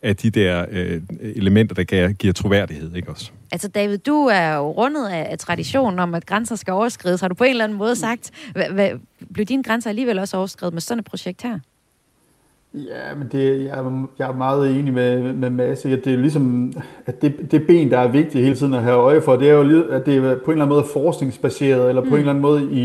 af 0.04 0.16
de 0.16 0.30
der 0.30 0.66
uh, 0.72 1.02
elementer, 1.36 1.76
der 1.76 1.84
giver, 1.84 2.12
giver 2.12 2.34
troværdighed, 2.34 2.96
ikke 2.96 3.10
også? 3.10 3.32
Altså 3.52 3.68
David, 3.68 3.98
du 3.98 4.26
er 4.26 4.56
jo 4.56 4.72
rundet 4.72 5.08
af, 5.08 5.28
af 5.32 5.40
traditionen 5.40 6.00
om, 6.00 6.16
at 6.16 6.26
grænser 6.26 6.56
skal 6.56 6.74
overskrides. 6.74 7.22
Har 7.22 7.28
du 7.28 7.36
på 7.36 7.44
en 7.44 7.50
eller 7.50 7.64
anden 7.64 7.78
måde 7.78 7.96
sagt, 7.96 8.32
hvad, 8.52 8.70
hvad, 8.70 8.90
blev 9.34 9.46
dine 9.46 9.64
grænser 9.64 9.90
alligevel 9.90 10.20
også 10.20 10.38
overskrevet 10.38 10.74
med 10.74 10.82
sådan 10.82 11.00
et 11.00 11.06
projekt 11.06 11.42
her? 11.42 11.60
Ja, 12.74 13.16
men 13.18 13.28
det, 13.32 13.64
jeg, 13.64 13.80
er, 13.80 14.08
jeg 14.20 14.30
er 14.30 14.34
meget 14.34 14.80
enig 14.80 14.94
med, 14.94 15.34
med 15.34 15.50
Mads, 15.50 15.86
at 15.86 16.06
det 16.06 16.14
er 16.14 16.18
ligesom, 16.18 16.74
at 17.06 17.22
det, 17.22 17.52
det 17.52 17.68
ben, 17.68 17.92
der 17.92 18.00
er 18.00 18.08
vigtigt 18.08 18.44
hele 18.44 18.56
tiden 18.56 18.74
at 18.74 18.82
have 18.82 18.96
øje 18.96 19.22
for, 19.22 19.36
det 19.36 19.50
er 19.50 19.54
jo, 19.54 19.84
at 19.84 20.06
det 20.06 20.18
er 20.18 20.22
på 20.22 20.26
en 20.26 20.32
eller 20.52 20.66
anden 20.66 20.70
måde 20.70 20.86
forskningsbaseret, 20.94 21.90
eller 21.90 22.02
på 22.02 22.08
mm. 22.08 22.14
en 22.14 22.20
eller 22.20 22.30
anden 22.30 22.42
måde 22.42 22.64
i, 22.72 22.84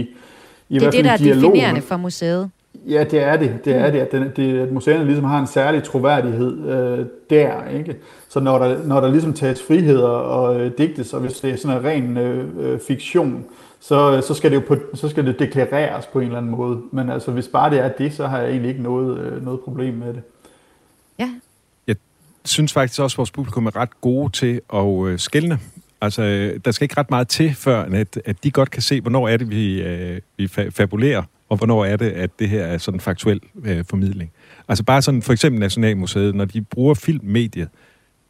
i 0.68 0.78
Det 0.78 0.86
er 0.86 0.90
det, 0.90 1.04
der 1.04 1.10
er 1.10 1.16
definerende 1.16 1.80
for 1.80 1.96
museet. 1.96 2.50
Ja, 2.88 3.04
det 3.04 3.22
er 3.22 3.36
det. 3.36 3.58
Det 3.64 3.74
er 3.74 3.86
mm. 3.86 3.92
det, 3.92 4.00
at, 4.00 4.12
den, 4.12 4.30
det, 4.36 4.58
at 4.58 4.72
museerne 4.72 5.04
ligesom 5.04 5.24
har 5.24 5.40
en 5.40 5.46
særlig 5.46 5.82
troværdighed 5.82 6.68
øh, 6.68 7.06
der. 7.30 7.68
Ikke? 7.78 7.96
Så 8.28 8.40
når 8.40 8.58
der, 8.58 8.76
når 8.84 9.00
der 9.00 9.10
ligesom 9.10 9.32
tages 9.32 9.62
friheder 9.62 10.08
og 10.08 10.60
øh, 10.60 10.70
digtes, 10.78 11.14
og 11.14 11.20
hvis 11.20 11.40
det 11.40 11.50
er 11.50 11.56
sådan 11.56 11.78
en 11.78 11.84
ren 11.84 12.16
øh, 12.16 12.44
øh 12.60 12.80
fiktion, 12.80 13.44
så, 13.80 14.20
så, 14.26 14.34
skal 14.34 14.50
det 14.50 14.56
jo 14.56 14.62
på, 14.68 14.76
så 14.94 15.08
skal 15.08 15.26
det 15.26 15.38
deklareres 15.38 16.06
på 16.06 16.20
en 16.20 16.26
eller 16.26 16.38
anden 16.38 16.52
måde. 16.52 16.82
Men 16.92 17.10
altså, 17.10 17.30
hvis 17.30 17.48
bare 17.48 17.70
det 17.70 17.78
er 17.78 17.88
det, 17.88 18.14
så 18.14 18.26
har 18.26 18.38
jeg 18.38 18.50
egentlig 18.50 18.68
ikke 18.68 18.82
noget, 18.82 19.18
øh, 19.18 19.44
noget 19.44 19.60
problem 19.60 19.94
med 19.94 20.14
det. 20.14 20.22
Ja. 21.18 21.30
Jeg 21.86 21.96
synes 22.44 22.72
faktisk 22.72 23.00
også, 23.00 23.14
at 23.14 23.18
vores 23.18 23.30
publikum 23.30 23.66
er 23.66 23.76
ret 23.76 24.00
gode 24.00 24.32
til 24.32 24.60
at 24.74 25.06
øh, 25.06 25.18
skælne. 25.18 25.58
Altså, 26.00 26.22
øh, 26.22 26.60
der 26.64 26.70
skal 26.70 26.84
ikke 26.84 26.96
ret 26.96 27.10
meget 27.10 27.28
til, 27.28 27.54
før 27.54 27.82
at, 27.82 28.20
at 28.24 28.44
de 28.44 28.50
godt 28.50 28.70
kan 28.70 28.82
se, 28.82 29.00
hvornår 29.00 29.28
er 29.28 29.36
det, 29.36 29.50
vi, 29.50 29.82
øh, 29.82 30.20
vi 30.36 30.48
fabulerer, 30.70 31.22
og 31.48 31.56
hvornår 31.56 31.84
er 31.84 31.96
det, 31.96 32.10
at 32.10 32.30
det 32.38 32.48
her 32.48 32.64
er 32.64 32.78
sådan 32.78 32.96
en 32.96 33.00
faktuel 33.00 33.40
øh, 33.64 33.84
formidling. 33.90 34.30
Altså 34.68 34.84
bare 34.84 35.02
sådan, 35.02 35.22
for 35.22 35.32
eksempel 35.32 35.60
Nationalmuseet, 35.60 36.34
når 36.34 36.44
de 36.44 36.62
bruger 36.62 36.94
filmmediet, 36.94 37.68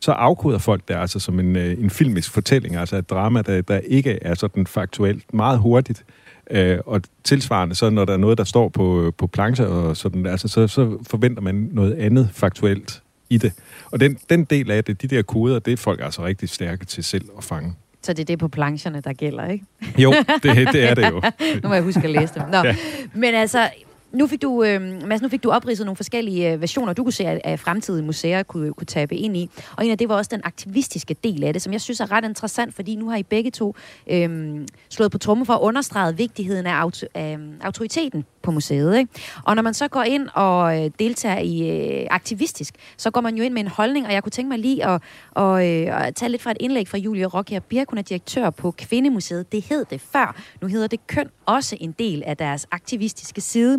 så 0.01 0.13
afkoder 0.13 0.59
folk 0.59 0.89
det 0.89 0.95
altså 0.95 1.19
som 1.19 1.41
en, 1.41 1.57
øh, 1.57 1.73
en 1.79 1.91
filmisk 1.91 2.31
fortælling, 2.31 2.77
altså 2.77 2.97
et 2.97 3.11
drama, 3.11 3.43
der, 3.43 3.63
der 3.63 3.79
ikke 3.79 4.19
er 4.23 4.35
sådan 4.35 4.67
faktuelt 4.67 5.35
meget 5.35 5.59
hurtigt. 5.59 6.05
Øh, 6.51 6.79
og 6.87 7.03
tilsvarende, 7.25 7.75
så 7.75 7.91
når 7.91 8.05
der 8.05 8.13
er 8.13 8.17
noget, 8.17 8.39
der 8.39 8.45
står 8.45 8.69
på, 8.69 9.13
på 9.19 9.27
plancher 9.27 9.67
og 9.67 9.97
sådan, 9.97 10.27
altså, 10.27 10.49
så, 10.49 10.67
så 10.67 10.99
forventer 11.11 11.43
man 11.43 11.69
noget 11.73 11.95
andet 11.95 12.29
faktuelt 12.33 13.03
i 13.31 13.39
det. 13.39 13.53
Og 13.91 14.01
den, 14.01 14.19
den 14.31 14.45
del 14.45 14.71
af 14.71 14.85
det, 14.85 15.03
de 15.03 15.09
der 15.09 15.23
koder, 15.23 15.59
det 15.59 15.73
er 15.73 15.77
folk 15.77 16.01
altså 16.03 16.25
rigtig 16.25 16.49
stærke 16.49 16.85
til 16.85 17.05
selv 17.05 17.25
at 17.39 17.45
fange. 17.45 17.75
Så 18.03 18.13
det 18.13 18.21
er 18.21 18.25
det 18.25 18.39
på 18.39 18.49
plancherne, 18.49 19.01
der 19.01 19.13
gælder, 19.13 19.47
ikke? 19.47 19.65
Jo, 19.99 20.15
det, 20.43 20.69
det 20.73 20.91
er 20.91 20.95
det 20.95 21.11
jo. 21.11 21.23
nu 21.63 21.69
må 21.69 21.75
jeg 21.75 21.83
huske 21.83 22.01
at 22.05 22.11
læse 22.11 22.35
dem. 22.35 22.43
Nå. 22.51 22.57
Ja. 22.57 22.77
Men 23.15 23.35
altså, 23.35 23.69
nu 24.13 24.27
fik 24.27 24.43
du, 24.43 24.65
øh, 24.65 25.07
Mads, 25.07 25.23
nu 25.23 25.29
fik 25.29 25.43
du 25.43 25.51
opridset 25.51 25.87
nogle 25.87 25.97
forskellige 25.97 26.53
øh, 26.53 26.61
versioner, 26.61 26.93
du 26.93 27.03
kunne 27.03 27.13
se, 27.13 27.25
at, 27.25 27.41
at 27.45 27.61
fremtidige 27.61 28.05
museer 28.05 28.43
kunne, 28.43 28.73
kunne 28.73 28.87
tabe 28.87 29.17
ind 29.17 29.37
i. 29.37 29.51
Og 29.77 29.85
en 29.85 29.91
af 29.91 29.99
det 29.99 30.09
var 30.09 30.17
også 30.17 30.29
den 30.33 30.41
aktivistiske 30.45 31.17
del 31.25 31.45
af 31.45 31.53
det, 31.53 31.63
som 31.63 31.73
jeg 31.73 31.81
synes 31.81 32.01
er 32.01 32.13
ret 32.13 32.25
interessant, 32.25 32.75
fordi 32.75 32.97
nu 32.97 33.09
har 33.09 33.17
I 33.17 33.23
begge 33.23 33.51
to 33.51 33.75
øh, 34.07 34.61
slået 34.89 35.13
på 35.13 35.19
trummen 35.19 35.47
for 35.47 35.53
at 35.53 35.61
understrege 35.61 36.17
vigtigheden 36.17 36.67
af 36.67 36.75
auto, 36.75 37.07
øh, 37.17 37.39
autoriteten 37.63 38.25
på 38.49 38.53
museet. 38.53 38.99
Ikke? 38.99 39.13
Og 39.45 39.57
når 39.57 39.63
man 39.63 39.75
så 39.75 39.89
går 39.89 40.03
ind 40.03 40.29
og 40.35 40.85
øh, 40.85 40.91
deltager 40.99 41.39
i 41.39 41.71
øh, 41.71 42.07
aktivistisk, 42.11 42.75
så 42.97 43.11
går 43.11 43.21
man 43.21 43.37
jo 43.37 43.45
ind 43.45 43.55
med 43.55 43.63
en 43.63 43.69
holdning, 43.69 44.07
og 44.07 44.13
jeg 44.13 44.23
kunne 44.23 44.31
tænke 44.31 44.49
mig 44.49 44.59
lige 44.59 44.87
at, 44.87 45.03
og, 45.31 45.69
øh, 45.69 46.07
at 46.07 46.15
tage 46.15 46.29
lidt 46.29 46.43
fra 46.43 46.51
et 46.51 46.57
indlæg 46.61 46.89
fra 46.89 46.99
Julia 46.99 47.27
Rockher 47.27 47.61
Birk, 47.61 47.91
hun 47.91 47.99
er 47.99 48.03
direktør 48.03 48.51
på 48.51 48.71
Kvindemuseet. 48.71 49.53
Det 49.53 49.63
hed 49.63 49.85
det 49.91 50.01
før. 50.01 50.37
Nu 50.63 50.69
hedder 50.69 50.87
det 50.87 51.07
køn 51.07 51.31
også 51.47 51.77
en 51.81 51.93
del 51.93 52.23
af 52.27 52.37
deres 52.37 52.67
aktivistiske 52.71 53.41
side. 53.41 53.79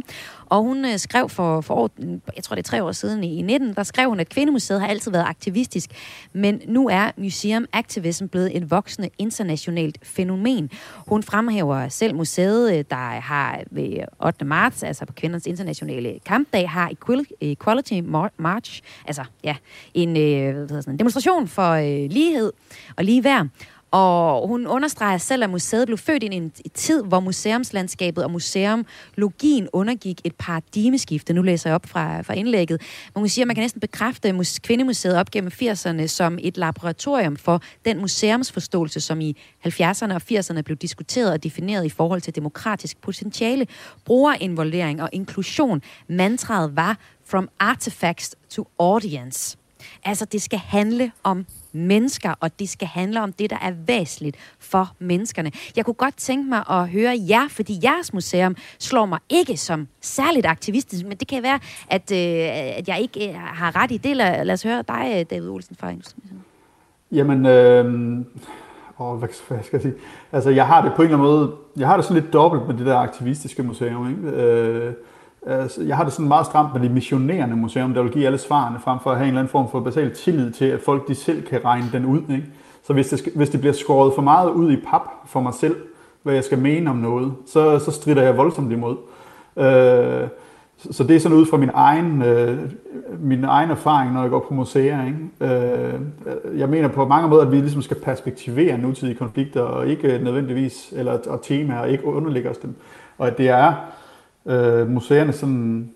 Og 0.49 0.63
hun 0.63 0.85
øh, 0.85 0.97
skrev 0.97 1.29
for, 1.29 1.61
for 1.61 1.75
år, 1.75 1.89
jeg 2.35 2.43
tror 2.43 2.55
det 2.55 2.63
er 2.63 2.69
tre 2.69 2.83
år 2.83 2.91
siden 2.91 3.23
i, 3.23 3.41
19, 3.41 3.73
der 3.73 3.83
skrev 3.83 4.09
hun, 4.09 4.19
at 4.19 4.29
Kvindemuseet 4.29 4.81
har 4.81 4.87
altid 4.87 5.11
været 5.11 5.25
aktivistisk, 5.27 5.89
men 6.33 6.61
nu 6.67 6.87
er 6.87 7.11
museum 7.17 7.65
activism 7.73 8.25
blevet 8.25 8.57
et 8.57 8.71
voksende 8.71 9.09
internationalt 9.17 9.97
fænomen. 10.03 10.69
Hun 11.07 11.23
fremhæver 11.23 11.89
selv 11.89 12.15
museet, 12.15 12.77
øh, 12.77 12.85
der 12.89 13.19
har 13.19 13.61
ved 13.71 13.97
8. 14.25 14.45
marts, 14.45 14.83
altså 14.83 15.05
på 15.05 15.13
kvindernes 15.13 15.45
internationale 15.45 16.19
kampdag, 16.25 16.69
har 16.69 16.91
Equality 17.41 17.93
March, 18.37 18.81
altså 19.05 19.23
ja, 19.43 19.55
en, 19.93 20.09
øh, 20.09 20.53
hvad 20.53 20.53
hedder 20.53 20.81
sådan, 20.81 20.93
en 20.93 20.99
demonstration 20.99 21.47
for 21.47 21.71
øh, 21.71 22.09
lighed 22.11 22.51
og 22.97 23.03
ligeværd. 23.03 23.47
Og 23.91 24.47
hun 24.47 24.67
understreger 24.67 25.17
selv, 25.17 25.43
at 25.43 25.49
museet 25.49 25.87
blev 25.87 25.97
født 25.97 26.23
i 26.23 26.25
en 26.25 26.51
tid, 26.73 27.03
hvor 27.03 27.19
museumslandskabet 27.19 28.23
og 28.23 28.31
museumlogien 28.31 29.67
undergik 29.73 30.21
et 30.23 30.35
paradigmeskifte. 30.35 31.33
Nu 31.33 31.41
læser 31.41 31.69
jeg 31.69 31.75
op 31.75 31.85
fra, 31.85 32.21
fra 32.21 32.33
indlægget. 32.33 32.81
Men 33.13 33.21
hun 33.21 33.29
siger, 33.29 33.43
at 33.43 33.47
man 33.47 33.55
kan 33.55 33.61
næsten 33.61 33.81
bekræfte 33.81 34.45
Kvindemuseet 34.63 35.15
op 35.15 35.31
gennem 35.31 35.51
80'erne 35.61 36.07
som 36.07 36.37
et 36.41 36.57
laboratorium 36.57 37.37
for 37.37 37.61
den 37.85 37.99
museumsforståelse, 37.99 39.01
som 39.01 39.21
i 39.21 39.37
70'erne 39.65 40.13
og 40.13 40.21
80'erne 40.31 40.61
blev 40.61 40.77
diskuteret 40.77 41.31
og 41.31 41.43
defineret 41.43 41.85
i 41.85 41.89
forhold 41.89 42.21
til 42.21 42.35
demokratisk 42.35 43.01
potentiale, 43.01 43.67
brugerinvolvering 44.05 45.01
og 45.01 45.09
inklusion. 45.11 45.81
Mantraet 46.07 46.75
var 46.75 46.97
From 47.25 47.49
Artifacts 47.59 48.35
to 48.49 48.67
Audience. 48.79 49.57
Altså, 50.05 50.25
det 50.25 50.41
skal 50.41 50.59
handle 50.59 51.11
om 51.23 51.45
mennesker, 51.71 52.33
og 52.39 52.59
det 52.59 52.69
skal 52.69 52.87
handle 52.87 53.23
om 53.23 53.33
det, 53.33 53.49
der 53.49 53.57
er 53.61 53.71
væsentligt 53.87 54.37
for 54.59 54.91
menneskerne. 54.99 55.51
Jeg 55.75 55.85
kunne 55.85 55.93
godt 55.93 56.17
tænke 56.17 56.49
mig 56.49 56.63
at 56.69 56.89
høre 56.89 57.17
jer, 57.29 57.47
fordi 57.49 57.79
jeres 57.83 58.13
museum 58.13 58.55
slår 58.79 59.05
mig 59.05 59.19
ikke 59.29 59.57
som 59.57 59.87
særligt 60.01 60.45
aktivistisk, 60.45 61.05
men 61.05 61.17
det 61.17 61.27
kan 61.27 61.43
være, 61.43 61.59
at, 61.87 62.11
øh, 62.11 62.77
at 62.77 62.87
jeg 62.87 62.99
ikke 63.01 63.29
øh, 63.29 63.35
har 63.35 63.75
ret 63.75 63.91
i 63.91 63.97
det. 63.97 64.17
Lad, 64.17 64.45
lad 64.45 64.53
os 64.53 64.63
høre 64.63 64.83
dig, 64.87 65.13
øh, 65.15 65.25
David 65.29 65.49
Olsen 65.49 65.75
fra 65.79 65.89
Industrimuseet. 65.89 66.39
Jamen, 67.11 67.45
øh, 67.45 67.85
åh, 68.99 69.17
hvad, 69.17 69.29
hvad 69.47 69.63
skal 69.63 69.77
jeg 69.77 69.81
sige? 69.81 69.93
Altså, 70.31 70.49
jeg 70.49 70.67
har 70.67 70.81
det 70.81 70.91
på 70.95 71.01
en 71.01 71.07
eller 71.07 71.17
anden 71.17 71.31
måde, 71.31 71.51
jeg 71.77 71.87
har 71.87 71.95
det 71.95 72.05
sådan 72.05 72.21
lidt 72.21 72.33
dobbelt 72.33 72.67
med 72.67 72.77
det 72.77 72.85
der 72.85 72.97
aktivistiske 72.97 73.63
museum, 73.63 74.09
ikke? 74.09 74.37
Øh, 74.43 74.93
Øh, 75.47 75.87
jeg 75.87 75.97
har 75.97 76.03
det 76.03 76.13
sådan 76.13 76.27
meget 76.27 76.45
stramt 76.45 76.73
med 76.73 76.81
det 76.81 76.91
missionerende 76.91 77.55
museum, 77.55 77.93
der 77.93 78.01
vil 78.01 78.11
give 78.11 78.25
alle 78.25 78.37
svarene, 78.37 78.79
frem 78.79 78.99
for 79.03 79.11
at 79.11 79.17
have 79.17 79.23
en 79.25 79.29
eller 79.29 79.39
anden 79.39 79.51
form 79.51 79.71
for 79.71 79.79
basal 79.79 80.15
tillid 80.15 80.51
til, 80.51 80.65
at 80.65 80.79
folk 80.81 81.07
de 81.07 81.15
selv 81.15 81.41
kan 81.41 81.65
regne 81.65 81.89
den 81.91 82.05
ud. 82.05 82.21
Ikke? 82.29 82.45
Så 82.83 82.93
hvis 82.93 83.09
det, 83.09 83.33
hvis 83.35 83.49
det 83.49 83.59
bliver 83.59 83.73
skåret 83.73 84.13
for 84.15 84.21
meget 84.21 84.51
ud 84.51 84.71
i 84.71 84.75
pap 84.75 85.01
for 85.25 85.41
mig 85.41 85.53
selv, 85.53 85.75
hvad 86.23 86.33
jeg 86.33 86.43
skal 86.43 86.57
mene 86.57 86.89
om 86.89 86.95
noget, 86.95 87.33
så, 87.47 87.79
så 87.79 87.91
strider 87.91 88.21
jeg 88.21 88.37
voldsomt 88.37 88.71
imod. 88.71 88.97
Øh, 89.57 90.27
så 90.91 91.03
det 91.03 91.15
er 91.15 91.19
sådan 91.19 91.37
ud 91.37 91.45
fra 91.45 91.57
min 91.57 91.71
egen, 91.73 92.21
øh, 92.21 92.57
min 93.19 93.43
egen 93.43 93.69
erfaring, 93.69 94.13
når 94.13 94.21
jeg 94.21 94.29
går 94.29 94.45
på 94.47 94.53
museer. 94.53 95.05
Ikke? 95.05 95.53
Øh, 95.55 95.99
jeg 96.59 96.69
mener 96.69 96.87
på 96.87 97.05
mange 97.05 97.29
måder, 97.29 97.45
at 97.45 97.51
vi 97.51 97.57
ligesom 97.57 97.81
skal 97.81 97.97
perspektivere 97.97 98.77
nutidige 98.77 99.15
konflikter, 99.15 99.61
og 99.61 99.87
ikke 99.87 100.19
nødvendigvis, 100.23 100.93
eller 100.95 101.17
og 101.27 101.41
temaer, 101.41 101.79
og 101.79 101.89
ikke 101.89 102.05
underlægge 102.05 102.49
os 102.49 102.57
dem. 102.57 102.75
Og 103.17 103.27
at 103.27 103.37
det 103.37 103.49
er 103.49 103.73
øh, 104.45 104.89
museerne 104.89 105.33
sådan 105.33 105.89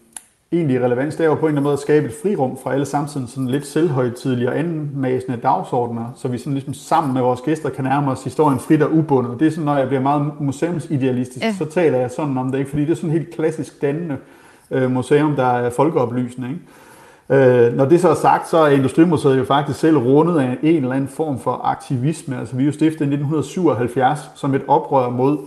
egentlig 0.51 0.83
relevans, 0.83 1.15
det 1.15 1.23
er 1.23 1.27
jo 1.27 1.35
på 1.35 1.39
en 1.39 1.45
eller 1.45 1.51
anden 1.51 1.63
måde 1.63 1.73
at 1.73 1.79
skabe 1.79 2.07
et 2.07 2.13
frirum 2.21 2.57
for 2.63 2.69
alle 2.69 2.85
samtidig 2.85 3.29
sådan 3.29 3.47
lidt 3.47 3.65
selvhøjtidlige 3.65 4.49
og 4.49 4.59
anmasende 4.59 5.37
dagsordner, 5.37 6.05
så 6.15 6.27
vi 6.27 6.37
sådan 6.37 6.53
ligesom 6.53 6.73
sammen 6.73 7.13
med 7.13 7.21
vores 7.21 7.41
gæster 7.41 7.69
kan 7.69 7.83
nærme 7.83 8.11
os 8.11 8.23
historien 8.23 8.59
frit 8.59 8.81
og 8.81 8.93
ubundet. 8.93 9.39
Det 9.39 9.47
er 9.47 9.51
sådan, 9.51 9.65
når 9.65 9.77
jeg 9.77 9.87
bliver 9.87 10.01
meget 10.01 10.31
museumsidealistisk, 10.39 11.45
ja. 11.45 11.55
så 11.57 11.65
taler 11.65 11.97
jeg 11.97 12.11
sådan 12.11 12.37
om 12.37 12.51
det, 12.51 12.57
ikke? 12.59 12.69
fordi 12.69 12.85
det 12.85 12.91
er 12.91 12.95
sådan 12.95 13.09
helt 13.09 13.35
klassisk 13.35 13.81
dannende 13.81 14.17
øh, 14.71 14.91
museum, 14.91 15.35
der 15.35 15.45
er 15.45 15.69
folkeoplysende. 15.69 16.49
Ikke? 16.49 16.61
Øh, 17.29 17.73
når 17.77 17.85
det 17.85 18.01
så 18.01 18.09
er 18.09 18.15
sagt, 18.15 18.49
så 18.49 18.57
er 18.57 18.69
Industrimuseet 18.69 19.37
jo 19.37 19.43
faktisk 19.43 19.79
selv 19.79 19.97
rundet 19.97 20.39
af 20.39 20.57
en 20.63 20.75
eller 20.75 20.95
anden 20.95 21.09
form 21.09 21.39
for 21.39 21.61
aktivisme. 21.63 22.39
Altså 22.39 22.55
vi 22.55 22.63
er 22.63 22.65
jo 22.65 22.71
stiftet 22.71 23.01
i 23.01 23.13
1977 23.13 24.19
som 24.35 24.55
et 24.55 24.61
oprør 24.67 25.09
mod 25.09 25.37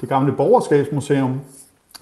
det 0.00 0.08
gamle 0.08 0.32
borgerskabsmuseum 0.32 1.40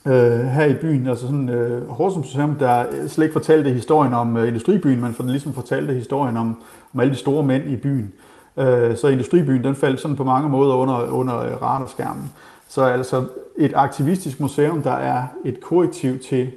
øh, 0.07 0.41
her 0.41 0.65
i 0.65 0.75
byen. 0.75 1.07
Altså 1.07 1.27
sådan 1.27 1.49
øh, 1.49 1.89
Horsens 1.89 2.27
Museum, 2.27 2.55
der 2.55 2.85
øh, 2.93 3.09
slet 3.09 3.25
ikke 3.25 3.33
fortalte 3.33 3.71
historien 3.71 4.15
om 4.15 4.37
øh, 4.37 4.49
industribyen, 4.49 5.01
men 5.01 5.15
for 5.15 5.23
den 5.23 5.33
ligesom 5.33 5.55
fortalte 5.55 5.95
historien 5.95 6.37
om, 6.37 6.63
om 6.95 7.01
alle 7.01 7.13
de 7.13 7.19
store 7.19 7.43
mænd 7.43 7.71
i 7.71 7.77
byen. 7.77 8.13
Øh, 8.57 8.97
så 8.97 9.09
industribyen, 9.09 9.65
den 9.65 9.75
faldt 9.75 10.01
sådan 10.01 10.17
på 10.17 10.25
mange 10.25 10.49
måder 10.49 10.75
under, 10.75 11.11
under 11.11 11.39
øh, 11.39 11.63
radarskærmen. 11.63 12.33
Så 12.69 12.83
altså 12.83 13.25
et 13.57 13.73
aktivistisk 13.75 14.41
museum, 14.41 14.83
der 14.83 14.93
er 14.93 15.23
et 15.45 15.61
korrektiv 15.61 16.19
til 16.19 16.51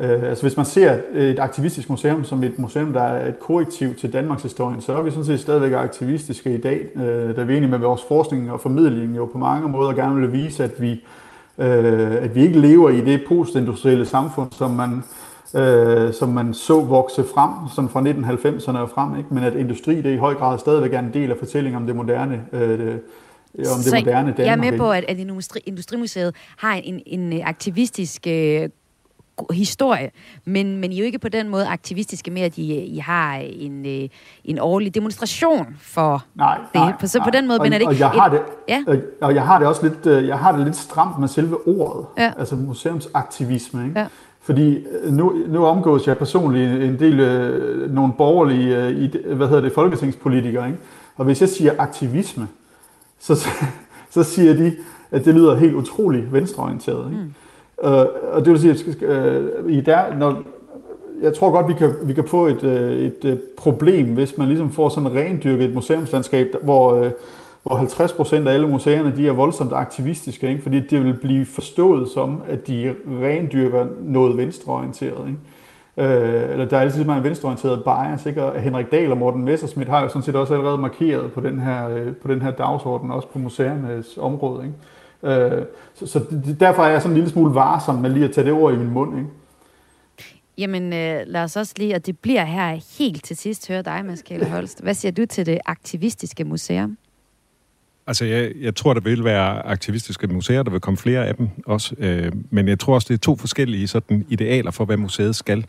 Øh, 0.00 0.22
altså 0.22 0.44
hvis 0.44 0.56
man 0.56 0.66
ser 0.66 0.98
et 1.14 1.38
aktivistisk 1.38 1.90
museum 1.90 2.24
som 2.24 2.42
et 2.42 2.58
museum, 2.58 2.92
der 2.92 3.02
er 3.02 3.28
et 3.28 3.40
korrektiv 3.40 3.94
til 3.94 4.12
Danmarks 4.12 4.42
historien, 4.42 4.80
så 4.80 4.92
er 4.92 5.02
vi 5.02 5.10
sådan 5.10 5.24
set 5.24 5.40
stadigvæk 5.40 5.72
aktivistiske 5.72 6.54
i 6.54 6.60
dag, 6.60 6.86
øh, 6.96 7.36
da 7.36 7.42
vi 7.42 7.52
egentlig 7.52 7.70
med 7.70 7.78
vores 7.78 8.02
forskning 8.08 8.52
og 8.52 8.60
formidling 8.60 9.16
jo 9.16 9.24
på 9.24 9.38
mange 9.38 9.68
måder 9.68 9.92
gerne 9.92 10.20
vil 10.20 10.32
vise, 10.32 10.64
at 10.64 10.80
vi, 10.82 10.90
øh, 10.92 10.98
at 11.58 12.34
vi 12.34 12.42
ikke 12.42 12.60
lever 12.60 12.90
i 12.90 13.00
det 13.00 13.24
postindustrielle 13.28 14.06
samfund, 14.06 14.52
som 14.52 14.70
man, 14.70 15.02
øh, 15.54 16.12
som 16.14 16.28
man 16.28 16.54
så 16.54 16.80
vokse 16.80 17.24
frem 17.34 17.50
sådan 17.74 17.90
fra 17.90 18.00
1990'erne 18.00 18.78
og 18.78 18.90
frem, 18.90 19.18
ikke? 19.18 19.34
men 19.34 19.44
at 19.44 19.54
industri 19.54 20.02
det 20.02 20.14
i 20.14 20.16
høj 20.16 20.34
grad 20.34 20.58
stadigvæk 20.58 20.92
er 20.92 20.98
en 20.98 21.14
del 21.14 21.30
af 21.30 21.36
fortællingen 21.38 21.80
om 21.80 21.86
det 21.86 21.96
moderne 21.96 22.42
øh, 22.52 22.96
om 23.58 23.80
det 23.84 23.92
moderne 23.92 24.06
Danmark. 24.06 24.38
Jeg 24.38 24.52
er 24.52 24.70
med 24.70 24.78
på, 24.78 24.92
at, 24.92 25.04
at 25.08 25.18
Industri, 25.18 25.60
Industrimuseet 25.66 26.34
har 26.56 26.74
en, 26.74 27.02
en 27.06 27.42
aktivistisk 27.42 28.26
øh, 28.26 28.68
historie, 29.52 30.10
men, 30.44 30.76
men 30.76 30.92
I 30.92 30.94
er 30.94 30.98
jo 30.98 31.04
ikke 31.04 31.18
på 31.18 31.28
den 31.28 31.48
måde 31.48 31.66
aktivistiske 31.66 32.30
med, 32.30 32.42
at 32.42 32.58
I, 32.58 32.72
I 32.72 32.98
har 32.98 33.36
en, 33.36 33.86
øh, 33.86 34.08
en 34.44 34.58
årlig 34.58 34.94
demonstration 34.94 35.76
for 35.80 36.24
nej, 36.34 36.58
det. 36.72 36.74
Nej, 36.74 36.92
så 37.04 37.18
nej. 37.18 37.26
på 37.26 37.30
den 37.30 37.46
måde, 37.46 37.58
og, 37.58 37.64
men 37.64 37.72
er 37.72 37.78
det 37.78 37.82
ikke... 37.82 37.90
Og 37.90 37.98
jeg 37.98 38.08
har 38.08 38.26
et, 38.26 38.32
det, 38.32 38.42
ja? 38.68 38.84
og 39.20 39.34
jeg 39.34 39.46
har 39.46 39.58
det 39.58 39.68
også 39.68 39.82
lidt, 39.86 40.06
øh, 40.06 40.28
jeg 40.28 40.38
har 40.38 40.52
det 40.52 40.64
lidt 40.64 40.76
stramt 40.76 41.18
med 41.18 41.28
selve 41.28 41.68
ordet, 41.68 42.06
ja. 42.18 42.32
altså 42.38 42.56
museumsaktivisme, 42.56 43.84
ikke? 43.84 44.00
Ja. 44.00 44.06
Fordi 44.42 44.76
øh, 44.76 45.12
nu, 45.12 45.34
nu 45.48 45.66
omgås 45.66 46.06
jeg 46.06 46.18
personligt 46.18 46.82
en 46.82 46.98
del 46.98 47.20
øh, 47.20 47.94
nogle 47.94 48.12
borgerlige 48.12 48.76
øh, 48.76 48.90
i, 48.90 49.34
hvad 49.34 49.48
hedder 49.48 49.62
det, 49.62 49.72
folketingspolitikere, 49.72 50.66
ikke? 50.66 50.78
Og 51.16 51.24
hvis 51.24 51.40
jeg 51.40 51.48
siger 51.48 51.72
aktivisme, 51.78 52.48
så, 53.20 53.48
så 54.10 54.22
siger 54.22 54.54
de, 54.54 54.76
at 55.10 55.24
det 55.24 55.34
lyder 55.34 55.56
helt 55.56 55.74
utroligt 55.74 56.32
venstreorienteret. 56.32 57.10
Ikke? 57.10 57.22
Mm. 57.22 57.34
Øh, 57.84 58.06
og 58.32 58.44
det 58.44 58.50
vil 58.50 58.60
sige, 58.60 58.70
at 58.70 59.02
øh, 59.02 59.72
i 59.72 59.80
der, 59.80 60.16
når, 60.18 60.42
jeg 61.22 61.34
tror 61.34 61.50
godt, 61.50 61.68
vi 61.68 61.72
kan, 61.72 61.94
vi 62.02 62.12
kan 62.12 62.28
få 62.28 62.46
et, 62.46 62.64
øh, 62.64 62.92
et, 62.92 63.24
et 63.24 63.40
problem, 63.56 64.06
hvis 64.06 64.38
man 64.38 64.48
ligesom 64.48 64.70
får 64.70 64.88
sådan 64.88 65.14
rendyrket 65.14 65.64
et 65.64 65.74
museumslandskab, 65.74 66.54
hvor, 66.62 66.94
øh, 66.94 67.10
hvor 67.62 67.76
50 67.76 68.12
procent 68.12 68.48
af 68.48 68.54
alle 68.54 68.68
museerne 68.68 69.16
de 69.16 69.28
er 69.28 69.32
voldsomt 69.32 69.72
aktivistiske, 69.72 70.48
ikke? 70.48 70.62
fordi 70.62 70.80
det 70.80 71.04
vil 71.04 71.14
blive 71.14 71.46
forstået 71.46 72.08
som, 72.08 72.42
at 72.48 72.66
de 72.66 72.94
rendyrker 73.22 73.86
noget 74.00 74.36
venstreorienteret. 74.36 75.28
Ikke? 75.28 75.38
Øh, 75.96 76.50
eller 76.52 76.64
der 76.64 76.76
er 76.76 76.80
altid 76.80 77.02
en 77.02 77.24
venstreorienteret 77.24 77.84
bias, 77.84 78.26
ikke? 78.26 78.44
og 78.44 78.60
Henrik 78.60 78.90
Dahl 78.92 79.10
og 79.10 79.18
Morten 79.18 79.44
Messersmith 79.44 79.90
har 79.90 80.02
jo 80.02 80.08
sådan 80.08 80.22
set 80.22 80.36
også 80.36 80.54
allerede 80.54 80.78
markeret 80.78 81.32
på 81.32 81.40
den 81.40 81.60
her, 81.60 81.88
øh, 81.88 82.16
på 82.22 82.28
den 82.28 82.42
her 82.42 82.50
dagsorden, 82.50 83.10
også 83.10 83.28
på 83.28 83.38
museernes 83.38 84.18
område. 84.18 84.64
Ikke? 84.64 84.76
Øh, 85.24 85.62
så, 85.94 86.06
så 86.06 86.24
derfor 86.60 86.82
er 86.82 86.88
jeg 86.88 87.02
sådan 87.02 87.12
en 87.12 87.16
lille 87.16 87.30
smule 87.30 87.54
varsom 87.54 87.94
med 87.94 88.10
lige 88.10 88.24
at 88.24 88.32
tage 88.32 88.44
det 88.44 88.52
ord 88.52 88.74
i 88.74 88.76
min 88.76 88.90
mund. 88.90 89.18
Ikke? 89.18 89.30
Jamen, 90.58 90.92
øh, 90.92 91.22
lad 91.26 91.42
os 91.42 91.56
også 91.56 91.74
lige, 91.76 91.94
og 91.94 92.06
det 92.06 92.18
bliver 92.18 92.44
her 92.44 92.98
helt 92.98 93.24
til 93.24 93.36
sidst, 93.36 93.68
høre 93.68 93.82
dig, 93.82 94.04
Mads 94.04 94.22
Kjell 94.22 94.48
Holst. 94.48 94.82
Hvad 94.82 94.94
siger 94.94 95.12
du 95.12 95.26
til 95.26 95.46
det 95.46 95.58
aktivistiske 95.66 96.44
museum? 96.44 96.96
Altså, 98.06 98.24
jeg, 98.24 98.52
jeg 98.60 98.74
tror, 98.74 98.94
der 98.94 99.00
vil 99.00 99.24
være 99.24 99.66
aktivistiske 99.66 100.26
museer, 100.26 100.62
der 100.62 100.70
vil 100.70 100.80
komme 100.80 100.98
flere 100.98 101.26
af 101.26 101.34
dem 101.34 101.48
også. 101.66 101.94
Øh, 101.98 102.32
men 102.50 102.68
jeg 102.68 102.78
tror 102.78 102.94
også, 102.94 103.06
det 103.08 103.14
er 103.14 103.18
to 103.18 103.36
forskellige 103.36 103.88
sådan, 103.88 104.26
idealer 104.28 104.70
for, 104.70 104.84
hvad 104.84 104.96
museet 104.96 105.36
skal. 105.36 105.66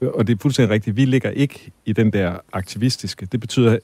Og 0.00 0.26
det 0.26 0.34
er 0.34 0.38
fuldstændig 0.42 0.74
rigtigt. 0.74 0.96
Vi 0.96 1.04
ligger 1.04 1.30
ikke 1.30 1.72
i 1.84 1.92
den 1.92 2.12
der 2.12 2.32
aktivistiske. 2.52 3.26
Det 3.26 3.40
betyder 3.40 3.78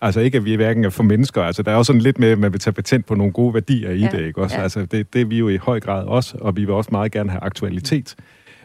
altså 0.00 0.20
ikke, 0.20 0.38
at 0.38 0.44
vi 0.44 0.54
hverken 0.54 0.84
er 0.84 0.90
for 0.90 1.02
mennesker. 1.02 1.42
Altså, 1.42 1.62
der 1.62 1.70
er 1.70 1.76
også 1.76 1.86
sådan 1.90 2.02
lidt 2.02 2.18
med, 2.18 2.28
at 2.28 2.38
man 2.38 2.52
vil 2.52 2.60
tage 2.60 2.74
patent 2.74 3.06
på 3.06 3.14
nogle 3.14 3.32
gode 3.32 3.54
værdier 3.54 3.90
i 3.90 3.98
ja, 3.98 4.08
det, 4.12 4.26
ikke 4.26 4.42
også? 4.42 4.56
Ja. 4.56 4.62
Altså, 4.62 4.86
det, 4.86 5.12
det 5.12 5.20
er 5.20 5.24
vi 5.24 5.38
jo 5.38 5.48
i 5.48 5.56
høj 5.56 5.80
grad 5.80 6.04
også, 6.04 6.38
og 6.40 6.56
vi 6.56 6.64
vil 6.64 6.74
også 6.74 6.88
meget 6.92 7.12
gerne 7.12 7.30
have 7.30 7.42
aktualitet. 7.42 8.16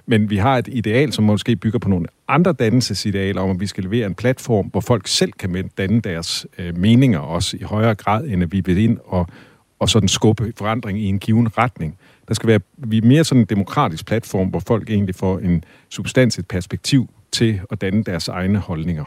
Men 0.06 0.30
vi 0.30 0.38
har 0.38 0.58
et 0.58 0.68
ideal, 0.72 1.14
som 1.14 1.24
måske 1.24 1.56
bygger 1.56 1.80
på 1.80 1.90
nogle 1.90 2.08
andre 2.28 2.54
dannelsesidealer, 2.54 3.42
om 3.42 3.50
at 3.50 3.60
vi 3.60 3.68
skal 3.68 3.84
levere 3.84 4.08
en 4.08 4.16
platform, 4.16 4.66
hvor 4.66 4.82
folk 4.82 5.08
selv 5.08 5.32
kan 5.32 5.70
danne 5.78 6.02
deres 6.02 6.48
øh, 6.58 6.78
meninger 6.78 7.20
også 7.20 7.58
i 7.58 7.64
højere 7.64 7.96
grad, 7.96 8.24
end 8.24 8.44
at 8.44 8.52
vi 8.52 8.62
vil 8.66 8.78
ind 8.78 8.98
og, 9.06 9.28
og 9.80 9.90
sådan 9.90 10.10
skubbe 10.10 10.54
forandring 10.58 11.00
i 11.00 11.06
en 11.06 11.20
given 11.20 11.58
retning. 11.58 11.98
Der 12.28 12.34
skal 12.34 12.48
være 12.48 12.60
vi 12.78 12.98
er 12.98 13.02
mere 13.02 13.24
sådan 13.24 13.42
en 13.42 13.46
demokratisk 13.46 14.06
platform, 14.06 14.48
hvor 14.48 14.60
folk 14.60 14.90
egentlig 14.90 15.16
får 15.16 15.40
en 15.40 15.64
substans, 15.90 16.40
et 16.40 16.48
perspektiv 16.48 17.10
til 17.32 17.62
at 17.72 17.82
danne 17.82 18.04
deres 18.04 18.28
egne 18.28 18.60
holdninger. 18.60 19.06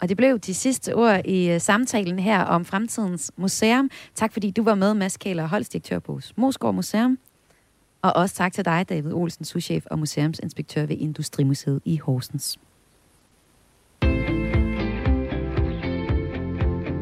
Og 0.00 0.08
det 0.08 0.16
blev 0.16 0.38
de 0.38 0.54
sidste 0.54 0.94
ord 0.94 1.20
i 1.24 1.54
uh, 1.54 1.60
samtalen 1.60 2.18
her 2.18 2.42
om 2.42 2.64
fremtidens 2.64 3.32
museum. 3.36 3.90
Tak 4.14 4.32
fordi 4.32 4.50
du 4.50 4.62
var 4.62 4.74
med, 4.74 4.94
Mads 4.94 5.16
Kæler, 5.16 5.46
holdsdirektør 5.46 5.98
på 5.98 6.20
Moskov 6.36 6.74
Museum. 6.74 7.18
Og 8.02 8.16
også 8.16 8.34
tak 8.34 8.52
til 8.52 8.64
dig, 8.64 8.86
David 8.88 9.12
Olsen, 9.12 9.44
souschef 9.44 9.86
og 9.86 9.98
museumsinspektør 9.98 10.86
ved 10.86 10.96
Industrimuseet 10.96 11.80
i 11.84 11.96
Horsens. 11.96 12.58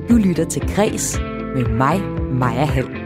Du 0.08 0.16
lytter 0.16 0.46
til 0.50 0.62
Græs 0.74 1.18
med 1.54 1.68
mig, 1.68 2.00
Maja 2.32 2.64
Hall. 2.64 3.05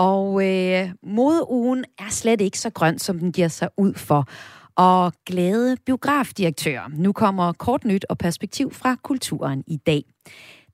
Og 0.00 0.46
øh, 0.46 0.90
modeugen 1.02 1.84
er 1.98 2.10
slet 2.10 2.40
ikke 2.40 2.58
så 2.58 2.70
grøn, 2.70 2.98
som 2.98 3.18
den 3.18 3.32
giver 3.32 3.48
sig 3.48 3.68
ud 3.76 3.94
for. 3.94 4.28
Og 4.76 5.12
glade 5.26 5.76
biografdirektør. 5.86 6.90
Nu 6.94 7.12
kommer 7.12 7.52
kort 7.52 7.84
nyt 7.84 8.06
og 8.08 8.18
perspektiv 8.18 8.72
fra 8.72 8.96
kulturen 9.02 9.64
i 9.66 9.76
dag. 9.76 10.02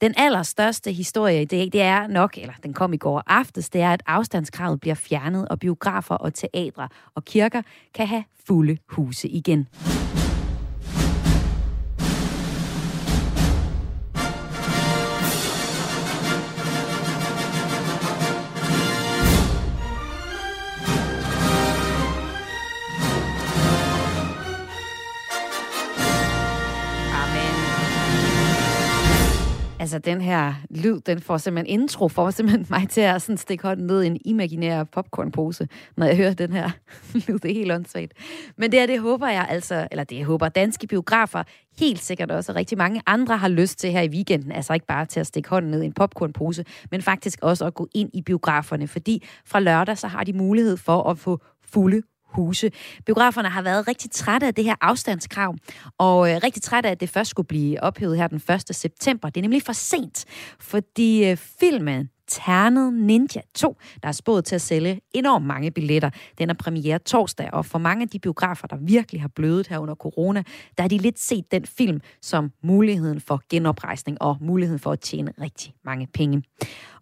Den 0.01 0.15
allerstørste 0.17 0.93
historie 0.93 1.43
i 1.43 1.45
dag, 1.45 1.69
det 1.73 1.83
er 1.83 2.07
nok, 2.07 2.39
eller 2.39 2.55
den 2.62 2.73
kom 2.73 2.93
i 2.93 2.97
går 2.97 3.23
aftes, 3.27 3.71
det 3.71 3.81
er, 3.81 3.93
at 3.93 4.03
afstandskravet 4.07 4.81
bliver 4.81 4.95
fjernet, 4.95 5.49
og 5.49 5.59
biografer 5.59 6.15
og 6.15 6.35
teatre 6.35 6.89
og 7.15 7.25
kirker 7.25 7.62
kan 7.95 8.07
have 8.07 8.25
fulde 8.47 8.79
huse 8.89 9.29
igen. 9.29 9.69
Altså, 29.87 29.99
den 29.99 30.20
her 30.20 30.55
lyd, 30.70 31.01
den 31.01 31.20
får 31.20 31.37
simpelthen 31.38 31.81
intro, 31.81 32.09
får 32.09 32.31
simpelthen 32.31 32.66
mig 32.79 32.88
til 32.88 33.01
at 33.01 33.22
sådan 33.22 33.37
stikke 33.37 33.64
hånden 33.64 33.87
ned 33.87 34.03
i 34.03 34.07
en 34.07 34.18
imaginær 34.25 34.85
popcornpose, 34.85 35.68
når 35.96 36.07
jeg 36.07 36.16
hører 36.16 36.35
den 36.35 36.53
her 36.53 36.70
lyd. 37.29 37.38
Det 37.38 37.51
er 37.51 37.55
helt 37.55 37.72
åndssvagt. 37.72 38.12
Men 38.57 38.72
det 38.72 38.81
er 38.81 38.87
det 38.87 39.01
håber 39.01 39.29
jeg 39.29 39.46
altså, 39.49 39.88
eller 39.90 40.05
det 40.05 40.25
håber 40.25 40.49
danske 40.49 40.87
biografer 40.87 41.42
helt 41.79 42.03
sikkert 42.03 42.31
også, 42.31 42.53
og 42.53 42.57
rigtig 42.57 42.79
mange 42.79 43.03
andre 43.07 43.37
har 43.37 43.49
lyst 43.49 43.79
til 43.79 43.90
her 43.90 44.03
i 44.03 44.09
weekenden, 44.09 44.53
altså 44.53 44.75
ikke 44.75 44.87
bare 44.87 45.07
til 45.07 45.20
at 45.20 45.27
stikke 45.27 45.49
hånden 45.49 45.70
ned 45.70 45.83
i 45.83 45.87
en 45.87 45.92
popcornpose, 45.92 46.64
men 46.90 47.03
faktisk 47.03 47.38
også 47.42 47.66
at 47.66 47.75
gå 47.75 47.88
ind 47.94 48.11
i 48.14 48.22
biograferne, 48.22 48.88
fordi 48.88 49.25
fra 49.44 49.61
lørdag 49.61 49.99
så 49.99 50.07
har 50.09 50.25
de 50.25 50.33
mulighed 50.33 50.77
for 50.77 51.11
at 51.11 51.18
få 51.18 51.40
fulde 51.62 52.03
huse. 52.37 52.70
Biograferne 53.07 53.49
har 53.49 53.62
været 53.62 53.88
rigtig 53.88 54.11
trætte 54.11 54.46
af 54.46 54.55
det 54.55 54.64
her 54.64 54.75
afstandskrav, 54.81 55.55
og 55.99 56.31
øh, 56.31 56.40
rigtig 56.44 56.62
trætte 56.62 56.88
af, 56.88 56.92
at 56.92 57.01
det 57.01 57.09
først 57.09 57.31
skulle 57.31 57.46
blive 57.46 57.83
ophævet 57.83 58.16
her 58.16 58.27
den 58.27 58.42
1. 58.70 58.77
september. 58.77 59.31
Det 59.31 59.40
er 59.40 59.42
nemlig 59.42 59.62
for 59.62 59.72
sent, 59.72 60.25
fordi 60.59 61.31
øh, 61.31 61.37
filmen 61.37 62.11
Ternet 62.28 62.95
Ninja 62.95 63.41
2, 63.55 63.76
der 64.03 64.09
er 64.09 64.12
spået 64.12 64.45
til 64.45 64.55
at 64.55 64.61
sælge 64.61 65.01
enormt 65.14 65.47
mange 65.47 65.70
billetter. 65.70 66.11
Den 66.39 66.51
er 66.51 66.55
premiere 66.55 66.99
torsdag, 66.99 67.51
og 67.53 67.66
for 67.66 67.78
mange 67.78 68.03
af 68.03 68.09
de 68.09 68.18
biografer, 68.18 68.66
der 68.66 68.76
virkelig 68.76 69.20
har 69.20 69.28
blødet 69.28 69.66
her 69.66 69.78
under 69.78 69.95
corona, 69.95 70.43
der 70.76 70.82
har 70.82 70.89
de 70.89 70.99
lidt 70.99 71.18
set 71.18 71.53
den 71.53 71.66
film 71.66 72.01
som 72.22 72.53
muligheden 72.62 73.20
for 73.20 73.43
genoprejsning 73.51 74.22
og 74.22 74.37
muligheden 74.41 74.78
for 74.78 74.93
at 74.93 75.01
tjene 75.01 75.32
rigtig 75.41 75.74
mange 75.84 76.07
penge. 76.14 76.43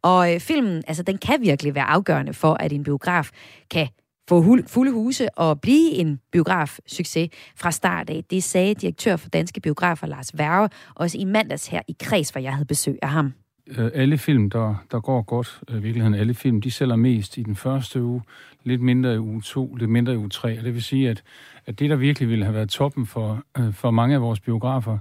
Og 0.02 0.34
øh, 0.34 0.40
filmen, 0.40 0.82
altså 0.86 1.02
den 1.02 1.18
kan 1.18 1.40
virkelig 1.40 1.74
være 1.74 1.84
afgørende 1.84 2.34
for, 2.34 2.54
at 2.54 2.72
en 2.72 2.82
biograf 2.84 3.30
kan 3.70 3.88
få 4.28 4.58
fulde 4.66 4.92
huse 4.92 5.38
og 5.38 5.60
blive 5.60 5.90
en 5.90 6.20
biograf-succes 6.32 7.28
fra 7.56 7.70
start 7.70 8.10
af. 8.10 8.24
Det 8.30 8.42
sagde 8.42 8.74
direktør 8.74 9.16
for 9.16 9.28
Danske 9.28 9.60
Biografer 9.60 10.06
Lars 10.06 10.38
Værge 10.38 10.68
også 10.94 11.18
i 11.18 11.24
mandags 11.24 11.66
her 11.66 11.80
i 11.88 11.96
Kreds, 12.00 12.30
hvor 12.30 12.40
jeg 12.40 12.52
havde 12.52 12.66
besøg 12.66 12.98
af 13.02 13.08
ham. 13.08 13.32
Øh, 13.66 13.90
alle 13.94 14.18
film, 14.18 14.50
der, 14.50 14.84
der 14.90 15.00
går 15.00 15.22
godt, 15.22 15.60
øh, 15.70 15.76
i 15.76 15.80
virkeligheden 15.80 16.14
alle 16.14 16.34
film, 16.34 16.60
de 16.60 16.70
sælger 16.70 16.96
mest 16.96 17.38
i 17.38 17.42
den 17.42 17.56
første 17.56 18.02
uge, 18.02 18.22
lidt 18.64 18.80
mindre 18.80 19.14
i 19.14 19.18
uge 19.18 19.42
2, 19.42 19.74
lidt 19.74 19.90
mindre 19.90 20.12
i 20.12 20.16
uge 20.16 20.28
3. 20.28 20.58
Og 20.58 20.64
det 20.64 20.74
vil 20.74 20.82
sige, 20.82 21.10
at, 21.10 21.22
at 21.66 21.78
det, 21.78 21.90
der 21.90 21.96
virkelig 21.96 22.28
ville 22.28 22.44
have 22.44 22.54
været 22.54 22.68
toppen 22.68 23.06
for, 23.06 23.42
øh, 23.58 23.72
for 23.72 23.90
mange 23.90 24.14
af 24.14 24.20
vores 24.20 24.40
biografer, 24.40 24.98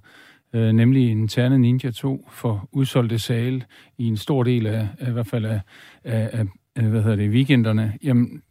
øh, 0.54 0.72
nemlig 0.72 1.12
en 1.12 1.28
Terne 1.28 1.58
Ninja 1.58 1.92
2 1.92 2.28
for 2.32 2.70
udsolgte 2.72 3.20
sale 3.20 3.64
i 3.98 4.08
en 4.08 4.18
stor 4.18 4.44
del 4.44 4.68
af, 4.68 4.88
af 5.00 5.10
i 5.10 5.12
hvert 5.12 5.28
fald 5.28 5.46
af, 5.46 5.62
af, 6.04 6.46
af 6.76 6.84
hvad 6.84 7.02
hedder 7.02 7.16
det, 7.16 7.30
weekenderne, 7.30 7.94
jamen 8.04 8.42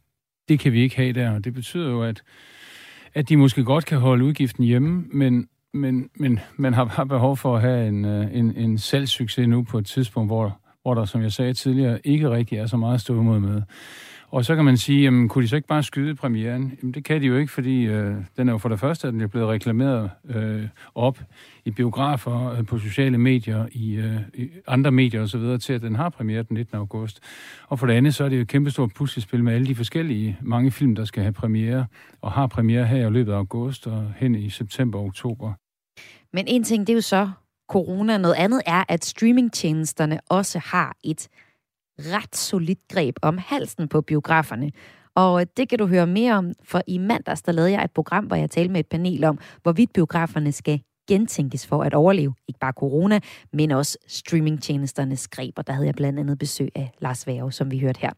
det 0.49 0.59
kan 0.59 0.73
vi 0.73 0.81
ikke 0.81 0.95
have 0.95 1.13
der, 1.13 1.31
og 1.31 1.43
det 1.43 1.53
betyder 1.53 1.89
jo, 1.89 2.03
at, 2.03 2.23
at 3.13 3.29
de 3.29 3.37
måske 3.37 3.63
godt 3.63 3.85
kan 3.85 3.97
holde 3.97 4.25
udgiften 4.25 4.63
hjemme, 4.63 5.05
men, 5.11 5.47
men, 5.73 6.09
men 6.15 6.39
man 6.55 6.73
har 6.73 6.85
bare 6.85 7.05
behov 7.05 7.37
for 7.37 7.55
at 7.55 7.61
have 7.61 7.87
en, 7.87 8.05
øh, 8.05 8.35
en, 8.35 8.57
en 8.57 8.77
salgssucces 8.77 9.47
nu 9.47 9.63
på 9.63 9.77
et 9.77 9.85
tidspunkt, 9.85 10.29
hvor, 10.29 10.59
hvor 10.81 10.93
der, 10.93 11.05
som 11.05 11.21
jeg 11.21 11.31
sagde 11.31 11.53
tidligere, 11.53 12.07
ikke 12.07 12.29
rigtig 12.29 12.57
er 12.57 12.65
så 12.65 12.77
meget 12.77 12.93
at 12.93 13.01
stå 13.01 13.19
imod 13.19 13.39
med. 13.39 13.61
Og 14.33 14.45
så 14.45 14.55
kan 14.55 14.65
man 14.65 14.77
sige, 14.77 15.03
jamen, 15.03 15.29
kunne 15.29 15.43
de 15.43 15.47
så 15.47 15.55
ikke 15.55 15.67
bare 15.67 15.83
skyde 15.83 16.15
premieren? 16.15 16.77
Jamen, 16.81 16.93
det 16.93 17.03
kan 17.03 17.21
de 17.21 17.27
jo 17.27 17.37
ikke, 17.37 17.51
fordi 17.51 17.83
øh, 17.83 18.15
den 18.37 18.47
er 18.47 18.51
jo 18.53 18.57
for 18.57 18.69
det 18.69 18.79
første, 18.79 19.07
at 19.07 19.13
den 19.13 19.21
er 19.21 19.27
blevet 19.27 19.47
reklameret 19.47 20.11
øh, 20.29 20.67
op 20.95 21.19
i 21.65 21.71
biografer, 21.71 22.51
øh, 22.51 22.65
på 22.65 22.77
sociale 22.77 23.17
medier, 23.17 23.67
i, 23.71 23.95
øh, 23.95 24.19
i 24.33 24.49
andre 24.67 24.91
medier 24.91 25.21
osv., 25.21 25.59
til 25.59 25.73
at 25.73 25.81
den 25.81 25.95
har 25.95 26.09
premiere 26.09 26.43
den 26.43 26.53
19. 26.57 26.77
august. 26.77 27.19
Og 27.67 27.79
for 27.79 27.87
det 27.87 27.93
andet, 27.93 28.15
så 28.15 28.23
er 28.23 28.29
det 28.29 28.35
jo 28.35 28.41
et 28.41 28.47
kæmpestort 28.47 28.93
puslespil 28.93 29.43
med 29.43 29.53
alle 29.53 29.67
de 29.67 29.75
forskellige 29.75 30.37
mange 30.41 30.71
film, 30.71 30.95
der 30.95 31.05
skal 31.05 31.23
have 31.23 31.33
premiere, 31.33 31.85
og 32.21 32.31
har 32.31 32.47
premiere 32.47 32.85
her 32.85 33.07
i 33.07 33.11
løbet 33.11 33.31
af 33.31 33.37
august 33.37 33.87
og 33.87 34.13
hen 34.17 34.35
i 34.35 34.49
september 34.49 34.99
og 34.99 35.05
oktober. 35.05 35.53
Men 36.33 36.45
en 36.47 36.63
ting, 36.63 36.87
det 36.87 36.93
er 36.93 36.97
jo 36.97 37.01
så 37.01 37.29
corona. 37.69 38.17
Noget 38.17 38.35
andet 38.35 38.61
er, 38.65 38.83
at 38.89 39.05
streamingtjenesterne 39.05 40.19
også 40.29 40.59
har 40.59 40.95
et 41.03 41.27
ret 41.99 42.35
solidt 42.35 42.79
greb 42.89 43.15
om 43.21 43.37
halsen 43.37 43.87
på 43.87 44.01
biograferne. 44.01 44.71
Og 45.15 45.41
øh, 45.41 45.47
det 45.57 45.69
kan 45.69 45.79
du 45.79 45.87
høre 45.87 46.07
mere 46.07 46.33
om, 46.33 46.53
for 46.63 46.81
i 46.87 46.97
mandags 46.97 47.41
der 47.41 47.51
lavede 47.51 47.71
jeg 47.71 47.83
et 47.83 47.91
program, 47.91 48.25
hvor 48.25 48.35
jeg 48.35 48.49
talte 48.49 48.71
med 48.71 48.79
et 48.79 48.87
panel 48.87 49.23
om, 49.23 49.39
hvorvidt 49.63 49.93
biograferne 49.93 50.51
skal 50.51 50.81
gentænkes 51.07 51.67
for 51.67 51.83
at 51.83 51.93
overleve 51.93 52.33
ikke 52.47 52.59
bare 52.59 52.71
corona, 52.71 53.19
men 53.53 53.71
også 53.71 53.97
streamingtjenesternes 54.07 55.27
greb. 55.27 55.53
Og 55.57 55.67
der 55.67 55.73
havde 55.73 55.85
jeg 55.85 55.95
blandt 55.95 56.19
andet 56.19 56.39
besøg 56.39 56.69
af 56.75 56.91
Lars 57.01 57.27
Værge, 57.27 57.51
som 57.51 57.71
vi 57.71 57.79
hørte 57.79 57.99
her. 57.99 58.11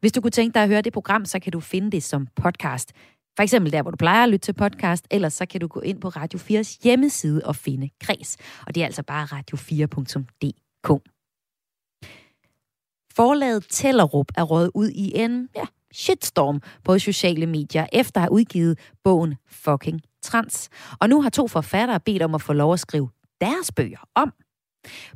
Hvis 0.00 0.12
du 0.12 0.20
kunne 0.20 0.30
tænke 0.30 0.54
dig 0.54 0.62
at 0.62 0.68
høre 0.68 0.82
det 0.82 0.92
program, 0.92 1.24
så 1.24 1.38
kan 1.38 1.52
du 1.52 1.60
finde 1.60 1.90
det 1.90 2.02
som 2.02 2.26
podcast. 2.36 2.92
For 3.36 3.42
eksempel 3.42 3.72
der, 3.72 3.82
hvor 3.82 3.90
du 3.90 3.96
plejer 3.96 4.22
at 4.22 4.28
lytte 4.28 4.44
til 4.44 4.52
podcast, 4.52 5.06
ellers 5.10 5.32
så 5.32 5.46
kan 5.46 5.60
du 5.60 5.66
gå 5.66 5.80
ind 5.80 6.00
på 6.00 6.08
Radio 6.08 6.38
4's 6.38 6.78
hjemmeside 6.84 7.42
og 7.44 7.56
finde 7.56 7.88
Græs. 8.00 8.36
Og 8.66 8.74
det 8.74 8.80
er 8.80 8.84
altså 8.86 9.02
bare 9.02 9.26
radio4.dk. 9.26 11.19
Forlaget 13.16 13.66
Tellerup 13.70 14.26
er 14.36 14.42
råd 14.42 14.70
ud 14.74 14.88
i 14.88 15.12
en 15.14 15.48
ja, 15.56 15.64
shitstorm 15.92 16.60
på 16.84 16.98
sociale 16.98 17.46
medier, 17.46 17.86
efter 17.92 18.20
at 18.20 18.22
have 18.22 18.32
udgivet 18.32 18.78
bogen 19.04 19.34
Fucking 19.48 20.00
Trans. 20.22 20.68
Og 21.00 21.08
nu 21.08 21.22
har 21.22 21.30
to 21.30 21.48
forfattere 21.48 22.00
bedt 22.00 22.22
om 22.22 22.34
at 22.34 22.42
få 22.42 22.52
lov 22.52 22.72
at 22.72 22.80
skrive 22.80 23.08
deres 23.40 23.72
bøger 23.72 24.04
om. 24.14 24.32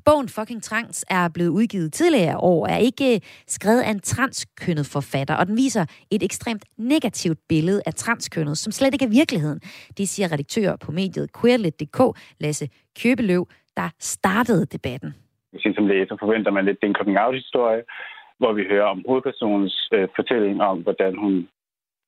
Bogen 0.05 0.28
Fucking 0.28 0.62
Trans 0.62 1.05
er 1.09 1.28
blevet 1.28 1.49
udgivet 1.49 1.92
tidligere 1.92 2.38
år, 2.38 2.66
er 2.66 2.76
ikke 2.76 3.14
øh, 3.14 3.20
skrevet 3.49 3.80
af 3.80 3.90
en 3.90 4.01
transkønnet 4.01 4.86
forfatter, 4.86 5.34
og 5.34 5.47
den 5.47 5.57
viser 5.57 5.86
et 6.11 6.22
ekstremt 6.22 6.64
negativt 6.78 7.38
billede 7.49 7.82
af 7.86 7.95
transkønnet, 7.95 8.59
som 8.59 8.72
slet 8.72 8.95
ikke 8.95 9.05
er 9.05 9.09
virkeligheden. 9.09 9.61
Det 9.97 10.09
siger 10.09 10.32
redaktør 10.32 10.76
på 10.76 10.92
mediet 10.92 11.30
Queerlit.dk, 11.40 12.18
Lasse 12.40 12.68
Købeløv, 13.01 13.49
der 13.76 13.88
startede 14.01 14.66
debatten 14.66 15.14
sige, 15.61 15.74
som 15.74 15.86
læser 15.86 16.16
forventer 16.16 16.50
man 16.50 16.64
lidt, 16.64 16.80
det 16.80 16.86
er 16.86 16.90
en 16.90 17.00
coming-out-historie, 17.00 17.82
hvor 18.38 18.52
vi 18.52 18.66
hører 18.70 18.86
om 18.86 19.05
hovedpersonens 19.09 19.88
øh, 19.92 20.09
fortælling 20.16 20.62
om, 20.62 20.78
hvordan 20.78 21.16
hun 21.16 21.48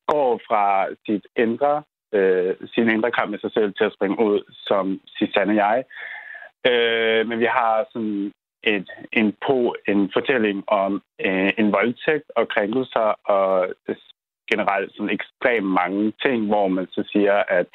går 0.06 0.40
fra 0.48 0.86
sit 1.06 1.26
indre, 1.36 1.82
øh, 2.12 2.54
sin 2.74 2.90
indre 2.90 3.10
kamp 3.10 3.30
med 3.30 3.38
sig 3.38 3.52
selv 3.52 3.74
til 3.74 3.84
at 3.84 3.92
springe 3.92 4.18
ud 4.24 4.40
som 4.50 5.00
sit 5.18 5.34
sande 5.34 5.64
jeg. 5.64 5.84
Øh, 6.70 7.28
men 7.28 7.38
vi 7.38 7.44
har 7.44 7.86
sådan 7.92 8.32
et, 8.62 8.90
en, 9.12 9.34
på, 9.46 9.76
en 9.88 10.10
fortælling 10.12 10.64
om 10.66 11.02
øh, 11.26 11.50
en 11.58 11.72
voldtægt 11.72 12.30
og 12.36 12.48
krænkelser 12.48 13.08
og 13.24 13.68
generelt 14.50 14.92
sådan 14.92 15.10
ekstremt 15.18 15.66
mange 15.66 16.12
ting, 16.22 16.46
hvor 16.46 16.68
man 16.68 16.86
så 16.86 17.02
siger, 17.12 17.42
at 17.48 17.66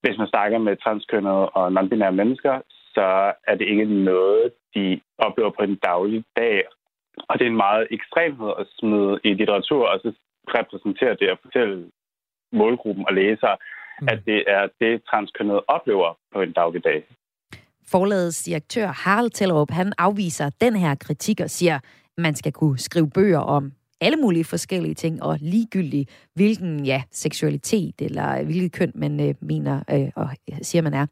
hvis 0.00 0.18
man 0.18 0.28
snakker 0.28 0.58
med 0.58 0.76
transkønnede 0.76 1.48
og 1.48 1.68
non-binære 1.68 2.18
mennesker, 2.20 2.60
så 2.94 3.32
er 3.50 3.54
det 3.54 3.66
ikke 3.68 3.84
noget, 3.84 4.52
de 4.74 5.00
oplever 5.18 5.50
på 5.50 5.62
en 5.62 5.76
daglig 5.76 6.24
dag. 6.36 6.64
Og 7.28 7.38
det 7.38 7.44
er 7.44 7.50
en 7.50 7.64
meget 7.66 7.86
ekstremhed 7.90 8.50
at 8.58 8.66
smide 8.78 9.20
i 9.24 9.34
litteratur, 9.34 9.88
og 9.88 10.00
så 10.00 10.12
repræsentere 10.48 11.16
det 11.20 11.30
og 11.30 11.38
fortælle 11.42 11.90
målgruppen 12.52 13.04
og 13.08 13.14
læsere, 13.14 13.56
mm. 14.00 14.08
at 14.10 14.18
det 14.26 14.44
er 14.46 14.68
det, 14.80 15.02
transkønnet 15.10 15.60
oplever 15.68 16.18
på 16.32 16.42
en 16.42 16.52
daglig 16.52 16.84
dag. 16.84 17.04
Forlagets 17.90 18.42
direktør 18.42 18.86
Harald 18.86 19.30
Tellerup, 19.30 19.70
han 19.70 19.92
afviser 19.98 20.50
den 20.60 20.76
her 20.76 20.94
kritik 20.94 21.40
og 21.40 21.50
siger, 21.50 21.74
at 21.74 21.82
man 22.18 22.34
skal 22.34 22.52
kunne 22.52 22.78
skrive 22.78 23.10
bøger 23.10 23.38
om 23.38 23.72
alle 24.04 24.16
mulige 24.16 24.44
forskellige 24.44 24.94
ting, 24.94 25.22
og 25.22 25.38
ligegyldigt 25.40 26.10
hvilken 26.34 26.86
ja, 26.86 27.02
seksualitet 27.12 27.94
eller 27.98 28.42
hvilket 28.42 28.72
køn 28.72 28.92
man 28.94 29.20
øh, 29.20 29.34
mener 29.40 29.80
øh, 29.90 30.10
og 30.16 30.28
siger, 30.62 30.82
man 30.82 30.94
er. 30.94 31.06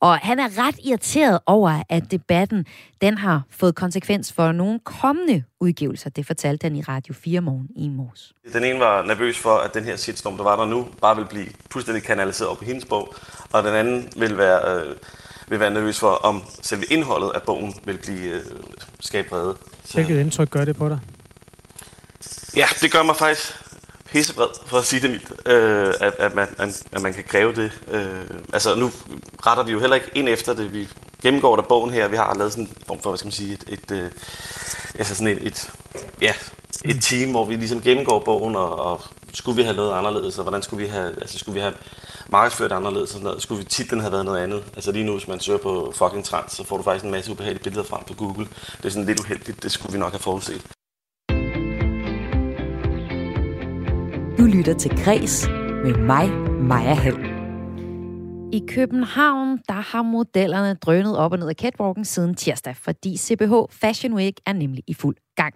Og 0.00 0.18
han 0.18 0.38
er 0.38 0.66
ret 0.66 0.78
irriteret 0.84 1.38
over, 1.46 1.82
at 1.88 2.10
debatten 2.10 2.66
den 3.00 3.18
har 3.18 3.42
fået 3.50 3.74
konsekvens 3.74 4.32
for 4.32 4.52
nogle 4.52 4.78
kommende 4.84 5.42
udgivelser. 5.60 6.10
Det 6.10 6.26
fortalte 6.26 6.64
han 6.64 6.76
i 6.76 6.82
Radio 6.82 7.14
4 7.14 7.40
morgen 7.40 7.68
i 7.76 7.88
Mors. 7.88 8.34
Den 8.52 8.64
ene 8.64 8.80
var 8.80 9.02
nervøs 9.02 9.38
for, 9.38 9.56
at 9.56 9.74
den 9.74 9.84
her 9.84 9.96
shitstorm, 9.96 10.36
der 10.36 10.44
var 10.44 10.56
der 10.56 10.66
nu, 10.66 10.86
bare 11.00 11.16
vil 11.16 11.26
blive 11.30 11.46
fuldstændig 11.72 12.02
kanaliseret 12.02 12.50
op 12.50 12.58
på 12.58 12.64
hendes 12.64 12.84
bog. 12.84 13.14
Og 13.52 13.62
den 13.62 13.74
anden 13.74 14.08
vil 14.16 14.38
være, 14.38 14.86
øh, 14.86 14.96
vil 15.48 15.60
være 15.60 15.70
nervøs 15.70 15.98
for, 15.98 16.10
om 16.10 16.42
selve 16.62 16.84
indholdet 16.90 17.30
af 17.34 17.42
bogen 17.42 17.74
vil 17.84 17.98
blive 17.98 18.30
øh, 18.30 18.42
skabt 19.00 19.30
vrede. 19.30 19.56
Hvilket 19.94 20.20
indtryk 20.20 20.50
gør 20.50 20.64
det 20.64 20.76
på 20.76 20.88
dig? 20.88 20.98
Ja, 22.56 22.66
det 22.80 22.92
gør 22.92 23.02
mig 23.02 23.16
faktisk 23.16 23.54
pissebred, 24.10 24.48
for 24.66 24.78
at 24.78 24.84
sige 24.84 25.02
det 25.02 25.10
mildt, 25.10 25.32
øh, 25.46 25.94
at, 26.00 26.14
at, 26.18 26.34
man, 26.34 26.48
at 26.92 27.02
man 27.02 27.14
kan 27.14 27.24
kræve 27.24 27.54
det. 27.54 27.72
Øh, 27.90 28.30
altså 28.52 28.74
nu 28.74 28.90
retter 29.46 29.64
vi 29.64 29.72
jo 29.72 29.80
heller 29.80 29.94
ikke 29.94 30.10
ind 30.14 30.28
efter 30.28 30.54
det. 30.54 30.72
Vi 30.72 30.88
gennemgår 31.22 31.56
der 31.56 31.62
bogen 31.62 31.90
her. 31.90 32.08
Vi 32.08 32.16
har 32.16 32.34
lavet 32.34 32.52
sådan 32.52 32.64
en 32.64 32.76
form 32.86 33.00
for, 33.02 33.10
hvad 33.10 33.18
skal 33.18 33.26
man 33.26 33.32
sige, 33.32 33.52
et, 33.52 33.64
et, 33.68 33.90
øh, 33.90 34.10
altså 34.94 35.14
sådan 35.14 35.36
et, 35.36 35.46
et, 35.46 35.70
ja, 36.20 36.32
et 36.84 37.02
team, 37.02 37.30
hvor 37.30 37.44
vi 37.44 37.56
ligesom 37.56 37.82
gennemgår 37.82 38.18
bogen, 38.18 38.56
og, 38.56 38.78
og 38.78 39.02
skulle 39.32 39.56
vi 39.56 39.62
have 39.62 39.76
noget 39.76 39.92
anderledes, 39.92 40.38
og 40.38 40.44
hvordan 40.44 40.62
skulle 40.62 40.84
vi 40.84 40.90
have, 40.90 41.08
altså 41.20 41.38
skulle 41.38 41.54
vi 41.54 41.60
have 41.60 41.74
markedsført 42.28 42.72
anderledes, 42.72 43.10
og 43.10 43.12
sådan 43.12 43.24
noget. 43.24 43.42
skulle 43.42 43.58
vi 43.58 43.68
titlen 43.68 44.00
have 44.00 44.12
været 44.12 44.24
noget 44.24 44.42
andet. 44.42 44.64
Altså 44.74 44.92
lige 44.92 45.04
nu, 45.04 45.12
hvis 45.12 45.28
man 45.28 45.40
søger 45.40 45.58
på 45.58 45.92
fucking 45.96 46.24
trans, 46.24 46.52
så 46.52 46.64
får 46.64 46.76
du 46.76 46.82
faktisk 46.82 47.04
en 47.04 47.10
masse 47.10 47.30
ubehagelige 47.30 47.62
billeder 47.62 47.84
frem 47.84 48.04
på 48.06 48.14
Google. 48.14 48.48
Det 48.76 48.84
er 48.84 48.90
sådan 48.90 49.06
lidt 49.06 49.20
uheldigt, 49.20 49.62
det 49.62 49.72
skulle 49.72 49.92
vi 49.92 49.98
nok 49.98 50.12
have 50.12 50.20
forudset. 50.20 50.75
Du 54.38 54.44
lytter 54.44 54.74
til 54.74 54.90
Græs 55.04 55.48
med 55.84 55.94
mig, 55.94 56.30
Maja 56.62 56.94
Hall. 56.94 57.16
I 58.52 58.62
København, 58.68 59.58
der 59.68 59.72
har 59.72 60.02
modellerne 60.02 60.74
drønet 60.74 61.16
op 61.16 61.32
og 61.32 61.38
ned 61.38 61.48
af 61.48 61.54
catwalken 61.54 62.04
siden 62.04 62.34
tirsdag, 62.34 62.76
fordi 62.76 63.16
CBH 63.16 63.52
Fashion 63.70 64.14
Week 64.14 64.34
er 64.46 64.52
nemlig 64.52 64.84
i 64.86 64.94
fuld 64.94 65.16
gang. 65.36 65.54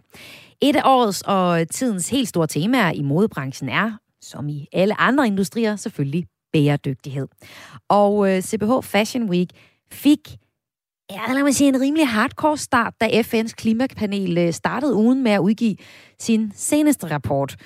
Et 0.61 0.77
af 0.77 0.83
årets 0.85 1.23
og 1.27 1.69
tidens 1.71 2.11
helt 2.11 2.29
store 2.29 2.47
temaer 2.47 2.93
i 2.93 3.03
modebranchen 3.03 3.69
er, 3.69 3.93
som 4.21 4.49
i 4.49 4.67
alle 4.73 5.01
andre 5.01 5.27
industrier, 5.27 5.77
selvfølgelig 5.77 6.27
bæredygtighed. 6.53 7.29
Og 7.89 8.31
øh, 8.31 8.43
CBH 8.43 8.83
Fashion 8.83 9.31
Week 9.31 9.51
fik 9.93 10.37
Ja, 11.11 11.33
lad 11.33 11.43
mig 11.43 11.55
sige, 11.55 11.69
en 11.69 11.81
rimelig 11.81 12.09
hardcore 12.09 12.57
start, 12.57 12.95
da 13.01 13.07
FN's 13.07 13.53
klimapanel 13.57 14.39
øh, 14.39 14.53
startede 14.53 14.95
ugen 14.95 15.23
med 15.23 15.33
at 15.33 15.39
udgive 15.39 15.77
sin 16.19 16.53
seneste 16.55 17.11
rapport. 17.11 17.57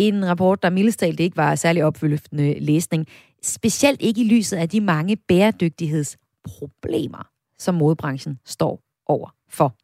En 0.00 0.28
rapport, 0.28 0.62
der 0.62 0.70
mildestalt 0.70 1.20
ikke 1.20 1.36
var 1.36 1.54
særlig 1.54 1.84
opfølgende 1.84 2.60
læsning. 2.60 3.06
Specielt 3.42 4.02
ikke 4.02 4.20
i 4.20 4.28
lyset 4.28 4.56
af 4.56 4.68
de 4.68 4.80
mange 4.80 5.16
bæredygtighedsproblemer, 5.16 7.28
som 7.58 7.74
modebranchen 7.74 8.38
står 8.46 8.80
over 9.06 9.34
for. 9.50 9.74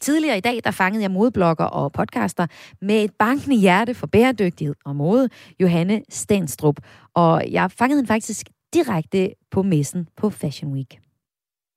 Tidligere 0.00 0.38
i 0.38 0.40
dag, 0.40 0.60
der 0.64 0.70
fangede 0.70 1.02
jeg 1.02 1.10
modeblogger 1.10 1.64
og 1.64 1.92
podcaster 1.92 2.46
med 2.80 3.04
et 3.04 3.10
bankende 3.18 3.56
hjerte 3.56 3.94
for 3.94 4.06
bæredygtighed 4.06 4.74
og 4.84 4.96
mode, 4.96 5.28
Johanne 5.60 6.02
Stenstrup. 6.08 6.76
Og 7.14 7.44
jeg 7.50 7.70
fangede 7.70 7.98
hende 7.98 8.08
faktisk 8.08 8.46
direkte 8.74 9.34
på 9.50 9.62
messen 9.62 10.08
på 10.16 10.30
Fashion 10.30 10.72
Week. 10.72 11.01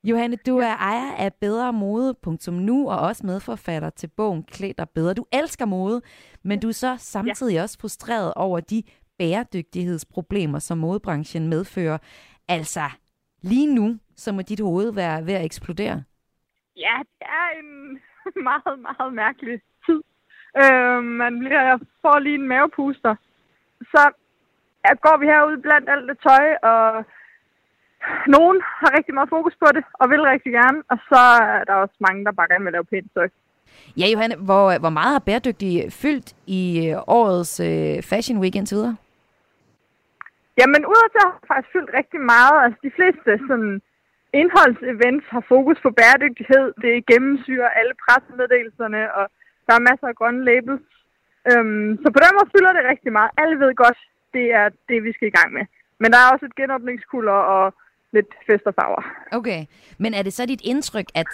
Johanne, 0.09 0.35
du 0.35 0.57
er 0.57 0.75
ejer 0.75 1.15
af 1.17 1.33
Bedre 1.41 1.73
Mode.nu 1.73 2.89
og 2.89 2.99
også 2.99 3.25
medforfatter 3.25 3.89
til 3.89 4.09
bogen 4.17 4.43
Klæd 4.43 4.73
dig 4.73 4.89
bedre. 4.95 5.13
Du 5.13 5.25
elsker 5.33 5.65
mode, 5.65 6.01
men 6.43 6.59
du 6.59 6.67
er 6.67 6.71
så 6.71 6.95
samtidig 6.97 7.61
også 7.61 7.77
frustreret 7.81 8.33
over 8.35 8.59
de 8.59 8.83
bæredygtighedsproblemer, 9.17 10.59
som 10.59 10.77
modebranchen 10.77 11.47
medfører. 11.47 11.97
Altså, 12.47 12.85
lige 13.41 13.75
nu, 13.75 13.99
så 14.15 14.31
må 14.31 14.41
dit 14.41 14.59
hoved 14.59 14.93
være 14.93 15.25
ved 15.25 15.33
at 15.33 15.45
eksplodere. 15.45 16.03
Ja, 16.77 16.97
det 17.19 17.27
er 17.39 17.59
en, 17.59 17.99
meget, 18.49 18.79
meget 18.79 19.13
mærkelig 19.13 19.61
tid. 19.85 20.01
Øh, 20.63 21.03
man 21.03 21.39
bliver, 21.39 21.61
jeg 21.61 21.79
får 22.01 22.19
lige 22.19 22.35
en 22.35 22.47
mavepuster. 22.47 23.15
Så 23.81 24.11
går 25.01 25.17
vi 25.17 25.25
herude 25.25 25.61
blandt 25.61 25.89
alt 25.89 26.09
det 26.09 26.17
tøj, 26.27 26.45
og 26.71 27.05
nogen 28.27 28.57
har 28.81 28.97
rigtig 28.97 29.13
meget 29.13 29.29
fokus 29.29 29.55
på 29.63 29.67
det, 29.75 29.83
og 29.93 30.09
vil 30.09 30.21
rigtig 30.21 30.51
gerne, 30.59 30.79
og 30.91 30.97
så 31.09 31.21
er 31.57 31.63
der 31.69 31.73
også 31.73 31.95
mange, 31.99 32.25
der 32.25 32.31
bare 32.31 32.47
gerne 32.51 32.65
vil 32.65 32.73
lave 32.73 32.91
pænt 32.91 33.11
tøj. 33.13 33.29
Ja, 33.99 34.07
Johanne, 34.13 34.35
hvor, 34.47 34.79
hvor 34.83 34.93
meget 34.99 35.13
har 35.17 35.27
bæredygtig 35.29 35.73
fyldt 36.01 36.29
i 36.59 36.61
øh, 36.87 36.97
årets 37.19 37.59
øh, 37.59 37.95
Fashion 38.09 38.39
Week 38.41 38.55
indtil 38.55 38.77
videre? 38.77 38.97
Jamen, 40.59 40.81
har 40.83 41.07
det 41.15 41.47
faktisk 41.51 41.73
fyldt 41.75 41.91
rigtig 41.99 42.21
meget. 42.33 42.57
Altså, 42.63 42.79
de 42.87 42.95
fleste 42.97 43.29
sådan, 43.49 43.73
indholdsevents 44.41 45.25
har 45.35 45.43
fokus 45.53 45.77
på 45.85 45.89
bæredygtighed. 45.99 46.65
Det 46.85 47.05
gennemsyrer 47.11 47.69
alle 47.79 47.95
pressemeddelelserne, 48.03 49.01
og 49.17 49.25
der 49.67 49.73
er 49.75 49.87
masser 49.89 50.07
af 50.07 50.15
grønne 50.19 50.43
labels. 50.49 50.85
Øhm, 51.51 51.89
så 52.01 52.07
på 52.15 52.19
den 52.23 52.35
måde 52.35 52.51
fylder 52.53 52.73
det 52.73 52.89
rigtig 52.91 53.11
meget. 53.17 53.31
Alle 53.41 53.55
ved 53.63 53.71
godt, 53.83 53.99
det 54.35 54.45
er 54.59 54.67
det, 54.89 54.99
vi 55.07 55.11
skal 55.13 55.27
i 55.27 55.37
gang 55.39 55.49
med. 55.57 55.65
Men 56.01 56.11
der 56.11 56.19
er 56.19 56.31
også 56.33 56.45
et 56.45 56.59
genåbningskulder 56.59 57.39
og 57.55 57.65
lidt 58.13 58.27
fest 58.47 58.65
og 58.65 58.73
farver. 58.73 59.03
Okay, 59.31 59.65
men 59.97 60.13
er 60.13 60.23
det 60.23 60.33
så 60.33 60.45
dit 60.45 60.61
indtryk, 60.63 61.05
at 61.15 61.27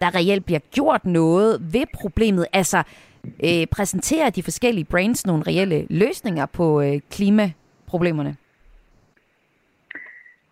der 0.00 0.14
reelt 0.14 0.44
bliver 0.44 0.60
gjort 0.70 1.04
noget 1.04 1.60
ved 1.72 1.86
problemet? 1.94 2.46
Altså, 2.52 2.82
øh, 3.24 3.66
præsenterer 3.72 4.30
de 4.30 4.42
forskellige 4.42 4.84
brands 4.84 5.26
nogle 5.26 5.42
reelle 5.46 5.86
løsninger 5.90 6.46
på 6.46 6.82
øh, 6.82 7.00
klimaproblemerne? 7.10 8.36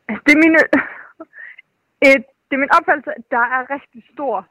Altså, 0.09 0.23
det 0.27 0.33
er 0.33 0.39
min, 0.45 0.55
et, 2.11 2.25
det 2.49 2.55
er 2.57 2.65
min 2.65 2.75
opfattelse, 2.79 3.11
at 3.19 3.25
der 3.31 3.45
er 3.57 3.71
rigtig 3.75 4.03
stor 4.15 4.47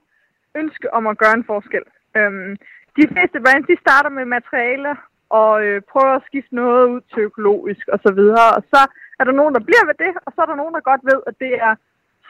ønske 0.55 0.93
om 0.93 1.07
at 1.07 1.17
gøre 1.17 1.33
en 1.33 1.49
forskel. 1.51 1.83
Øhm, 2.17 2.57
de 2.97 3.07
fleste 3.11 3.37
brands, 3.43 3.67
de 3.67 3.77
starter 3.85 4.09
med 4.09 4.25
materialer 4.25 4.95
og 5.29 5.53
øh, 5.65 5.81
prøver 5.91 6.13
at 6.15 6.25
skifte 6.27 6.55
noget 6.55 6.89
ud 6.93 7.01
til 7.11 7.21
økologisk 7.29 7.87
og 7.93 7.99
så 8.05 8.11
videre. 8.13 8.47
Og 8.57 8.63
så 8.73 8.81
er 9.19 9.23
der 9.23 9.35
nogen, 9.39 9.53
der 9.57 9.63
bliver 9.67 9.85
ved 9.89 9.97
det, 10.05 10.11
og 10.25 10.29
så 10.33 10.39
er 10.41 10.49
der 10.49 10.61
nogen, 10.61 10.73
der 10.75 10.89
godt 10.91 11.03
ved, 11.11 11.19
at 11.29 11.35
det 11.43 11.53
er 11.67 11.73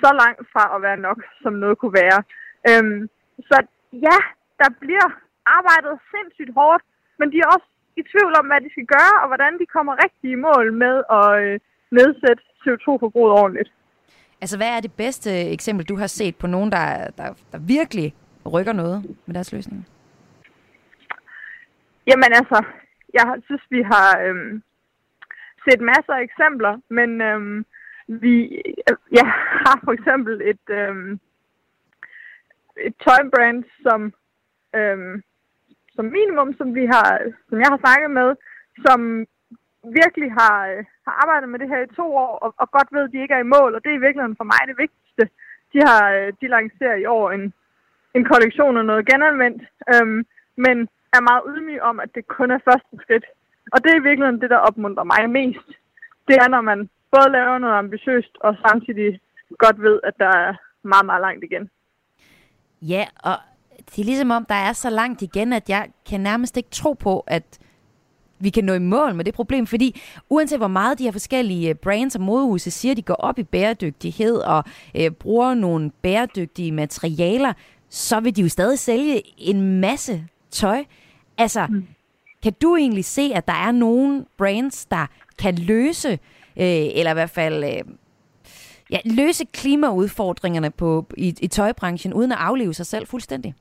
så 0.03 0.09
langt 0.21 0.41
fra 0.53 0.63
at 0.75 0.81
være 0.85 0.99
nok, 1.07 1.19
som 1.43 1.53
noget 1.63 1.77
kunne 1.77 1.97
være. 2.03 2.19
Øhm, 2.69 3.01
så 3.49 3.57
ja, 4.07 4.17
der 4.61 4.69
bliver 4.83 5.07
arbejdet 5.57 5.93
sindssygt 6.11 6.51
hårdt, 6.59 6.83
men 7.19 7.27
de 7.31 7.37
er 7.43 7.49
også 7.55 7.67
i 7.99 8.03
tvivl 8.11 8.33
om, 8.39 8.45
hvad 8.49 8.61
de 8.61 8.69
skal 8.75 8.87
gøre, 8.95 9.15
og 9.21 9.27
hvordan 9.27 9.53
de 9.59 9.65
kommer 9.75 9.93
rigtig 10.03 10.27
i 10.31 10.43
mål 10.47 10.65
med 10.83 10.95
at 11.19 11.29
øh, 11.43 11.59
nedsætte 11.97 12.43
CO2-forbruget 12.63 13.33
ordentligt. 13.41 13.71
Altså, 14.41 14.57
hvad 14.57 14.71
er 14.75 14.79
det 14.79 14.93
bedste 14.93 15.29
eksempel, 15.55 15.85
du 15.85 15.95
har 15.95 16.07
set 16.07 16.35
på 16.35 16.47
nogen, 16.47 16.71
der, 16.71 16.87
der, 17.17 17.27
der 17.51 17.59
virkelig 17.59 18.13
rykker 18.53 18.73
noget 18.73 19.15
med 19.25 19.35
deres 19.35 19.53
løsning? 19.53 19.87
Jamen 22.07 22.31
altså, 22.39 22.63
jeg 23.13 23.25
synes, 23.45 23.63
vi 23.69 23.81
har 23.81 24.19
øhm, 24.25 24.63
set 25.67 25.81
masser 25.81 26.13
af 26.13 26.21
eksempler, 26.21 26.73
men 26.89 27.21
øhm, 27.21 27.65
vi 28.07 28.61
ja, 29.17 29.25
har 29.65 29.81
for 29.83 29.91
eksempel 29.91 30.41
et, 30.51 30.65
øhm, 30.69 31.19
et 32.87 32.95
tøjbrand, 33.05 33.63
som, 33.83 34.13
øhm, 34.75 35.23
som 35.95 36.05
minimum, 36.05 36.53
som, 36.57 36.75
vi 36.75 36.85
har, 36.85 37.09
som 37.49 37.57
jeg 37.59 37.69
har 37.73 37.79
snakket 37.85 38.11
med, 38.11 38.35
som 38.85 39.25
virkelig 39.83 40.31
har, 40.39 40.67
øh, 40.67 40.85
har 41.05 41.13
arbejdet 41.21 41.49
med 41.49 41.59
det 41.59 41.69
her 41.69 41.81
i 41.83 41.95
to 41.95 42.15
år, 42.15 42.33
og, 42.43 42.53
og 42.57 42.71
godt 42.71 42.89
ved, 42.91 43.03
at 43.03 43.11
de 43.13 43.21
ikke 43.21 43.33
er 43.33 43.43
i 43.43 43.53
mål, 43.55 43.75
og 43.75 43.83
det 43.83 43.89
er 43.89 43.99
i 43.99 44.05
virkeligheden 44.05 44.39
for 44.39 44.47
mig 44.53 44.61
det 44.67 44.77
vigtigste. 44.77 45.23
De 45.73 45.79
har 45.87 46.03
øh, 46.11 46.33
de 46.41 46.47
lancerer 46.47 46.95
i 46.95 47.05
år 47.05 47.31
en, 47.31 47.53
en 48.13 48.25
kollektion 48.31 48.77
af 48.77 48.85
noget 48.85 49.09
genanvendt, 49.11 49.63
øhm, 49.93 50.25
men 50.65 50.77
er 51.15 51.21
meget 51.29 51.43
ydmyg 51.51 51.81
om, 51.81 51.99
at 51.99 52.09
det 52.15 52.27
kun 52.27 52.51
er 52.51 52.65
første 52.69 52.93
skridt. 53.03 53.25
Og 53.73 53.83
det 53.83 53.89
er 53.91 53.99
i 53.99 54.07
virkeligheden 54.07 54.41
det, 54.41 54.49
der 54.49 54.57
opmuntrer 54.57 55.03
mig 55.03 55.29
mest. 55.29 55.67
Det 56.27 56.35
er, 56.35 56.47
når 56.49 56.61
man 56.61 56.89
både 57.11 57.29
laver 57.31 57.57
noget 57.57 57.75
ambitiøst, 57.75 58.33
og 58.41 58.55
samtidig 58.67 59.19
godt 59.63 59.81
ved, 59.81 59.99
at 60.03 60.13
der 60.19 60.31
er 60.45 60.53
meget, 60.83 61.05
meget 61.05 61.21
langt 61.21 61.43
igen. 61.43 61.69
Ja, 62.81 63.05
og 63.23 63.35
det 63.89 64.01
er 64.01 64.05
ligesom 64.05 64.31
om, 64.31 64.45
der 64.45 64.55
er 64.55 64.73
så 64.73 64.89
langt 64.89 65.21
igen, 65.21 65.53
at 65.53 65.69
jeg 65.69 65.87
kan 66.09 66.21
nærmest 66.21 66.57
ikke 66.57 66.69
tro 66.69 66.93
på, 66.93 67.23
at 67.27 67.59
vi 68.39 68.49
kan 68.49 68.63
nå 68.63 68.73
i 68.73 68.79
mål 68.79 69.15
med 69.15 69.25
det 69.25 69.33
problem, 69.33 69.67
fordi 69.67 70.01
uanset 70.29 70.59
hvor 70.59 70.67
meget 70.67 70.99
de 70.99 71.03
her 71.03 71.11
forskellige 71.11 71.69
øh, 71.69 71.75
brands 71.75 72.15
og 72.15 72.21
modehuse 72.21 72.71
siger, 72.71 72.91
at 72.91 72.97
de 72.97 73.01
går 73.01 73.13
op 73.13 73.39
i 73.39 73.43
bæredygtighed 73.43 74.35
og 74.35 74.63
øh, 74.95 75.11
bruger 75.11 75.53
nogle 75.53 75.91
bæredygtige 76.01 76.71
materialer, 76.71 77.53
så 77.89 78.19
vil 78.19 78.35
de 78.35 78.41
jo 78.41 78.49
stadig 78.49 78.79
sælge 78.79 79.21
en 79.37 79.79
masse 79.79 80.27
tøj. 80.51 80.83
Altså, 81.37 81.67
mm 81.69 81.87
kan 82.47 82.55
du 82.61 82.75
egentlig 82.75 83.05
se, 83.05 83.25
at 83.35 83.45
der 83.51 83.59
er 83.67 83.71
nogle 83.71 84.25
brands, 84.37 84.85
der 84.85 85.05
kan 85.41 85.53
løse, 85.71 86.11
øh, 86.63 86.87
eller 86.97 87.11
i 87.11 87.19
hvert 87.19 87.35
fald 87.39 87.57
øh, 87.71 87.83
ja, 88.93 88.99
løse 89.19 89.45
klimaudfordringerne 89.59 90.71
på, 90.81 90.89
i, 91.17 91.29
i 91.41 91.47
tøjbranchen, 91.47 92.13
uden 92.13 92.31
at 92.31 92.37
afleve 92.49 92.73
sig 92.73 92.85
selv 92.85 93.05
fuldstændig? 93.07 93.51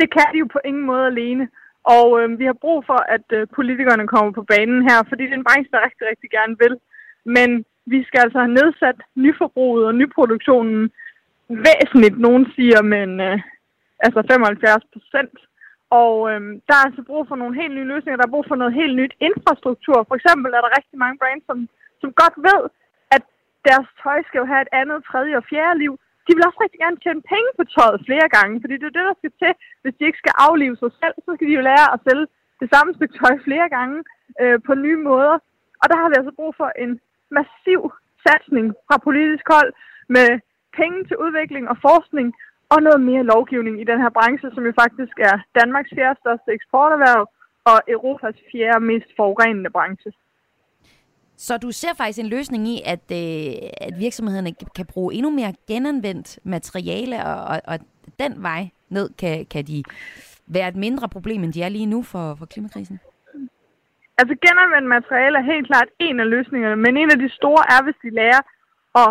Det 0.00 0.08
kan 0.16 0.26
de 0.32 0.38
jo 0.38 0.48
på 0.52 0.60
ingen 0.64 0.86
måde 0.90 1.06
alene. 1.06 1.48
Og 1.96 2.06
øh, 2.20 2.38
vi 2.38 2.44
har 2.44 2.56
brug 2.64 2.78
for, 2.86 3.00
at 3.16 3.26
øh, 3.38 3.46
politikerne 3.56 4.06
kommer 4.12 4.32
på 4.32 4.44
banen 4.52 4.80
her, 4.88 4.98
fordi 5.08 5.22
det 5.22 5.34
er 5.34 5.40
en 5.40 5.48
branche, 5.48 5.70
der 5.72 5.86
rigtig, 5.88 6.06
rigtig 6.10 6.30
gerne 6.38 6.56
vil. 6.62 6.74
Men 7.36 7.64
vi 7.86 7.98
skal 8.04 8.20
altså 8.24 8.38
have 8.38 8.56
nedsat 8.60 8.98
nyforbruget 9.14 9.86
og 9.86 9.94
nyproduktionen 9.94 10.90
væsentligt, 11.48 12.18
nogen 12.26 12.44
siger, 12.56 12.82
men 12.82 13.20
øh, 13.20 13.38
altså 14.06 14.20
75 14.30 14.84
procent. 14.94 15.34
Og 15.90 16.14
øhm, 16.30 16.52
der 16.66 16.74
er 16.76 16.86
altså 16.88 17.02
brug 17.10 17.22
for 17.28 17.36
nogle 17.36 17.54
helt 17.60 17.74
nye 17.74 17.90
løsninger. 17.92 18.18
Der 18.18 18.26
er 18.26 18.36
brug 18.36 18.46
for 18.48 18.58
noget 18.60 18.78
helt 18.80 18.96
nyt 19.00 19.14
infrastruktur. 19.28 19.98
For 20.08 20.14
eksempel 20.18 20.50
er 20.52 20.62
der 20.62 20.76
rigtig 20.78 20.98
mange 21.04 21.18
brands, 21.20 21.46
som, 21.46 21.58
som 22.00 22.10
godt 22.22 22.36
ved, 22.48 22.62
at 23.16 23.22
deres 23.68 23.88
tøj 24.02 24.18
skal 24.28 24.38
jo 24.42 24.46
have 24.52 24.62
et 24.66 24.74
andet, 24.80 24.98
tredje 25.10 25.36
og 25.40 25.44
fjerde 25.50 25.78
liv 25.78 25.94
de 26.30 26.36
vil 26.36 26.48
også 26.48 26.60
rigtig 26.64 26.80
gerne 26.84 27.02
tjene 27.04 27.22
penge 27.32 27.50
på 27.58 27.64
tøjet 27.74 28.00
flere 28.08 28.28
gange, 28.36 28.54
fordi 28.62 28.74
det 28.80 28.86
er 28.88 28.96
det, 28.98 29.08
der 29.10 29.20
skal 29.20 29.32
til. 29.42 29.52
Hvis 29.82 29.96
de 29.98 30.06
ikke 30.08 30.22
skal 30.22 30.34
aflive 30.48 30.76
sig 30.82 30.92
selv, 31.02 31.16
så 31.24 31.30
skal 31.34 31.46
de 31.48 31.58
jo 31.58 31.66
lære 31.70 31.86
at 31.94 32.02
sælge 32.06 32.26
det 32.60 32.68
samme 32.74 32.90
stykke 32.96 33.18
tøj 33.20 33.34
flere 33.46 33.68
gange 33.76 33.98
øh, 34.42 34.58
på 34.66 34.72
nye 34.84 35.00
måder. 35.08 35.36
Og 35.80 35.86
der 35.90 35.96
har 36.00 36.08
vi 36.08 36.14
altså 36.18 36.34
brug 36.38 36.52
for 36.60 36.70
en 36.84 36.92
massiv 37.38 37.80
satsning 38.26 38.66
fra 38.86 38.96
politisk 39.06 39.46
hold 39.54 39.70
med 40.16 40.28
penge 40.78 40.98
til 41.08 41.16
udvikling 41.24 41.64
og 41.72 41.76
forskning 41.88 42.28
og 42.72 42.82
noget 42.82 43.00
mere 43.00 43.22
lovgivning 43.34 43.80
i 43.80 43.84
den 43.84 43.98
her 44.02 44.10
branche, 44.18 44.48
som 44.54 44.64
jo 44.68 44.72
faktisk 44.82 45.14
er 45.18 45.36
Danmarks 45.60 45.90
fjerde 45.94 46.20
største 46.22 46.50
eksporterhverv 46.58 47.22
og 47.64 47.78
Europas 47.88 48.36
fjerde 48.52 48.84
mest 48.84 49.10
forurenende 49.16 49.70
branche. 49.70 50.12
Så 51.36 51.56
du 51.56 51.70
ser 51.70 51.94
faktisk 51.96 52.18
en 52.18 52.26
løsning 52.36 52.68
i, 52.68 52.76
at, 52.94 53.04
øh, 53.20 53.52
at 53.86 53.94
virksomhederne 53.98 54.52
kan 54.76 54.86
bruge 54.86 55.14
endnu 55.14 55.30
mere 55.30 55.54
genanvendt 55.68 56.38
materiale, 56.44 57.16
og, 57.24 57.44
og, 57.50 57.60
og 57.66 57.78
den 58.18 58.42
vej 58.42 58.62
ned 58.88 59.10
kan, 59.20 59.46
kan 59.46 59.64
de 59.64 59.82
være 60.46 60.68
et 60.68 60.76
mindre 60.76 61.08
problem, 61.08 61.44
end 61.44 61.52
de 61.52 61.62
er 61.62 61.68
lige 61.68 61.86
nu 61.86 62.02
for, 62.02 62.34
for 62.34 62.46
klimakrisen? 62.46 63.00
Altså 64.18 64.34
genanvendt 64.46 64.88
materiale 64.88 65.38
er 65.38 65.50
helt 65.52 65.66
klart 65.66 65.88
en 65.98 66.20
af 66.20 66.30
løsningerne, 66.30 66.76
men 66.76 66.96
en 66.96 67.10
af 67.10 67.18
de 67.18 67.30
store 67.38 67.62
er, 67.74 67.82
hvis 67.84 67.98
de 68.02 68.10
lærer 68.10 68.42
at 68.94 69.10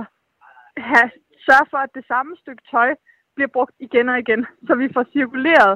have, 0.77 1.09
sørge 1.47 1.67
for, 1.71 1.77
at 1.77 1.91
det 1.95 2.05
samme 2.07 2.35
stykke 2.41 2.63
tøj 2.71 2.95
bliver 3.39 3.57
brugt 3.57 3.75
igen 3.87 4.07
og 4.13 4.17
igen, 4.19 4.41
så 4.67 4.73
vi 4.83 4.87
får 4.95 5.05
cirkuleret 5.13 5.73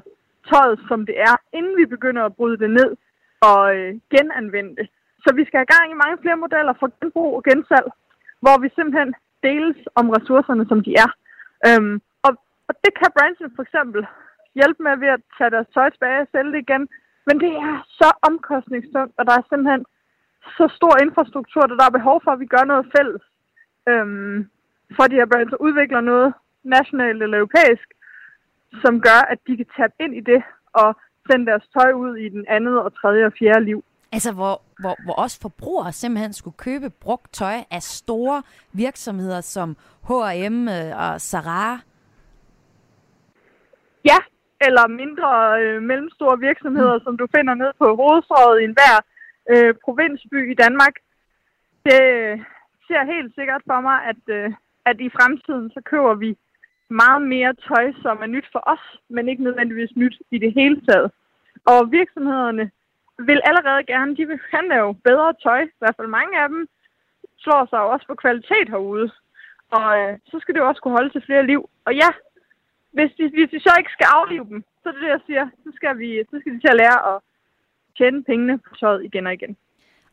tøjet, 0.50 0.78
som 0.90 1.00
det 1.10 1.18
er, 1.30 1.36
inden 1.58 1.76
vi 1.82 1.86
begynder 1.96 2.24
at 2.26 2.36
bryde 2.38 2.58
det 2.64 2.72
ned 2.80 2.90
og 3.50 3.62
øh, 3.76 3.90
genanvende 4.14 4.74
det. 4.80 4.88
Så 5.24 5.30
vi 5.38 5.44
skal 5.46 5.58
have 5.60 5.74
gang 5.76 5.88
i 5.92 6.02
mange 6.04 6.18
flere 6.22 6.42
modeller 6.44 6.74
for 6.80 6.88
genbrug 7.00 7.32
og 7.38 7.44
gensalg, 7.50 7.88
hvor 8.44 8.56
vi 8.64 8.68
simpelthen 8.70 9.12
deles 9.48 9.80
om 10.00 10.06
ressourcerne, 10.16 10.66
som 10.72 10.80
de 10.86 10.92
er. 11.06 11.10
Øhm, 11.68 11.96
og, 12.26 12.32
og 12.68 12.74
det 12.84 12.92
kan 13.00 13.16
branchen 13.18 13.52
for 13.56 13.64
eksempel 13.68 14.02
hjælpe 14.60 14.80
med 14.84 14.96
ved 15.04 15.10
at 15.16 15.22
tage 15.38 15.54
deres 15.56 15.70
tøj 15.74 15.90
tilbage 15.90 16.24
og 16.24 16.28
sælge 16.32 16.52
det 16.54 16.62
igen. 16.66 16.84
Men 17.28 17.36
det 17.44 17.52
er 17.68 17.74
så 18.00 18.10
omkostningstungt, 18.30 19.14
og 19.18 19.24
der 19.28 19.34
er 19.36 19.44
simpelthen 19.50 19.84
så 20.58 20.66
stor 20.78 20.94
infrastruktur, 21.06 21.64
der, 21.66 21.76
der 21.80 21.86
er 21.88 21.98
behov 22.00 22.18
for, 22.24 22.32
at 22.32 22.42
vi 22.44 22.54
gør 22.56 22.64
noget 22.72 22.86
fælles. 22.96 23.24
Øhm, 23.92 24.38
for 24.96 25.04
de 25.08 25.20
her 25.20 25.30
brands 25.32 25.54
udvikler 25.68 26.02
noget 26.02 26.34
nationalt 26.64 27.24
eller 27.24 27.38
europæisk, 27.38 27.88
som 28.84 29.02
gør, 29.02 29.22
at 29.32 29.40
de 29.48 29.58
kan 29.58 29.66
tabe 29.78 29.94
ind 30.00 30.16
i 30.16 30.20
det 30.20 30.42
og 30.74 30.96
sende 31.32 31.46
deres 31.46 31.66
tøj 31.78 31.92
ud 31.92 32.16
i 32.16 32.30
den 32.30 32.46
andet 32.48 32.80
og 32.80 32.96
tredje 32.96 33.26
og 33.26 33.34
fjerde 33.40 33.66
liv. 33.66 33.84
Altså, 34.12 34.32
hvor, 34.34 34.62
hvor, 34.80 34.96
hvor 35.04 35.14
også 35.14 35.42
forbrugere 35.42 35.92
simpelthen 35.92 36.34
skulle 36.34 36.58
købe 36.58 36.90
brugt 36.90 37.34
tøj 37.34 37.58
af 37.72 37.82
store 37.82 38.44
virksomheder 38.74 39.42
som 39.42 39.78
H&M 40.08 40.68
og 41.04 41.22
Zara. 41.22 41.80
Ja, 44.06 44.20
eller 44.68 44.88
mindre 44.88 45.30
øh, 45.62 45.82
mellemstore 45.82 46.40
virksomheder, 46.40 46.98
mm. 46.98 47.04
som 47.04 47.18
du 47.18 47.28
finder 47.36 47.54
ned 47.54 47.72
på 47.82 47.96
hovedstrøget 47.96 48.62
i 48.62 48.64
enhver 48.64 48.96
øh, 49.52 49.74
provinsby 49.86 50.52
i 50.52 50.56
Danmark. 50.64 50.96
Det 51.86 52.02
ser 52.88 53.12
helt 53.14 53.32
sikkert 53.36 53.62
for 53.70 53.80
mig, 53.88 53.98
at, 54.12 54.22
øh, 54.38 54.54
at 54.86 54.98
i 55.08 55.10
fremtiden 55.18 55.72
så 55.76 55.82
køber 55.92 56.14
vi 56.14 56.38
meget 56.90 57.22
mere 57.22 57.54
tøj, 57.68 57.94
som 58.02 58.18
er 58.22 58.26
nyt 58.36 58.46
for 58.52 58.64
os, 58.74 58.84
men 59.10 59.30
ikke 59.30 59.44
nødvendigvis 59.44 59.96
nyt 59.96 60.18
i 60.32 60.38
det 60.38 60.54
hele 60.54 60.82
taget. 60.88 61.12
Og 61.66 61.92
virksomhederne 61.92 62.72
vil 63.20 63.42
allerede 63.44 63.84
gerne, 63.84 64.16
de 64.18 64.26
vil 64.28 64.40
gerne 64.52 64.68
lave 64.68 64.96
bedre 64.96 65.34
tøj, 65.44 65.62
i 65.64 65.70
hvert 65.80 65.96
fald 65.98 66.08
mange 66.08 66.42
af 66.42 66.50
dem, 66.50 66.68
slår 67.38 67.66
sig 67.70 67.78
jo 67.78 67.90
også 67.94 68.08
på 68.08 68.16
kvalitet 68.16 68.68
herude. 68.70 69.12
Og 69.72 69.88
øh, 70.00 70.18
så 70.32 70.40
skal 70.40 70.54
det 70.54 70.60
jo 70.62 70.68
også 70.68 70.82
kunne 70.82 70.98
holde 71.00 71.10
til 71.14 71.24
flere 71.26 71.46
liv. 71.46 71.70
Og 71.86 71.96
ja, 71.96 72.10
hvis 72.92 73.12
de, 73.18 73.24
hvis 73.30 73.50
de 73.54 73.60
så 73.60 73.72
ikke 73.80 73.92
skal 73.92 74.08
aflive 74.18 74.46
dem, 74.50 74.64
så 74.84 74.90
er 74.90 74.94
det 74.94 75.02
det, 75.02 75.08
jeg 75.08 75.20
siger, 75.26 75.50
så 75.64 75.70
skal, 75.76 75.98
vi, 75.98 76.24
så 76.32 76.36
skal 76.40 76.54
de 76.54 76.60
til 76.60 76.68
at 76.68 76.76
lære 76.84 77.16
at 77.16 77.22
tjene 77.98 78.24
pengene 78.24 78.58
på 78.58 78.76
tøjet 78.76 79.06
igen 79.06 79.28
og 79.28 79.34
igen. 79.34 79.58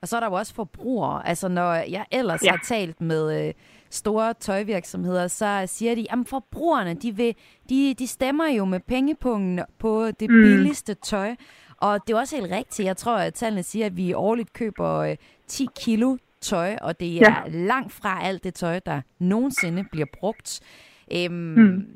Og 0.02 0.08
så 0.08 0.16
er 0.16 0.20
der 0.20 0.26
jo 0.26 0.32
også 0.32 0.54
forbrugere. 0.54 1.28
Altså 1.28 1.48
når 1.48 1.72
jeg 1.74 2.04
ellers 2.12 2.44
Ja. 2.44 2.50
har 2.50 2.60
talt 2.64 3.00
med 3.00 3.48
øh, 3.48 3.54
store 3.90 4.34
tøjvirksomheder, 4.34 5.28
så 5.28 5.62
siger 5.66 5.94
de, 5.94 6.06
at 6.12 6.18
forbrugerne, 6.26 6.94
de, 6.94 7.16
vil, 7.16 7.34
de, 7.68 7.94
de 7.98 8.06
stemmer 8.06 8.46
jo 8.48 8.64
med 8.64 8.80
pengepungen 8.80 9.60
på 9.78 10.10
det 10.10 10.30
Mm. 10.30 10.42
billigste 10.42 10.94
tøj. 10.94 11.34
Og 11.76 12.06
det 12.06 12.14
er 12.14 12.18
også 12.18 12.36
helt 12.36 12.52
rigtigt. 12.52 12.86
Jeg 12.86 12.96
tror, 12.96 13.16
at 13.16 13.34
tallene 13.34 13.62
siger, 13.62 13.86
at 13.86 13.96
vi 13.96 14.12
årligt 14.14 14.52
køber 14.52 14.88
øh, 14.96 15.16
10 15.46 15.68
kilo 15.80 16.16
tøj, 16.40 16.76
og 16.82 17.00
det 17.00 17.16
er 17.16 17.30
Ja. 17.30 17.34
langt 17.48 17.92
fra 17.92 18.18
alt 18.22 18.44
det 18.44 18.54
tøj, 18.54 18.78
der 18.78 19.00
nogensinde 19.18 19.84
bliver 19.92 20.06
brugt. 20.20 20.60
Øhm, 21.12 21.32
Mm. 21.34 21.86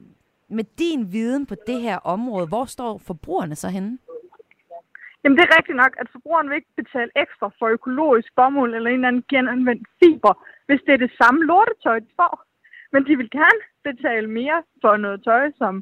Med 0.50 0.64
din 0.78 1.12
viden 1.12 1.46
på 1.46 1.54
det 1.66 1.80
her 1.82 1.96
område, 1.96 2.46
hvor 2.46 2.64
står 2.64 2.98
forbrugerne 2.98 3.56
så 3.56 3.68
henne? 3.68 3.98
Jamen 5.24 5.36
det 5.38 5.44
er 5.44 5.56
rigtigt 5.58 5.80
nok, 5.82 5.94
at 6.00 6.08
forbrugeren 6.12 6.48
vil 6.48 6.56
ikke 6.56 6.80
betale 6.82 7.10
ekstra 7.24 7.48
for 7.58 7.66
økologisk 7.76 8.30
bomuld 8.36 8.74
eller 8.74 8.90
en 8.90 8.94
eller 8.94 9.08
anden 9.08 9.24
genanvendt 9.34 9.86
fiber, 10.00 10.34
hvis 10.66 10.80
det 10.86 10.92
er 10.94 11.02
det 11.04 11.12
samme 11.20 11.44
lortetøj, 11.44 11.98
de 11.98 12.12
får. 12.20 12.34
Men 12.92 13.06
de 13.08 13.16
vil 13.16 13.30
gerne 13.30 13.60
betale 13.88 14.28
mere 14.40 14.62
for 14.82 14.96
noget 14.96 15.24
tøj, 15.24 15.44
som 15.62 15.74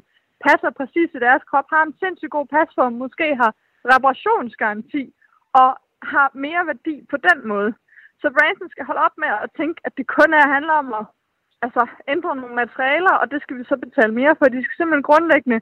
passer 0.47 0.69
præcis 0.79 1.09
til 1.11 1.21
deres 1.27 1.43
krop, 1.49 1.67
har 1.73 1.83
en 1.83 1.95
sindssygt 2.01 2.35
god 2.37 2.47
pasform, 2.55 2.93
måske 2.93 3.35
har 3.41 3.51
reparationsgaranti 3.91 5.03
og 5.61 5.69
har 6.13 6.27
mere 6.45 6.63
værdi 6.71 6.95
på 7.11 7.17
den 7.27 7.47
måde. 7.51 7.71
Så 8.21 8.27
Branson 8.37 8.69
skal 8.69 8.85
holde 8.85 9.05
op 9.07 9.15
med 9.17 9.31
at 9.45 9.49
tænke, 9.59 9.81
at 9.87 9.93
det 9.97 10.07
kun 10.17 10.33
er 10.33 10.53
handler 10.55 10.75
om 10.83 10.93
at 10.99 11.05
altså, 11.65 11.83
ændre 12.13 12.35
nogle 12.35 12.55
materialer, 12.55 13.13
og 13.21 13.31
det 13.31 13.39
skal 13.41 13.57
vi 13.57 13.63
så 13.63 13.75
betale 13.85 14.13
mere 14.13 14.35
for. 14.37 14.45
De 14.45 14.63
skal 14.63 14.77
simpelthen 14.77 15.09
grundlæggende 15.09 15.59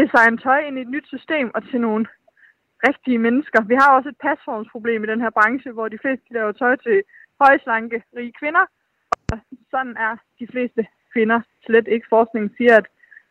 designe 0.00 0.38
tøj 0.38 0.60
ind 0.66 0.78
i 0.78 0.84
et 0.86 0.94
nyt 0.94 1.06
system 1.14 1.50
og 1.54 1.62
til 1.70 1.80
nogle 1.80 2.06
rigtige 2.88 3.18
mennesker. 3.18 3.60
Vi 3.62 3.74
har 3.74 3.90
også 3.96 4.08
et 4.08 4.22
pasformsproblem 4.26 5.04
i 5.04 5.06
den 5.06 5.20
her 5.20 5.30
branche, 5.30 5.72
hvor 5.72 5.88
de 5.88 5.98
fleste 6.02 6.26
laver 6.30 6.52
tøj 6.52 6.76
til 6.76 7.02
højslanke, 7.40 8.02
rige 8.16 8.32
kvinder. 8.40 8.64
Og 9.32 9.38
sådan 9.70 9.96
er 9.96 10.16
de 10.40 10.46
fleste 10.52 10.86
kvinder 11.12 11.40
slet 11.66 11.88
ikke. 11.88 12.06
Forskningen 12.08 12.54
siger, 12.56 12.76
at 12.76 12.86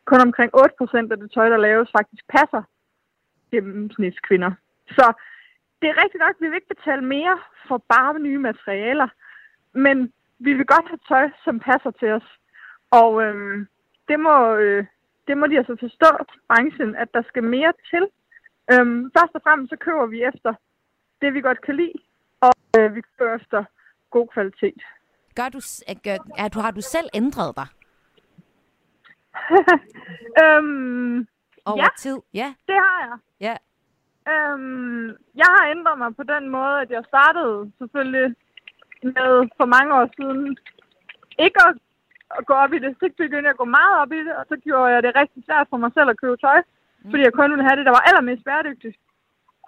kun 0.06 0.22
omkring 0.28 0.52
8% 0.56 1.12
af 1.12 1.18
det 1.18 1.32
tøj, 1.32 1.50
der 1.50 1.58
laves, 1.58 1.90
faktisk 1.98 2.24
passer 2.38 2.64
gennemsnitskvinder. 3.52 4.52
Så 4.88 5.06
det 5.80 5.88
er 5.90 6.02
rigtigt 6.04 6.22
nok, 6.24 6.36
at 6.36 6.42
vi 6.42 6.48
vil 6.48 6.60
ikke 6.60 6.76
betale 6.76 7.06
mere 7.16 7.38
for 7.68 7.78
bare 7.94 8.20
nye 8.20 8.38
materialer, 8.50 9.08
men 9.74 10.14
vi 10.40 10.54
vil 10.54 10.66
godt 10.66 10.88
have 10.92 11.04
tøj, 11.08 11.26
som 11.46 11.60
passer 11.60 11.92
til 11.92 12.10
os. 12.12 12.28
Og 12.92 13.24
øhm, 13.24 13.68
det, 14.10 14.20
må, 14.20 14.56
øh, 14.56 14.86
det 15.28 15.38
må 15.38 15.48
de 15.48 15.58
altså 15.58 15.76
forstå, 15.80 16.10
branchen, 16.48 16.96
at 16.96 17.10
der 17.14 17.24
skal 17.30 17.44
mere 17.44 17.74
til. 17.92 18.04
Øhm, 18.72 19.12
først 19.18 19.36
og 19.36 19.42
fremmest 19.44 19.70
så 19.70 19.78
køber 19.78 20.06
vi 20.06 20.24
efter 20.24 20.54
det, 21.22 21.34
vi 21.34 21.42
godt 21.42 21.62
kan 21.66 21.76
lide, 21.76 21.94
og 22.42 22.54
øh, 22.78 22.96
vi 22.96 23.02
køber 23.02 23.36
efter 23.36 23.64
god 24.10 24.28
kvalitet. 24.28 24.82
Gør 25.36 25.50
du, 25.50 25.60
at 25.88 26.04
gør, 26.04 26.18
er 26.38 26.48
du, 26.48 26.60
har 26.60 26.72
du 26.72 26.82
selv 26.82 27.10
ændret 27.14 27.56
dig 27.56 27.68
øhm, 30.44 31.28
over 31.66 31.78
ja, 31.78 31.88
tid? 31.98 32.18
Ja. 32.34 32.54
det 32.68 32.76
har 32.76 33.00
jeg. 33.08 33.18
Ja. 33.48 33.56
Øhm, 34.32 35.08
jeg 35.36 35.50
har 35.56 35.72
ændret 35.76 35.98
mig 35.98 36.16
på 36.16 36.24
den 36.24 36.50
måde, 36.50 36.82
at 36.82 36.90
jeg 36.90 37.04
startede 37.08 37.72
selvfølgelig 37.78 38.36
med 39.04 39.50
for 39.58 39.66
mange 39.66 39.94
år 40.00 40.08
siden 40.18 40.58
ikke 41.40 41.60
at, 41.68 41.76
at 42.38 42.46
gå 42.46 42.54
op 42.54 42.74
i 42.74 42.80
det. 42.80 42.96
Så 43.00 43.10
begyndte 43.18 43.48
jeg 43.48 43.56
at 43.58 43.64
gå 43.64 43.66
meget 43.66 43.96
op 44.02 44.12
i 44.12 44.20
det, 44.28 44.36
og 44.36 44.46
så 44.50 44.56
gjorde 44.64 44.94
jeg 44.94 45.04
det 45.04 45.16
rigtig 45.16 45.44
svært 45.46 45.68
for 45.70 45.78
mig 45.78 45.92
selv 45.94 46.10
at 46.10 46.20
købe 46.20 46.38
tøj. 46.38 46.62
Fordi 47.10 47.24
jeg 47.24 47.34
kun 47.34 47.52
ville 47.52 47.68
have 47.68 47.78
det, 47.78 47.86
der 47.86 47.96
var 47.98 48.08
allermest 48.10 48.44
bæredygtigt. 48.44 48.98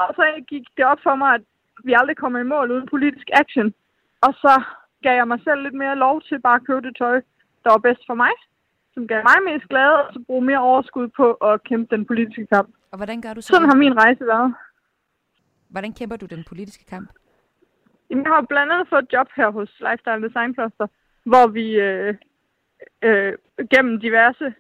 Og 0.01 0.07
så 0.17 0.23
gik 0.47 0.65
det 0.77 0.85
op 0.85 0.99
for 1.03 1.15
mig, 1.15 1.33
at 1.37 1.43
vi 1.83 1.93
aldrig 1.99 2.17
kommer 2.17 2.39
i 2.39 2.51
mål 2.53 2.71
uden 2.71 2.87
politisk 2.93 3.27
action. 3.41 3.73
Og 4.25 4.33
så 4.33 4.53
gav 5.03 5.15
jeg 5.15 5.27
mig 5.27 5.39
selv 5.43 5.61
lidt 5.63 5.77
mere 5.83 5.95
lov 5.95 6.21
til 6.21 6.41
bare 6.41 6.55
at 6.55 6.67
købe 6.67 6.81
det 6.87 6.97
tøj, 6.97 7.21
der 7.63 7.69
var 7.75 7.77
bedst 7.87 8.03
for 8.07 8.13
mig, 8.13 8.33
som 8.93 9.07
gav 9.07 9.21
mig 9.29 9.37
mest 9.53 9.69
glæde, 9.69 9.95
og 10.05 10.13
så 10.13 10.19
bruge 10.27 10.45
mere 10.45 10.61
overskud 10.71 11.07
på 11.07 11.27
at 11.33 11.63
kæmpe 11.63 11.95
den 11.95 12.05
politiske 12.05 12.45
kamp. 12.53 12.69
Og 12.91 12.97
hvordan 12.97 13.21
gør 13.21 13.33
du 13.33 13.41
så? 13.41 13.47
Sådan 13.47 13.69
har 13.69 13.75
min 13.75 13.97
rejse 14.01 14.25
været. 14.25 14.53
Hvordan 15.69 15.93
kæmper 15.93 16.17
du 16.17 16.25
den 16.25 16.43
politiske 16.47 16.85
kamp? 16.85 17.09
Jamen, 18.09 18.23
Jeg 18.25 18.31
har 18.33 18.41
blandt 18.41 18.73
andet 18.73 18.89
fået 18.89 19.03
et 19.03 19.13
job 19.13 19.27
her 19.35 19.49
hos 19.49 19.69
Lifestyle 19.79 20.27
Design 20.27 20.53
Cluster, 20.53 20.87
hvor 21.23 21.47
vi 21.47 21.65
øh, 21.87 22.15
øh, 23.01 23.33
gennem 23.73 23.99
diverse 23.99 24.53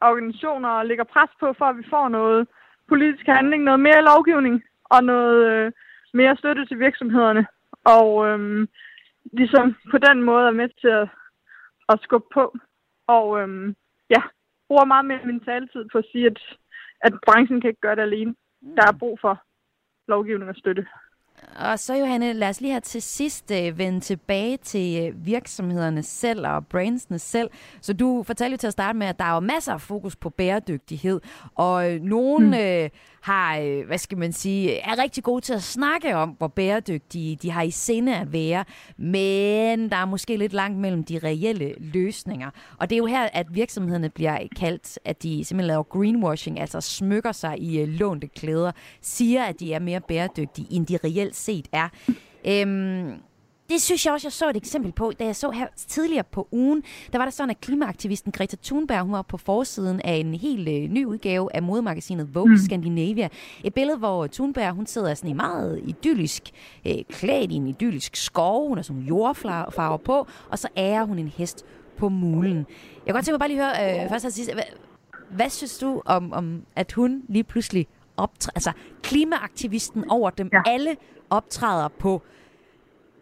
organisationer 0.00 0.82
lægger 0.82 1.04
pres 1.04 1.30
på, 1.40 1.54
for 1.58 1.64
at 1.64 1.78
vi 1.78 1.84
får 1.90 2.08
noget 2.08 2.48
politisk 2.88 3.26
handling, 3.26 3.62
noget 3.62 3.80
mere 3.80 4.04
lovgivning 4.04 4.62
og 4.84 5.04
noget 5.04 5.52
øh, 5.52 5.72
mere 6.14 6.36
støtte 6.36 6.66
til 6.66 6.78
virksomhederne. 6.78 7.46
Og 7.84 8.28
øh, 8.28 8.68
ligesom 9.32 9.76
på 9.90 9.98
den 9.98 10.22
måde 10.22 10.46
er 10.46 10.58
med 10.60 10.68
til 10.80 10.88
at, 10.88 11.08
at 11.88 12.00
skubbe 12.02 12.28
på. 12.34 12.56
Og 13.06 13.40
øh, 13.40 13.74
ja, 14.10 14.22
bruger 14.68 14.84
meget 14.84 15.04
mere 15.04 15.26
min 15.26 15.40
taletid 15.40 15.84
på 15.92 15.98
at 15.98 16.08
sige, 16.12 16.26
at, 16.26 16.38
at 17.00 17.12
branchen 17.26 17.60
kan 17.60 17.70
ikke 17.70 17.80
gøre 17.80 17.96
det 17.96 18.02
alene. 18.02 18.34
Der 18.76 18.86
er 18.86 18.98
brug 18.98 19.18
for 19.20 19.42
lovgivning 20.08 20.50
og 20.50 20.56
støtte. 20.56 20.86
Og 21.56 21.78
så 21.78 21.94
Johanne, 21.94 22.32
lad 22.32 22.48
os 22.48 22.60
lige 22.60 22.72
her 22.72 22.80
til 22.80 23.02
sidst 23.02 23.50
øh, 23.50 23.78
vende 23.78 24.00
tilbage 24.00 24.56
til 24.56 25.02
øh, 25.08 25.26
virksomhederne 25.26 26.02
selv 26.02 26.46
og 26.46 26.66
brandsene 26.66 27.18
selv. 27.18 27.50
Så 27.80 27.92
du 27.92 28.22
fortalte 28.22 28.52
jo 28.52 28.56
til 28.56 28.66
at 28.66 28.72
starte 28.72 28.98
med, 28.98 29.06
at 29.06 29.18
der 29.18 29.24
er 29.24 29.34
jo 29.34 29.40
masser 29.40 29.72
af 29.72 29.80
fokus 29.80 30.16
på 30.16 30.30
bæredygtighed, 30.30 31.20
og 31.54 31.92
øh, 31.92 32.02
nogen 32.02 32.46
Mm. 32.46 32.54
øh, 32.54 32.90
har, 33.20 33.58
øh, 33.58 33.86
hvad 33.86 33.98
skal 33.98 34.18
man 34.18 34.32
sige, 34.32 34.78
er 34.78 34.98
rigtig 34.98 35.24
gode 35.24 35.40
til 35.40 35.52
at 35.52 35.62
snakke 35.62 36.16
om, 36.16 36.28
hvor 36.28 36.48
bæredygtige 36.48 37.36
de 37.36 37.50
har 37.50 37.62
i 37.62 37.70
sinde 37.70 38.16
at 38.16 38.32
være, 38.32 38.64
men 38.96 39.90
der 39.90 39.96
er 39.96 40.04
måske 40.04 40.36
lidt 40.36 40.52
langt 40.52 40.78
mellem 40.78 41.04
de 41.04 41.18
reelle 41.18 41.74
løsninger. 41.78 42.50
Og 42.78 42.90
det 42.90 42.96
er 42.96 42.98
jo 42.98 43.06
her, 43.06 43.28
at 43.32 43.46
virksomhederne 43.50 44.10
bliver 44.10 44.38
kaldt, 44.56 44.98
at 45.04 45.22
de 45.22 45.44
simpelthen 45.44 45.68
laver 45.68 45.82
greenwashing, 45.82 46.60
altså 46.60 46.80
smykker 46.80 47.32
sig 47.32 47.58
i 47.58 47.80
øh, 47.80 47.88
lånte 47.88 48.26
klæder, 48.26 48.72
siger, 49.00 49.44
at 49.44 49.60
de 49.60 49.72
er 49.72 49.78
mere 49.78 50.00
bæredygtige, 50.00 50.66
end 50.70 50.86
de 50.86 50.98
reelt 51.04 51.36
set 51.36 51.68
er. 51.72 51.88
Øhm, 52.46 53.12
det 53.70 53.82
synes 53.82 54.06
jeg 54.06 54.14
også, 54.14 54.26
jeg 54.26 54.32
så 54.32 54.50
et 54.50 54.56
eksempel 54.56 54.92
på, 54.92 55.12
da 55.18 55.24
jeg 55.24 55.36
så 55.36 55.50
her 55.50 55.66
tidligere 55.76 56.24
på 56.24 56.48
ugen, 56.52 56.82
der 57.12 57.18
var 57.18 57.24
der 57.24 57.32
sådan, 57.32 57.50
at 57.50 57.60
klimaaktivisten 57.60 58.32
Greta 58.32 58.56
Thunberg, 58.62 59.02
hun 59.02 59.12
var 59.12 59.22
på 59.22 59.36
forsiden 59.36 60.00
af 60.04 60.14
en 60.14 60.34
helt 60.34 60.68
øh, 60.68 60.90
ny 60.90 61.04
udgave 61.04 61.56
af 61.56 61.62
modemagasinet 61.62 62.34
Vogue 62.34 62.50
Mm. 62.50 62.56
Scandinavia. 62.56 63.28
Et 63.64 63.74
billede, 63.74 63.98
hvor 63.98 64.26
Thunberg, 64.26 64.72
hun 64.72 64.86
sidder 64.86 65.14
sådan 65.14 65.30
i 65.30 65.32
meget 65.32 65.80
idyllisk, 65.84 66.42
øh, 66.86 66.94
klædt 67.10 67.52
i 67.52 67.54
en 67.54 67.66
idyllisk 67.66 68.16
skov, 68.16 68.68
hun 68.68 68.78
har 68.78 68.82
sådan 68.82 69.02
jordfarver 69.02 69.96
på, 69.96 70.26
og 70.50 70.58
så 70.58 70.68
ærer 70.76 71.04
hun 71.04 71.18
en 71.18 71.28
hest 71.28 71.64
på 71.96 72.08
mulen. 72.08 72.56
Jeg 72.56 72.64
kan 73.06 73.14
godt 73.14 73.24
tænke 73.24 73.32
mig 73.32 73.38
bare 73.38 73.48
lige 73.48 73.60
høre, 73.64 74.02
øh, 74.04 74.10
først 74.10 74.24
og 74.24 74.32
sidst, 74.32 74.52
hvad, 74.52 74.62
hvad 75.30 75.50
synes 75.50 75.78
du 75.78 76.02
om, 76.04 76.32
om, 76.32 76.62
at 76.76 76.92
hun 76.92 77.22
lige 77.28 77.44
pludselig 77.44 77.86
optræder, 78.16 78.52
altså 78.54 78.72
klimaaktivisten 79.02 80.10
over 80.10 80.30
dem 80.30 80.50
ja. 80.52 80.62
alle 80.66 80.96
optræder 81.30 81.88
på 81.88 82.22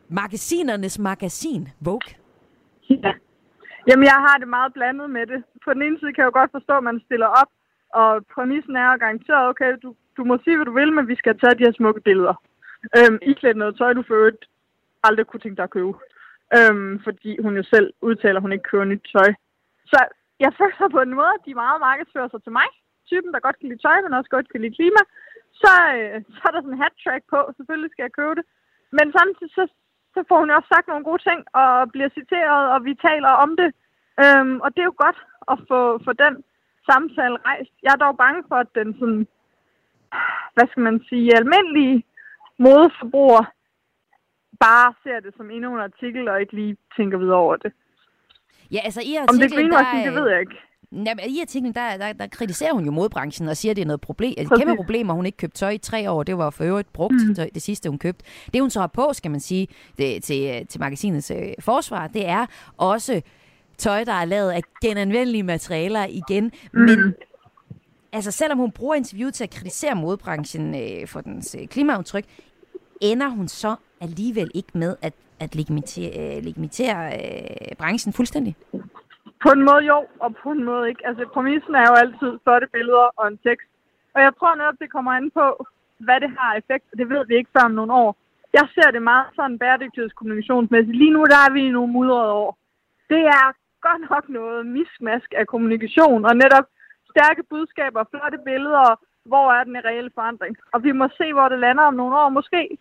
magasinernes 0.08 0.98
magasin, 0.98 1.68
Vogue? 1.80 2.10
Ja. 2.90 3.12
Jamen, 3.88 4.04
jeg 4.04 4.18
har 4.26 4.36
det 4.38 4.48
meget 4.48 4.72
blandet 4.72 5.10
med 5.10 5.26
det. 5.26 5.44
På 5.64 5.74
den 5.74 5.82
ene 5.82 5.98
side 5.98 6.12
kan 6.12 6.22
jeg 6.22 6.30
jo 6.30 6.38
godt 6.40 6.50
forstå, 6.50 6.72
at 6.76 6.84
man 6.84 7.00
stiller 7.06 7.26
op, 7.26 7.50
og 8.00 8.26
præmissen 8.34 8.76
er 8.76 8.96
garanteret, 9.04 9.48
okay, 9.48 9.70
du, 9.82 9.94
du 10.16 10.24
må 10.24 10.38
sige, 10.44 10.56
hvad 10.56 10.66
du 10.66 10.74
vil, 10.80 10.92
men 10.92 11.08
vi 11.08 11.16
skal 11.16 11.38
tage 11.38 11.54
de 11.58 11.64
her 11.66 11.72
smukke 11.76 12.00
billeder. 12.00 12.34
Øhm, 12.96 13.18
iklædt 13.22 13.56
noget 13.56 13.76
tøj, 13.76 13.92
du 13.92 14.02
for 14.06 14.14
øvrigt 14.14 14.44
aldrig 15.06 15.26
kunne 15.26 15.40
tænke 15.40 15.56
dig 15.56 15.68
at 15.68 15.76
købe. 15.76 15.92
Øhm, 16.56 16.92
fordi 17.06 17.30
hun 17.44 17.56
jo 17.56 17.64
selv 17.74 17.88
udtaler, 18.08 18.38
at 18.38 18.44
hun 18.46 18.52
ikke 18.52 18.68
køber 18.70 18.84
nyt 18.84 19.04
tøj. 19.14 19.30
Så 19.92 19.98
jeg 20.44 20.52
føler 20.58 20.88
på 20.96 21.00
en 21.00 21.14
måde, 21.20 21.32
at 21.38 21.46
de 21.46 21.60
meget 21.62 21.80
markedsfører 21.88 22.28
sig 22.30 22.42
til 22.42 22.52
mig. 22.58 22.68
Typen, 23.10 23.32
der 23.32 23.46
godt 23.46 23.58
kan 23.58 23.68
lide 23.68 23.82
tøj, 23.86 23.98
men 24.02 24.16
også 24.18 24.30
godt 24.36 24.48
kan 24.52 24.60
lide 24.60 24.76
klima. 24.78 25.02
Så, 25.62 25.72
øh, 25.96 26.16
så 26.36 26.42
er 26.48 26.52
der 26.52 26.60
sådan 26.62 26.74
en 26.76 26.82
hat-track 26.82 27.22
på. 27.32 27.38
Selvfølgelig 27.56 27.90
skal 27.90 28.04
jeg 28.06 28.18
købe 28.18 28.34
det. 28.38 28.44
Men 28.98 29.06
samtidig 29.18 29.52
så, 29.58 29.64
så 30.16 30.20
får 30.28 30.38
hun 30.42 30.50
også 30.56 30.68
sagt 30.74 30.88
nogle 30.88 31.08
gode 31.08 31.22
ting, 31.28 31.40
og 31.60 31.70
bliver 31.94 32.10
citeret, 32.18 32.64
og 32.74 32.78
vi 32.88 32.92
taler 33.08 33.32
om 33.44 33.50
det. 33.60 33.70
Øhm, 34.22 34.56
og 34.64 34.68
det 34.72 34.80
er 34.80 34.90
jo 34.90 35.02
godt 35.04 35.18
at 35.52 35.58
få, 35.70 35.80
få 36.06 36.12
den 36.24 36.34
samtale 36.90 37.36
rejst. 37.48 37.72
Jeg 37.84 37.92
er 37.92 38.04
dog 38.04 38.16
bange 38.24 38.42
for, 38.48 38.56
at 38.64 38.70
den 38.78 38.88
sådan, 39.00 39.22
hvad 40.54 40.66
skal 40.70 40.82
man 40.88 40.98
sige, 41.08 41.36
almindelige 41.40 41.96
modeforbruger 42.58 43.44
bare 44.60 44.94
ser 45.02 45.20
det 45.20 45.32
som 45.36 45.50
endnu 45.50 45.74
en 45.74 45.86
artikel, 45.90 46.28
og 46.28 46.40
ikke 46.40 46.54
lige 46.60 46.76
tænker 46.96 47.18
videre 47.18 47.42
over 47.46 47.56
det. 47.56 47.72
Ja, 48.74 48.80
altså 48.84 49.00
i 49.10 49.12
Om 49.18 49.22
det 49.22 49.28
er 49.28 49.44
artiklen, 49.44 49.70
greenwashing, 49.70 50.04
der, 50.04 50.10
det 50.10 50.20
ved 50.20 50.30
jeg 50.30 50.40
ikke. 50.40 50.58
Jamen, 50.92 51.18
i 51.28 51.40
artiklen, 51.40 51.74
der, 51.74 51.96
der, 51.96 52.12
der 52.12 52.26
kritiserer 52.26 52.72
hun 52.72 52.84
jo 52.84 52.90
modbranchen 52.90 53.48
og 53.48 53.56
siger, 53.56 53.70
at 53.70 53.76
det 53.76 53.82
er 53.82 53.86
noget 53.86 54.00
problem. 54.00 54.34
Et 54.38 54.48
Præcis. 54.48 54.64
kæmpe 54.64 54.76
problem, 54.76 55.10
at 55.10 55.16
hun 55.16 55.26
ikke 55.26 55.38
købte 55.38 55.58
tøj 55.58 55.70
i 55.70 55.78
tre 55.78 56.10
år. 56.10 56.22
Det 56.22 56.38
var 56.38 56.50
for 56.50 56.64
øvrigt 56.64 56.92
brugt 56.92 57.14
mm. 57.28 57.34
tøj, 57.34 57.48
det 57.54 57.62
sidste, 57.62 57.88
hun 57.88 57.98
købte. 57.98 58.24
Det, 58.52 58.60
hun 58.60 58.70
så 58.70 58.80
har 58.80 58.86
på, 58.86 59.10
skal 59.12 59.30
man 59.30 59.40
sige, 59.40 59.68
det, 59.98 60.22
til, 60.22 60.66
til 60.66 60.80
magasinets 60.80 61.30
øh, 61.30 61.52
forsvar, 61.58 62.06
det 62.06 62.28
er 62.28 62.46
også 62.76 63.22
tøj, 63.78 64.04
der 64.04 64.12
er 64.12 64.24
lavet 64.24 64.50
af 64.50 64.62
genanvendelige 64.82 65.42
materialer 65.42 66.04
igen. 66.04 66.52
Mm. 66.72 66.80
Men 66.80 67.14
altså, 68.12 68.30
selvom 68.30 68.58
hun 68.58 68.70
bruger 68.70 68.94
interviewet 68.94 69.34
til 69.34 69.44
at 69.44 69.50
kritisere 69.50 69.94
modbranchen 69.94 70.74
øh, 70.74 71.08
for 71.08 71.20
dens 71.20 71.56
øh, 71.60 71.66
klimaaftryk, 71.66 72.24
ender 73.00 73.28
hun 73.28 73.48
så 73.48 73.76
alligevel 74.00 74.50
ikke 74.54 74.68
med 74.74 74.96
at, 75.02 75.12
at 75.40 75.54
legitimere, 75.54 76.36
øh, 76.36 76.44
legitimere 76.44 77.12
øh, 77.14 77.76
branchen 77.78 78.12
fuldstændig? 78.12 78.56
På 79.46 79.52
en 79.56 79.64
måde 79.70 79.84
jo, 79.92 79.98
og 80.24 80.30
på 80.42 80.48
en 80.50 80.64
måde 80.64 80.88
ikke. 80.88 81.06
Altså, 81.08 81.22
præmissen 81.34 81.74
er 81.74 81.86
jo 81.90 81.94
altid 82.02 82.30
flotte 82.44 82.68
billeder 82.76 83.08
og 83.20 83.24
en 83.28 83.38
tekst. 83.46 83.68
Og 84.14 84.20
jeg 84.22 84.32
tror 84.38 84.54
netop, 84.54 84.78
det 84.82 84.92
kommer 84.94 85.12
an 85.12 85.30
på, 85.30 85.46
hvad 86.06 86.18
det 86.20 86.30
har 86.38 86.50
effekt, 86.60 86.84
og 86.92 86.98
det 86.98 87.08
ved 87.12 87.26
vi 87.26 87.34
ikke 87.36 87.54
før 87.54 87.64
om 87.70 87.78
nogle 87.78 87.92
år. 87.92 88.10
Jeg 88.58 88.66
ser 88.74 88.90
det 88.90 89.02
meget 89.02 89.26
sådan 89.36 89.58
bæredygtighedskommunikationsmæssigt. 89.58 90.98
Lige 91.02 91.14
nu 91.16 91.22
der 91.32 91.40
er 91.46 91.52
vi 91.52 91.60
i 91.66 91.76
nogle 91.76 91.92
mudrede 91.92 92.32
år. 92.42 92.58
Det 93.12 93.22
er 93.38 93.46
godt 93.88 94.02
nok 94.10 94.24
noget 94.28 94.66
miskmask 94.66 95.28
af 95.40 95.46
kommunikation, 95.46 96.24
og 96.28 96.36
netop 96.36 96.66
stærke 97.12 97.42
budskaber, 97.50 98.04
flotte 98.10 98.38
billeder, 98.44 98.88
hvor 99.30 99.46
er 99.52 99.64
den 99.64 99.84
reelle 99.84 100.10
forandring. 100.14 100.56
Og 100.72 100.84
vi 100.84 100.92
må 100.92 101.08
se, 101.18 101.32
hvor 101.32 101.48
det 101.48 101.58
lander 101.58 101.84
om 101.90 101.94
nogle 101.94 102.18
år. 102.22 102.28
Måske 102.28 102.78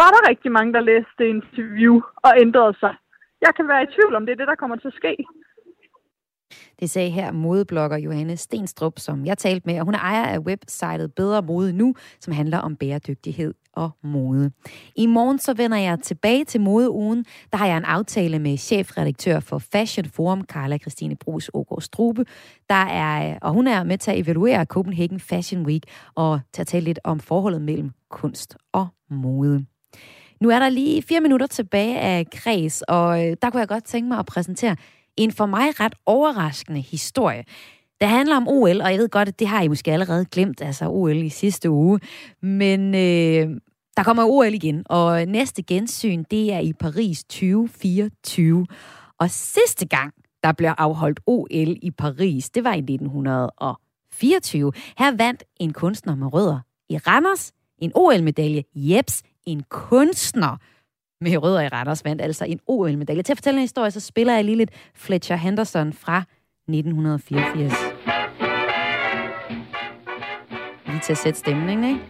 var 0.00 0.10
der 0.14 0.28
rigtig 0.30 0.52
mange, 0.52 0.72
der 0.72 0.88
læste 0.90 1.14
det 1.18 1.24
interview 1.24 1.94
og 2.26 2.32
ændrede 2.44 2.74
sig. 2.82 2.94
Jeg 3.40 3.52
kan 3.56 3.68
være 3.68 3.82
i 3.82 3.92
tvivl 3.94 4.14
om, 4.14 4.26
det 4.26 4.32
er 4.32 4.40
det, 4.40 4.48
der 4.48 4.62
kommer 4.62 4.76
til 4.76 4.88
at 4.88 5.00
ske. 5.02 5.14
Det 6.80 6.90
sagde 6.90 7.10
her 7.10 7.32
modeblogger 7.32 7.98
Johanne 7.98 8.36
Stenstrup, 8.36 8.98
som 8.98 9.26
jeg 9.26 9.38
talte 9.38 9.66
med, 9.66 9.78
og 9.78 9.84
hun 9.84 9.94
er 9.94 9.98
ejer 9.98 10.26
af 10.26 10.38
websitet 10.38 11.14
Bedre 11.14 11.42
Mode 11.42 11.72
Nu, 11.72 11.94
som 12.20 12.32
handler 12.32 12.58
om 12.58 12.76
bæredygtighed 12.76 13.54
og 13.72 13.90
mode. 14.02 14.50
I 14.96 15.06
morgen 15.06 15.38
så 15.38 15.54
vender 15.54 15.78
jeg 15.78 15.98
tilbage 16.02 16.44
til 16.44 16.60
modeugen. 16.60 17.24
Der 17.52 17.58
har 17.58 17.66
jeg 17.66 17.76
en 17.76 17.84
aftale 17.84 18.38
med 18.38 18.56
chefredaktør 18.56 19.40
for 19.40 19.58
Fashion 19.58 20.06
Forum, 20.06 20.44
Carla 20.44 20.78
Christine 20.78 21.16
Brugs 21.16 21.50
Ågaard 21.54 21.80
Strube, 21.82 22.24
der 22.68 22.74
er, 22.74 23.38
og 23.42 23.52
hun 23.52 23.66
er 23.66 23.84
med 23.84 23.98
til 23.98 24.10
at 24.10 24.18
evaluere 24.18 24.64
Copenhagen 24.64 25.20
Fashion 25.20 25.66
Week 25.66 25.82
og 26.14 26.40
til 26.52 26.60
at 26.62 26.66
tale 26.66 26.84
lidt 26.84 26.98
om 27.04 27.20
forholdet 27.20 27.62
mellem 27.62 27.90
kunst 28.10 28.56
og 28.72 28.86
mode. 29.10 29.66
Nu 30.40 30.50
er 30.50 30.58
der 30.58 30.68
lige 30.68 31.02
fire 31.02 31.20
minutter 31.20 31.46
tilbage 31.46 31.98
af 31.98 32.30
kreds, 32.30 32.82
og 32.82 33.26
øh, 33.26 33.36
der 33.42 33.50
kunne 33.50 33.60
jeg 33.60 33.68
godt 33.68 33.84
tænke 33.84 34.08
mig 34.08 34.18
at 34.18 34.26
præsentere 34.26 34.76
en 35.20 35.32
for 35.32 35.46
mig 35.46 35.80
ret 35.80 35.94
overraskende 36.06 36.80
historie. 36.80 37.44
Det 38.00 38.08
handler 38.08 38.36
om 38.36 38.48
OL, 38.48 38.80
og 38.80 38.90
jeg 38.90 38.98
ved 38.98 39.08
godt, 39.08 39.28
at 39.28 39.38
det 39.38 39.48
har 39.48 39.62
I 39.62 39.68
måske 39.68 39.92
allerede 39.92 40.24
glemt, 40.24 40.62
altså 40.62 40.88
OL 40.88 41.16
i 41.16 41.28
sidste 41.28 41.70
uge. 41.70 42.00
Men 42.42 42.94
øh, 42.94 43.60
der 43.96 44.02
kommer 44.04 44.24
OL 44.26 44.54
igen, 44.54 44.82
og 44.86 45.26
næste 45.26 45.62
gensyn, 45.62 46.24
det 46.30 46.52
er 46.52 46.58
i 46.58 46.72
Paris 46.72 47.24
2024. 47.24 48.66
Og 49.18 49.30
sidste 49.30 49.86
gang, 49.86 50.14
der 50.44 50.52
blev 50.52 50.70
afholdt 50.78 51.20
OL 51.26 51.76
i 51.82 51.90
Paris, 51.98 52.50
det 52.50 52.64
var 52.64 52.74
i 52.74 52.78
1924. 52.78 54.72
Her 54.98 55.16
vandt 55.16 55.44
en 55.60 55.72
kunstner 55.72 56.14
med 56.14 56.32
rødder 56.32 56.60
i 56.88 56.98
Randers 56.98 57.52
en 57.78 57.92
OL-medalje. 57.94 58.64
Jeps, 58.74 59.22
en 59.46 59.62
kunstner 59.68 60.56
med 61.20 61.42
rødder 61.42 61.60
i 61.60 61.68
Randers 61.68 62.04
vandt 62.04 62.22
altså 62.22 62.44
en 62.44 62.60
OL-medalje. 62.66 63.22
Til 63.22 63.32
at 63.32 63.36
fortælle 63.36 63.58
en 63.58 63.62
historie, 63.62 63.90
så 63.90 64.00
spiller 64.00 64.34
jeg 64.34 64.44
lige 64.44 64.56
lidt 64.56 64.70
Fletcher 64.94 65.36
Henderson 65.36 65.92
fra 65.92 66.24
1984. 66.68 67.72
Lige 70.86 71.00
til 71.02 71.12
at 71.12 71.18
sætte 71.18 71.38
stemningen, 71.38 71.84
ikke? 71.84 72.00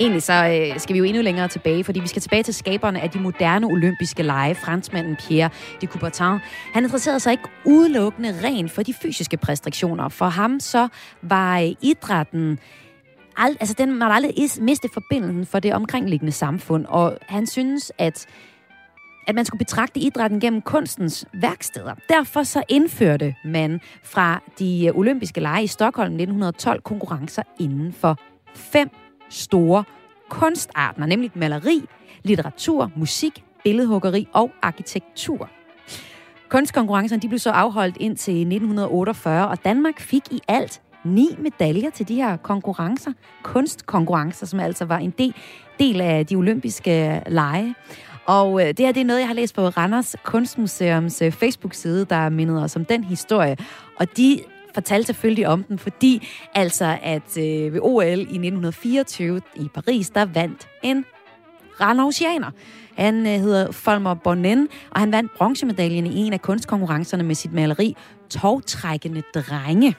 Egentlig 0.00 0.22
så 0.22 0.32
øh, 0.32 0.80
skal 0.80 0.94
vi 0.94 0.98
jo 0.98 1.04
endnu 1.04 1.22
længere 1.22 1.48
tilbage, 1.48 1.84
fordi 1.84 2.00
vi 2.00 2.06
skal 2.06 2.22
tilbage 2.22 2.42
til 2.42 2.54
skaberne 2.54 3.00
af 3.00 3.10
de 3.10 3.18
moderne 3.18 3.66
olympiske 3.66 4.22
lege, 4.22 4.54
franskmanden 4.54 5.16
Pierre 5.16 5.50
de 5.80 5.86
Coubertin. 5.86 6.38
Han 6.72 6.84
interesserede 6.84 7.20
sig 7.20 7.30
ikke 7.30 7.48
udelukkende 7.64 8.34
rent 8.44 8.70
for 8.70 8.82
de 8.82 8.94
fysiske 8.94 9.36
præstationer. 9.36 10.08
For 10.08 10.26
ham 10.26 10.60
så 10.60 10.88
var 11.22 11.60
øh, 11.60 11.68
idrætten 11.82 12.58
ald- 13.38 13.56
altså 13.60 13.74
den 13.78 13.98
man 13.98 14.10
aldrig 14.12 14.38
is- 14.38 14.60
miste 14.60 14.88
forbindelsen 14.94 15.46
for 15.46 15.58
det 15.58 15.74
omkringliggende 15.74 16.32
samfund, 16.32 16.86
og 16.88 17.18
han 17.22 17.46
synes, 17.46 17.92
at 17.98 18.26
at 19.26 19.34
man 19.34 19.44
skulle 19.44 19.58
betragte 19.58 20.00
idrætten 20.00 20.40
gennem 20.40 20.62
kunstens 20.62 21.26
værksteder. 21.34 21.94
Derfor 22.08 22.42
så 22.42 22.62
indførte 22.68 23.34
man 23.44 23.80
fra 24.02 24.40
de 24.58 24.86
øh, 24.86 24.96
olympiske 24.98 25.40
lege 25.40 25.64
i 25.64 25.66
Stockholm 25.66 26.12
1912 26.12 26.80
konkurrencer 26.82 27.42
inden 27.60 27.92
for 27.92 28.18
fem 28.54 28.88
store 29.30 29.84
kunstarter, 30.28 31.06
nemlig 31.06 31.30
maleri, 31.34 31.82
litteratur, 32.22 32.90
musik, 32.96 33.44
billedhuggeri 33.64 34.28
og 34.32 34.50
arkitektur. 34.62 35.50
Kunstkonkurrencerne 36.48 37.22
de 37.22 37.28
blev 37.28 37.38
så 37.38 37.50
afholdt 37.50 37.96
indtil 38.00 38.34
1948, 38.40 39.48
og 39.48 39.64
Danmark 39.64 40.00
fik 40.00 40.22
i 40.30 40.40
alt 40.48 40.80
ni 41.04 41.28
medaljer 41.38 41.90
til 41.90 42.08
de 42.08 42.14
her 42.14 42.36
konkurrencer, 42.36 43.12
kunstkonkurrencer, 43.42 44.46
som 44.46 44.60
altså 44.60 44.84
var 44.84 44.98
en 44.98 45.10
del, 45.18 45.34
del 45.78 46.00
af 46.00 46.26
de 46.26 46.36
olympiske 46.36 47.14
øh, 47.14 47.20
lege. 47.26 47.74
Og 48.26 48.60
øh, 48.60 48.68
det 48.68 48.78
her 48.78 48.92
det 48.92 49.00
er 49.00 49.04
noget, 49.04 49.20
jeg 49.20 49.28
har 49.28 49.34
læst 49.34 49.54
på 49.54 49.68
Randers 49.68 50.16
Kunstmuseums 50.22 51.22
øh, 51.22 51.32
Facebook-side, 51.32 52.04
der 52.04 52.28
mindede 52.28 52.64
os 52.64 52.76
om 52.76 52.84
den 52.84 53.04
historie. 53.04 53.56
Og 53.96 54.16
de 54.16 54.40
fortalte 54.74 55.06
selvfølgelig 55.06 55.48
om 55.48 55.62
den, 55.62 55.78
fordi 55.78 56.28
altså, 56.54 56.98
at 57.02 57.38
øh, 57.38 57.72
ved 57.72 57.80
OL 57.82 58.04
i 58.04 58.20
1924 58.20 59.40
i 59.56 59.68
Paris, 59.74 60.10
der 60.10 60.24
vandt 60.24 60.68
en 60.82 61.04
Randausianer. 61.80 62.50
Han 62.96 63.26
øh, 63.26 63.32
hedder 63.32 63.72
Folmer 63.72 64.14
Bonnen, 64.14 64.68
og 64.90 65.00
han 65.00 65.12
vandt 65.12 65.32
bronzemedaljen 65.36 66.06
i 66.06 66.16
en 66.16 66.32
af 66.32 66.42
kunstkonkurrencerne 66.42 67.22
med 67.22 67.34
sit 67.34 67.52
maleri 67.52 67.96
Togtrækkende 68.30 69.22
Drenge. 69.34 69.96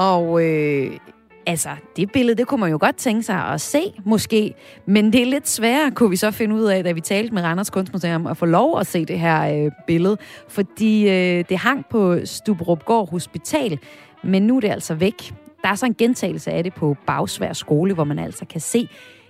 Og 0.00 0.44
øh, 0.44 0.98
altså, 1.46 1.68
det 1.96 2.12
billede, 2.12 2.36
det 2.38 2.46
kunne 2.46 2.60
man 2.60 2.70
jo 2.70 2.78
godt 2.80 2.96
tænke 2.96 3.22
sig 3.22 3.36
at 3.36 3.60
se, 3.60 3.80
måske. 4.04 4.54
Men 4.86 5.12
det 5.12 5.22
er 5.22 5.26
lidt 5.26 5.48
sværere, 5.48 5.90
kunne 5.90 6.10
vi 6.10 6.16
så 6.16 6.30
finde 6.30 6.54
ud 6.54 6.64
af, 6.64 6.84
da 6.84 6.92
vi 6.92 7.00
talte 7.00 7.34
med 7.34 7.42
Randers 7.42 7.70
Kunstmuseum, 7.70 8.26
at 8.26 8.36
få 8.36 8.46
lov 8.46 8.80
at 8.80 8.86
se 8.86 9.04
det 9.04 9.18
her 9.18 9.64
øh, 9.64 9.70
billede. 9.86 10.16
Fordi 10.48 11.08
øh, 11.08 11.44
det 11.48 11.58
hang 11.58 11.84
på 11.90 12.16
Stubrupgård 12.24 13.10
Hospital, 13.10 13.78
men 14.24 14.42
nu 14.42 14.56
er 14.56 14.60
det 14.60 14.70
altså 14.70 14.94
væk. 14.94 15.34
Der 15.62 15.68
er 15.68 15.74
så 15.74 15.86
en 15.86 15.94
gentagelse 15.94 16.50
af 16.50 16.64
det 16.64 16.74
på 16.74 16.96
Bagsvær 17.06 17.52
skole, 17.52 17.94
hvor 17.94 18.04
man 18.04 18.18
altså 18.18 18.44
kan 18.44 18.60
se 18.60 18.88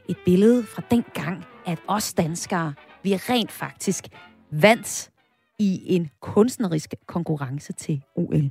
et 0.08 0.16
billede 0.24 0.64
fra 0.64 0.82
den 0.90 1.04
gang, 1.14 1.44
at 1.66 1.78
os 1.88 2.12
danskere, 2.12 2.74
vi 3.02 3.12
er 3.12 3.30
rent 3.30 3.52
faktisk 3.52 4.04
vandt 4.50 5.10
i 5.58 5.82
en 5.86 6.10
kunstnerisk 6.20 6.94
konkurrence 7.06 7.72
til 7.72 8.02
OL. 8.16 8.50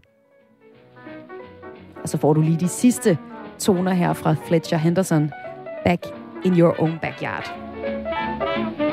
Og 2.04 2.10
så 2.10 2.18
får 2.18 2.34
du 2.34 2.42
lige 2.42 2.60
de 2.60 2.68
sidste 2.68 3.18
toner 3.60 3.94
her 3.94 4.14
fra 4.14 4.36
Fletcher 4.48 4.78
Henderson. 4.78 5.32
Back 5.86 6.06
in 6.46 6.60
your 6.60 6.82
own 6.82 7.00
backyard. 7.02 7.54
Jeps, 7.86 8.89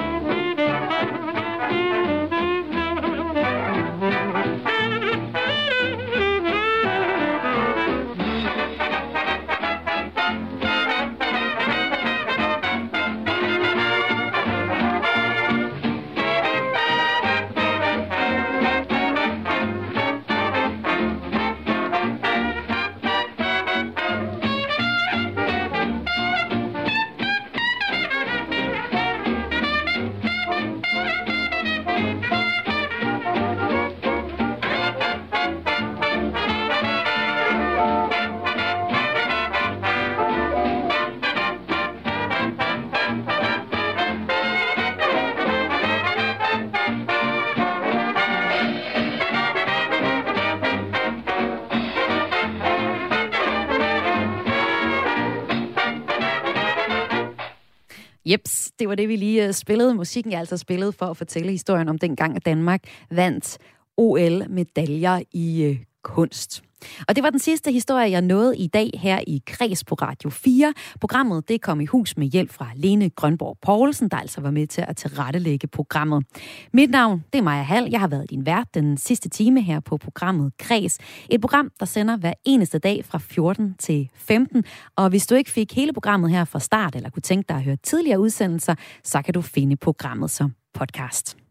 det 58.79 58.89
var 58.89 58.95
det, 58.95 59.09
vi 59.09 59.17
lige 59.17 59.47
øh, 59.47 59.53
spillede. 59.53 59.95
Musikken 59.95 60.33
er 60.33 60.39
altså 60.39 60.57
spillet 60.57 60.95
for 60.95 61.07
at 61.07 61.17
fortælle 61.17 61.51
historien 61.51 61.89
om 61.89 61.99
dengang, 61.99 62.37
at 62.37 62.47
Danmark 62.47 62.81
vandt 63.11 63.59
OL-medaljer 63.97 65.21
i 65.33 65.63
øh, 65.63 65.79
kunst. 66.03 66.63
Og 67.09 67.17
det 67.17 67.25
var 67.25 67.31
den 67.31 67.39
sidste 67.39 67.73
historie, 67.73 68.11
jeg 68.11 68.23
nåede 68.23 68.59
i 68.59 68.67
dag 68.67 68.91
her 68.95 69.21
i 69.27 69.43
Kreds 69.47 69.85
på 69.85 69.95
Radio 69.95 70.31
4. 70.31 70.75
Programmet 71.01 71.49
det 71.49 71.63
kom 71.63 71.81
i 71.81 71.87
hus 71.87 72.17
med 72.17 72.27
hjælp 72.27 72.53
fra 72.53 72.71
Lene 72.75 73.11
Grønborg 73.11 73.59
Poulsen, 73.63 74.09
der 74.09 74.17
altså 74.17 74.41
var 74.41 74.51
med 74.51 74.67
til 74.67 74.85
at 74.89 74.97
tilrettelægge 74.97 75.67
programmet. 75.67 76.25
Mit 76.73 76.91
navn 76.91 77.25
det 77.33 77.39
er 77.39 77.43
Maja 77.43 77.63
Hall. 77.63 77.89
Jeg 77.91 78.01
har 78.01 78.09
været 78.09 78.31
din 78.31 78.47
vært 78.47 78.75
den 78.75 78.97
sidste 78.97 79.29
time 79.29 79.63
her 79.63 79.81
på 79.81 79.97
programmet 79.97 80.53
Kreds. 80.59 80.99
Et 81.31 81.41
program, 81.41 81.71
der 81.81 81.87
sender 81.87 82.17
hver 82.17 82.33
eneste 82.45 82.79
dag 82.79 83.05
fra 83.05 83.19
14 83.19 83.75
til 83.79 84.09
15. 84.15 84.65
Og 84.97 85.09
hvis 85.09 85.27
du 85.27 85.35
ikke 85.35 85.51
fik 85.51 85.75
hele 85.75 85.93
programmet 85.93 86.31
her 86.31 86.45
fra 86.45 86.61
start, 86.61 86.97
eller 86.97 87.11
kunne 87.11 87.23
tænke 87.23 87.49
dig 87.49 87.57
at 87.57 87.63
høre 87.63 87.77
tidligere 87.77 88.21
udsendelser, 88.21 88.75
så 89.05 89.23
kan 89.23 89.35
du 89.35 89.43
finde 89.43 89.77
programmet 89.77 90.31
som 90.31 90.55
podcast. 90.75 91.46